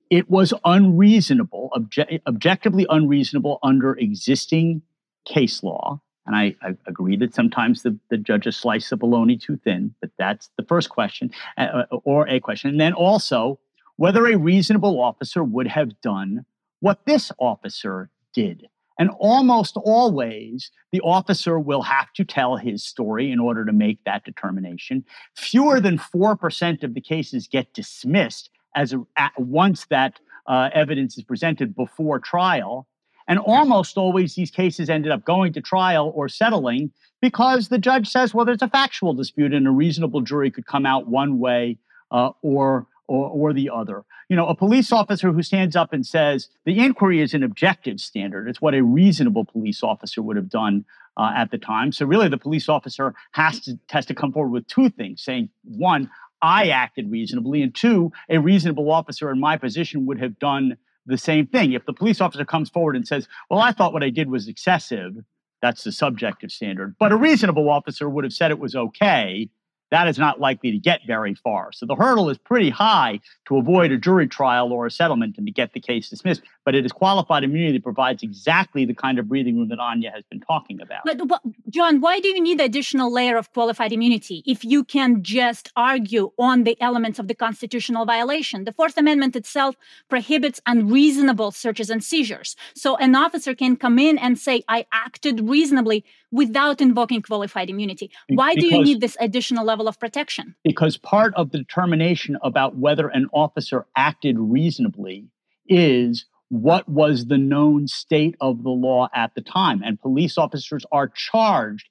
it 0.09 0.29
was 0.31 0.51
unreasonable, 0.65 1.69
obje- 1.77 2.21
objectively 2.25 2.87
unreasonable 2.89 3.59
under 3.61 3.93
existing 3.97 4.81
case 5.25 5.61
law. 5.61 6.01
And 6.25 6.35
I, 6.35 6.55
I, 6.63 6.75
agree 6.87 7.15
that 7.17 7.35
sometimes 7.35 7.83
the, 7.83 7.97
the 8.09 8.17
judges 8.17 8.57
slice 8.57 8.89
the 8.89 8.97
bologna 8.97 9.37
too 9.37 9.57
thin, 9.63 9.93
but 10.01 10.09
that's 10.17 10.49
the 10.57 10.63
first 10.63 10.89
question 10.89 11.29
uh, 11.57 11.83
uh, 11.91 11.97
or 12.03 12.27
a 12.27 12.39
question. 12.39 12.71
And 12.71 12.81
then 12.81 12.93
also 12.93 13.59
whether 13.97 14.25
a 14.25 14.37
reasonable 14.37 14.99
officer 14.99 15.43
would 15.43 15.67
have 15.67 16.01
done 16.01 16.43
what 16.79 17.05
this 17.05 17.31
officer 17.37 18.09
did. 18.33 18.67
And 18.99 19.11
almost 19.19 19.77
always, 19.77 20.71
the 20.91 21.01
officer 21.01 21.59
will 21.59 21.83
have 21.83 22.11
to 22.13 22.25
tell 22.25 22.57
his 22.57 22.83
story 22.83 23.31
in 23.31 23.39
order 23.39 23.63
to 23.65 23.73
make 23.73 24.03
that 24.05 24.23
determination. 24.23 25.05
Fewer 25.35 25.79
than 25.79 25.97
4% 25.99 26.83
of 26.83 26.93
the 26.93 27.01
cases 27.01 27.47
get 27.47 27.73
dismissed 27.73 28.49
as 28.75 28.93
a, 28.93 29.05
once 29.37 29.85
that 29.89 30.19
uh, 30.47 30.69
evidence 30.73 31.17
is 31.17 31.23
presented 31.23 31.75
before 31.75 32.19
trial. 32.19 32.87
And 33.27 33.39
almost 33.39 33.97
always 33.97 34.35
these 34.35 34.51
cases 34.51 34.89
ended 34.89 35.11
up 35.11 35.25
going 35.25 35.53
to 35.53 35.61
trial 35.61 36.11
or 36.15 36.29
settling 36.29 36.91
because 37.21 37.67
the 37.67 37.77
judge 37.77 38.07
says, 38.07 38.33
well, 38.33 38.45
there's 38.45 38.61
a 38.61 38.69
factual 38.69 39.13
dispute 39.13 39.53
and 39.53 39.67
a 39.67 39.71
reasonable 39.71 40.21
jury 40.21 40.49
could 40.49 40.65
come 40.65 40.85
out 40.85 41.07
one 41.07 41.39
way 41.39 41.77
uh, 42.11 42.29
or 42.41 42.87
or, 43.07 43.29
or 43.29 43.53
the 43.53 43.69
other. 43.69 44.03
You 44.29 44.35
know, 44.35 44.47
a 44.47 44.55
police 44.55 44.91
officer 44.91 45.31
who 45.31 45.41
stands 45.41 45.75
up 45.75 45.93
and 45.93 46.05
says 46.05 46.49
the 46.65 46.79
inquiry 46.79 47.21
is 47.21 47.33
an 47.33 47.43
objective 47.43 47.99
standard. 47.99 48.47
It's 48.47 48.61
what 48.61 48.75
a 48.75 48.83
reasonable 48.83 49.45
police 49.45 49.83
officer 49.83 50.21
would 50.21 50.35
have 50.35 50.49
done 50.49 50.85
uh, 51.15 51.31
at 51.35 51.51
the 51.51 51.57
time. 51.57 51.91
So 51.91 52.05
really, 52.05 52.29
the 52.29 52.37
police 52.37 52.69
officer 52.69 53.15
has 53.31 53.59
to 53.61 53.79
has 53.89 54.05
to 54.07 54.13
come 54.13 54.31
forward 54.31 54.51
with 54.51 54.67
two 54.67 54.89
things: 54.89 55.23
saying, 55.23 55.49
one, 55.63 56.09
I 56.41 56.69
acted 56.69 57.09
reasonably, 57.11 57.61
and 57.61 57.73
two, 57.73 58.11
a 58.29 58.37
reasonable 58.37 58.91
officer 58.91 59.31
in 59.31 59.39
my 59.39 59.57
position 59.57 60.05
would 60.05 60.19
have 60.19 60.37
done 60.39 60.77
the 61.05 61.17
same 61.17 61.47
thing. 61.47 61.71
If 61.71 61.85
the 61.85 61.93
police 61.93 62.21
officer 62.21 62.45
comes 62.45 62.69
forward 62.69 62.95
and 62.95 63.07
says, 63.07 63.27
"Well, 63.49 63.59
I 63.59 63.71
thought 63.71 63.93
what 63.93 64.03
I 64.03 64.09
did 64.09 64.29
was 64.29 64.47
excessive," 64.47 65.15
that's 65.61 65.83
the 65.83 65.91
subjective 65.91 66.51
standard. 66.51 66.95
But 66.99 67.11
a 67.11 67.17
reasonable 67.17 67.69
officer 67.69 68.09
would 68.09 68.23
have 68.23 68.33
said 68.33 68.51
it 68.51 68.59
was 68.59 68.75
okay 68.75 69.49
that 69.91 70.07
is 70.07 70.17
not 70.17 70.39
likely 70.39 70.71
to 70.71 70.77
get 70.77 71.01
very 71.07 71.33
far. 71.35 71.71
So 71.71 71.85
the 71.85 71.95
hurdle 71.95 72.29
is 72.29 72.37
pretty 72.37 72.69
high 72.69 73.19
to 73.47 73.57
avoid 73.57 73.91
a 73.91 73.97
jury 73.97 74.27
trial 74.27 74.73
or 74.73 74.85
a 74.85 74.91
settlement 74.91 75.37
and 75.37 75.47
to 75.47 75.53
get 75.53 75.73
the 75.73 75.79
case 75.79 76.09
dismissed. 76.09 76.41
But 76.65 76.75
it 76.75 76.85
is 76.85 76.91
qualified 76.91 77.43
immunity 77.43 77.77
that 77.77 77.83
provides 77.83 78.23
exactly 78.23 78.83
the 78.83 78.93
kind 78.93 79.19
of 79.19 79.29
breathing 79.29 79.57
room 79.57 79.69
that 79.69 79.79
Anya 79.79 80.11
has 80.11 80.23
been 80.29 80.41
talking 80.41 80.81
about. 80.81 81.03
But, 81.05 81.25
but 81.27 81.41
John, 81.69 82.01
why 82.01 82.19
do 82.19 82.27
you 82.27 82.41
need 82.41 82.59
the 82.59 82.65
additional 82.65 83.11
layer 83.11 83.37
of 83.37 83.53
qualified 83.53 83.93
immunity 83.93 84.43
if 84.45 84.65
you 84.65 84.83
can 84.83 85.23
just 85.23 85.71
argue 85.75 86.31
on 86.37 86.63
the 86.63 86.79
elements 86.81 87.19
of 87.19 87.27
the 87.27 87.35
constitutional 87.35 88.05
violation? 88.05 88.65
The 88.65 88.73
Fourth 88.73 88.97
Amendment 88.97 89.35
itself 89.35 89.75
prohibits 90.09 90.59
unreasonable 90.65 91.51
searches 91.51 91.89
and 91.89 92.03
seizures. 92.03 92.55
So 92.75 92.97
an 92.97 93.15
officer 93.15 93.55
can 93.55 93.77
come 93.77 93.97
in 93.97 94.17
and 94.17 94.37
say, 94.37 94.63
I 94.67 94.85
acted 94.91 95.47
reasonably 95.47 96.03
without 96.31 96.81
invoking 96.81 97.21
qualified 97.21 97.69
immunity. 97.69 98.11
Why 98.29 98.53
because, 98.53 98.69
do 98.69 98.75
you 98.75 98.83
need 98.83 99.01
this 99.01 99.17
additional 99.19 99.65
level 99.65 99.87
of 99.87 99.99
protection? 99.99 100.55
Because 100.63 100.97
part 100.97 101.33
of 101.35 101.51
the 101.51 101.59
determination 101.59 102.37
about 102.43 102.77
whether 102.77 103.07
an 103.07 103.27
officer 103.33 103.85
acted 103.95 104.37
reasonably 104.37 105.27
is 105.67 106.25
what 106.49 106.87
was 106.87 107.25
the 107.25 107.37
known 107.37 107.87
state 107.87 108.35
of 108.39 108.63
the 108.63 108.69
law 108.69 109.09
at 109.13 109.35
the 109.35 109.41
time. 109.41 109.81
And 109.83 109.99
police 109.99 110.37
officers 110.37 110.85
are 110.91 111.07
charged 111.07 111.89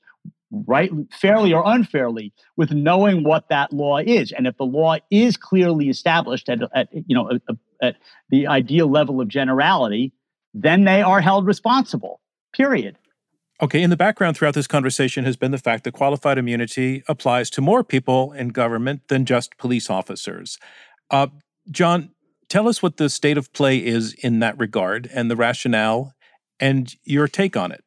right 0.51 0.91
fairly 1.12 1.53
or 1.53 1.62
unfairly 1.66 2.32
with 2.57 2.70
knowing 2.70 3.24
what 3.24 3.49
that 3.49 3.72
law 3.72 3.99
is 3.99 4.32
and 4.32 4.47
if 4.47 4.57
the 4.57 4.64
law 4.64 4.97
is 5.11 5.37
clearly 5.37 5.89
established 5.89 6.49
at, 6.49 6.61
at 6.72 6.89
you 6.93 7.16
know 7.16 7.28
at, 7.30 7.57
at 7.82 7.97
the 8.30 8.47
ideal 8.47 8.89
level 8.89 9.20
of 9.20 9.26
generality 9.26 10.12
then 10.55 10.84
they 10.84 11.03
are 11.03 11.20
held 11.20 11.47
responsible 11.47 12.20
period 12.53 12.97
Okay, 13.62 13.82
in 13.82 13.88
the 13.88 13.96
background 13.96 14.36
throughout 14.36 14.54
this 14.54 14.66
conversation 14.66 15.24
has 15.24 15.36
been 15.36 15.50
the 15.50 15.59
fact 15.59 15.84
that 15.84 15.92
qualified 15.92 16.36
immunity 16.36 17.02
applies 17.09 17.48
to 17.50 17.62
more 17.62 17.82
people 17.82 18.32
in 18.32 18.48
government 18.48 19.09
than 19.09 19.24
just 19.24 19.57
police 19.57 19.88
officers. 19.88 20.59
Uh, 21.11 21.28
John, 21.70 22.11
tell 22.50 22.68
us 22.68 22.82
what 22.82 22.98
the 22.98 23.09
state 23.09 23.38
of 23.38 23.52
play 23.54 23.78
is 23.78 24.12
in 24.12 24.40
that 24.40 24.59
regard 24.59 25.09
and 25.12 25.30
the 25.30 25.36
rationale 25.36 26.12
and 26.61 26.94
your 27.04 27.28
take 27.28 27.57
on 27.57 27.72
it. 27.72 27.82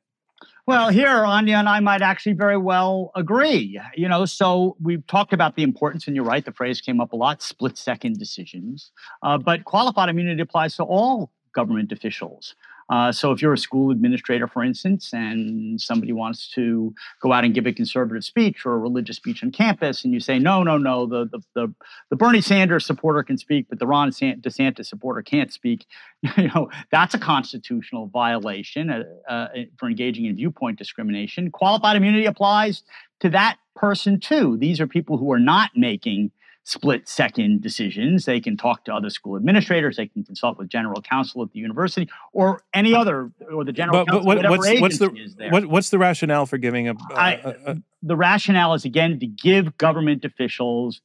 Well, 0.66 0.90
here, 0.90 1.26
Anya 1.26 1.58
and 1.58 1.70
I 1.70 1.80
might 1.80 2.04
actually 2.04 2.34
very 2.34 2.58
well 2.58 3.12
agree. 3.16 3.80
You 3.96 4.08
know, 4.08 4.26
so 4.26 4.76
we've 4.80 5.06
talked 5.08 5.34
about 5.34 5.56
the 5.56 5.64
importance, 5.64 6.06
and 6.06 6.16
you're 6.16 6.26
right, 6.26 6.46
the 6.46 6.52
phrase 6.52 6.80
came 6.80 7.02
up 7.02 7.12
a 7.12 7.16
lot 7.16 7.42
split 7.42 7.76
second 7.76 8.20
decisions. 8.20 8.92
Uh, 9.24 9.40
but 9.40 9.66
qualified 9.66 10.10
immunity 10.10 10.42
applies 10.42 10.76
to 10.76 10.84
all 10.84 11.32
government 11.54 11.92
officials. 11.92 12.56
Uh, 12.90 13.12
so 13.12 13.32
if 13.32 13.42
you're 13.42 13.54
a 13.54 13.58
school 13.58 13.92
administrator, 13.92 14.48
for 14.48 14.64
instance, 14.64 15.14
and 15.14 15.80
somebody 15.80 16.12
wants 16.12 16.50
to 16.50 16.94
go 17.22 17.32
out 17.32 17.46
and 17.46 17.54
give 17.54 17.68
a 17.68 17.72
conservative 17.72 18.24
speech 18.24 18.66
or 18.66 18.74
a 18.74 18.78
religious 18.78 19.18
speech 19.18 19.44
on 19.44 19.52
campus, 19.52 20.04
and 20.04 20.14
you 20.14 20.20
say, 20.20 20.40
no, 20.40 20.64
no, 20.64 20.78
no, 20.78 21.06
the 21.06 21.26
the 21.26 21.40
the, 21.54 21.74
the 22.10 22.16
Bernie 22.16 22.42
Sanders 22.42 22.86
supporter 22.86 23.22
can 23.22 23.38
speak, 23.38 23.68
but 23.70 23.80
the 23.80 23.86
Ron 23.86 24.10
DeSantis 24.10 24.88
supporter 24.88 25.22
can't 25.22 25.54
speak, 25.54 25.86
you 26.38 26.50
know, 26.56 26.70
that's 26.92 27.14
a 27.14 27.20
constitutional 27.20 28.08
violation 28.08 28.90
uh, 28.90 29.04
uh, 29.30 29.48
for 29.78 29.88
engaging 29.88 30.26
in 30.26 30.36
viewpoint 30.36 30.78
discrimination. 30.78 31.52
Qualified 31.52 31.96
immunity 31.96 32.26
applies 32.26 32.84
to 33.20 33.30
that 33.30 33.58
person 33.76 34.20
too. 34.20 34.58
These 34.58 34.82
are 34.82 34.88
people 34.88 35.18
who 35.18 35.32
are 35.32 35.40
not 35.40 35.72
making 35.76 36.32
split 36.64 37.08
second 37.10 37.62
decisions. 37.62 38.26
They 38.26 38.40
can 38.40 38.56
talk 38.56 38.86
to 38.86 38.94
other 38.94 39.10
school 39.10 39.36
administrators. 39.36 39.98
They 39.98 40.08
can 40.08 40.24
consult 40.24 40.58
with 40.58 40.70
general 40.70 41.02
counsel 41.02 41.42
at 41.42 41.52
the 41.52 41.60
university 41.60 42.10
or 42.32 42.62
any 42.74 42.94
other, 42.94 43.32
or 43.52 43.64
the 43.64 43.72
general 43.72 44.06
but, 44.06 44.12
counsel, 44.12 44.26
but 44.26 44.44
what, 44.44 44.60
what's, 44.60 44.82
what's 44.82 44.98
the, 45.00 45.48
what, 45.50 45.66
what's 45.66 45.90
the 45.90 45.98
rationale 45.98 46.46
for 46.46 46.58
giving 46.58 46.88
a, 46.88 46.96
a, 47.16 47.56
a, 47.66 47.78
The 48.04 48.16
rationale 48.16 48.74
is, 48.76 48.86
again, 48.86 49.20
to 49.20 49.28
give 49.28 49.78
government 49.78 50.24
officials 50.26 51.02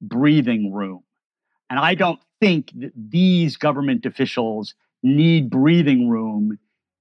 breathing 0.00 0.72
room. 0.72 1.02
And 1.70 1.78
I 1.78 1.94
don't 1.94 2.20
think 2.40 2.72
that 2.76 2.92
these 2.96 3.56
government 3.56 4.04
officials 4.04 4.74
need 5.02 5.50
breathing 5.50 6.08
room 6.08 6.58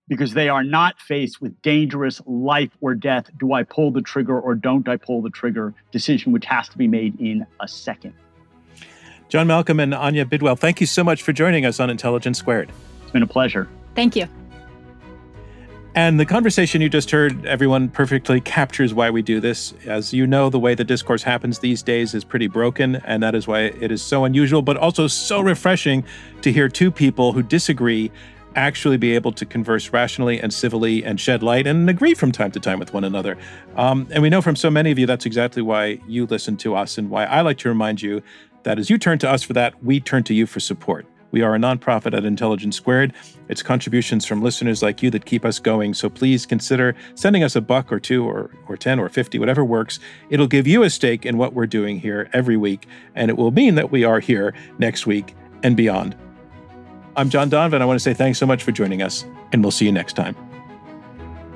because 0.07 0.33
they 0.33 0.49
are 0.49 0.63
not 0.63 0.99
faced 0.99 1.41
with 1.41 1.59
dangerous 1.61 2.21
life 2.25 2.71
or 2.81 2.93
death. 2.93 3.29
Do 3.39 3.53
I 3.53 3.63
pull 3.63 3.91
the 3.91 4.01
trigger 4.01 4.39
or 4.39 4.55
don't 4.55 4.87
I 4.87 4.97
pull 4.97 5.21
the 5.21 5.29
trigger 5.29 5.73
decision, 5.91 6.31
which 6.31 6.45
has 6.45 6.67
to 6.69 6.77
be 6.77 6.87
made 6.87 7.19
in 7.19 7.45
a 7.59 7.67
second. 7.67 8.13
John 9.29 9.47
Malcolm 9.47 9.79
and 9.79 9.93
Anya 9.93 10.25
Bidwell, 10.25 10.55
thank 10.55 10.79
you 10.79 10.87
so 10.87 11.03
much 11.03 11.23
for 11.23 11.33
joining 11.33 11.65
us 11.65 11.79
on 11.79 11.89
Intelligence 11.89 12.37
Squared. 12.37 12.69
It's 13.01 13.11
been 13.11 13.23
a 13.23 13.27
pleasure. 13.27 13.67
Thank 13.95 14.15
you. 14.15 14.27
And 15.95 16.19
the 16.19 16.25
conversation 16.25 16.81
you 16.81 16.89
just 16.89 17.11
heard, 17.11 17.45
everyone 17.45 17.87
perfectly 17.87 18.41
captures 18.41 18.95
why 18.95 19.11
we 19.11 19.21
do 19.21 19.39
this. 19.39 19.75
As 19.85 20.11
you 20.11 20.25
know, 20.25 20.49
the 20.49 20.59
way 20.59 20.73
the 20.73 20.83
discourse 20.83 21.21
happens 21.21 21.59
these 21.59 21.83
days 21.83 22.15
is 22.15 22.23
pretty 22.23 22.47
broken, 22.47 22.95
and 23.05 23.21
that 23.21 23.35
is 23.35 23.47
why 23.47 23.61
it 23.61 23.91
is 23.91 24.01
so 24.01 24.25
unusual, 24.25 24.63
but 24.63 24.75
also 24.75 25.05
so 25.05 25.39
refreshing 25.39 26.03
to 26.41 26.51
hear 26.51 26.67
two 26.67 26.89
people 26.89 27.33
who 27.33 27.43
disagree 27.43 28.11
actually 28.55 28.97
be 28.97 29.15
able 29.15 29.31
to 29.33 29.45
converse 29.45 29.89
rationally 29.89 30.39
and 30.39 30.53
civilly 30.53 31.03
and 31.03 31.19
shed 31.19 31.43
light 31.43 31.67
and 31.67 31.89
agree 31.89 32.13
from 32.13 32.31
time 32.31 32.51
to 32.51 32.59
time 32.59 32.79
with 32.79 32.93
one 32.93 33.03
another. 33.03 33.37
Um, 33.75 34.07
and 34.11 34.21
we 34.21 34.29
know 34.29 34.41
from 34.41 34.55
so 34.55 34.69
many 34.69 34.91
of 34.91 34.99
you 34.99 35.05
that's 35.05 35.25
exactly 35.25 35.61
why 35.61 35.99
you 36.07 36.25
listen 36.25 36.57
to 36.57 36.75
us 36.75 36.97
and 36.97 37.09
why 37.09 37.25
I 37.25 37.41
like 37.41 37.57
to 37.59 37.69
remind 37.69 38.01
you 38.01 38.21
that 38.63 38.79
as 38.79 38.89
you 38.89 38.97
turn 38.97 39.19
to 39.19 39.29
us 39.29 39.43
for 39.43 39.53
that, 39.53 39.83
we 39.83 39.99
turn 39.99 40.23
to 40.23 40.33
you 40.33 40.45
for 40.45 40.59
support. 40.59 41.05
We 41.31 41.41
are 41.41 41.55
a 41.55 41.57
nonprofit 41.57 42.15
at 42.15 42.25
Intelligence 42.25 42.75
Squared. 42.75 43.11
It's 43.49 43.63
contributions 43.63 44.23
from 44.23 44.43
listeners 44.43 44.83
like 44.83 45.01
you 45.01 45.09
that 45.09 45.25
keep 45.25 45.45
us 45.45 45.57
going. 45.57 45.95
So 45.95 46.07
please 46.07 46.45
consider 46.45 46.95
sending 47.15 47.43
us 47.43 47.55
a 47.55 47.61
buck 47.61 47.91
or 47.91 47.99
two 47.99 48.23
or, 48.23 48.51
or 48.67 48.77
10 48.77 48.99
or 48.99 49.09
50, 49.09 49.39
whatever 49.39 49.65
works. 49.65 49.99
It'll 50.29 50.47
give 50.47 50.67
you 50.67 50.83
a 50.83 50.91
stake 50.91 51.25
in 51.25 51.37
what 51.37 51.53
we're 51.53 51.65
doing 51.65 51.99
here 51.99 52.29
every 52.33 52.55
week, 52.55 52.87
and 53.15 53.31
it 53.31 53.37
will 53.37 53.49
mean 53.49 53.73
that 53.75 53.91
we 53.91 54.03
are 54.03 54.19
here 54.19 54.53
next 54.77 55.07
week 55.07 55.35
and 55.63 55.75
beyond. 55.75 56.15
I'm 57.15 57.29
John 57.29 57.47
Donvan. 57.47 57.79
I 57.79 57.85
want 57.85 57.99
to 57.99 58.03
say 58.03 58.15
thanks 58.15 58.39
so 58.39 58.47
much 58.47 58.63
for 58.63 58.71
joining 58.71 59.03
us, 59.03 59.23
and 59.51 59.63
we'll 59.63 59.69
see 59.69 59.85
you 59.85 59.91
next 59.91 60.13
time. 60.13 60.35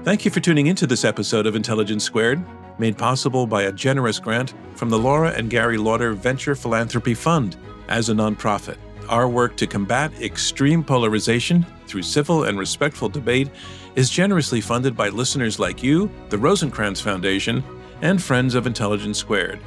Thank 0.04 0.24
you 0.24 0.30
for 0.30 0.40
tuning 0.40 0.68
into 0.68 0.86
this 0.86 1.04
episode 1.04 1.48
of 1.48 1.56
Intelligence 1.56 2.04
Squared, 2.04 2.46
made 2.78 2.96
possible 2.96 3.48
by 3.48 3.64
a 3.64 3.72
generous 3.72 4.20
grant 4.20 4.54
from 4.76 4.92
the 4.92 5.00
Laura 5.00 5.32
and 5.32 5.50
Gary 5.50 5.80
Lauder 5.80 6.14
Venture 6.14 6.54
Philanthropy 6.54 7.16
Fund. 7.16 7.58
As 7.88 8.10
a 8.10 8.14
nonprofit, 8.14 8.78
our 9.10 9.28
work 9.28 9.58
to 9.58 9.66
combat 9.66 10.14
extreme 10.22 10.84
polarization 10.84 11.66
through 11.88 12.04
civil 12.04 12.44
and 12.44 12.60
respectful 12.60 13.10
debate 13.10 13.50
is 13.96 14.12
generously 14.12 14.62
funded 14.62 14.96
by 14.96 15.10
listeners 15.10 15.58
like 15.58 15.82
you, 15.82 16.12
the 16.30 16.38
Rosenkranz 16.38 17.02
Foundation, 17.02 17.64
and 18.04 18.22
friends 18.22 18.54
of 18.54 18.68
Intelligence 18.68 19.18
Squared. 19.18 19.60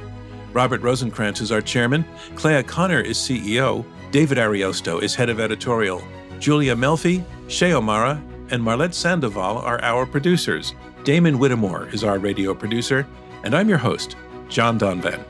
Robert 0.53 0.81
Rosenkranz 0.81 1.41
is 1.41 1.51
our 1.51 1.61
chairman, 1.61 2.05
Clea 2.35 2.63
Conner 2.63 3.01
is 3.01 3.17
CEO, 3.17 3.85
David 4.11 4.37
Ariosto 4.37 5.01
is 5.01 5.15
head 5.15 5.29
of 5.29 5.39
editorial. 5.39 6.03
Julia 6.37 6.75
Melfi, 6.75 7.23
Shay 7.47 7.73
O'Mara, 7.73 8.21
and 8.49 8.61
Marlette 8.61 8.93
Sandoval 8.93 9.59
are 9.59 9.81
our 9.81 10.05
producers. 10.05 10.75
Damon 11.05 11.39
Whittemore 11.39 11.87
is 11.93 12.03
our 12.03 12.19
radio 12.19 12.53
producer, 12.53 13.07
and 13.45 13.55
I'm 13.55 13.69
your 13.69 13.77
host, 13.77 14.17
John 14.49 14.77
Donvan. 14.77 15.23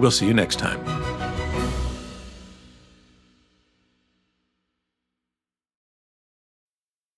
We'll 0.00 0.10
see 0.10 0.26
you 0.26 0.34
next 0.34 0.58
time. 0.58 1.33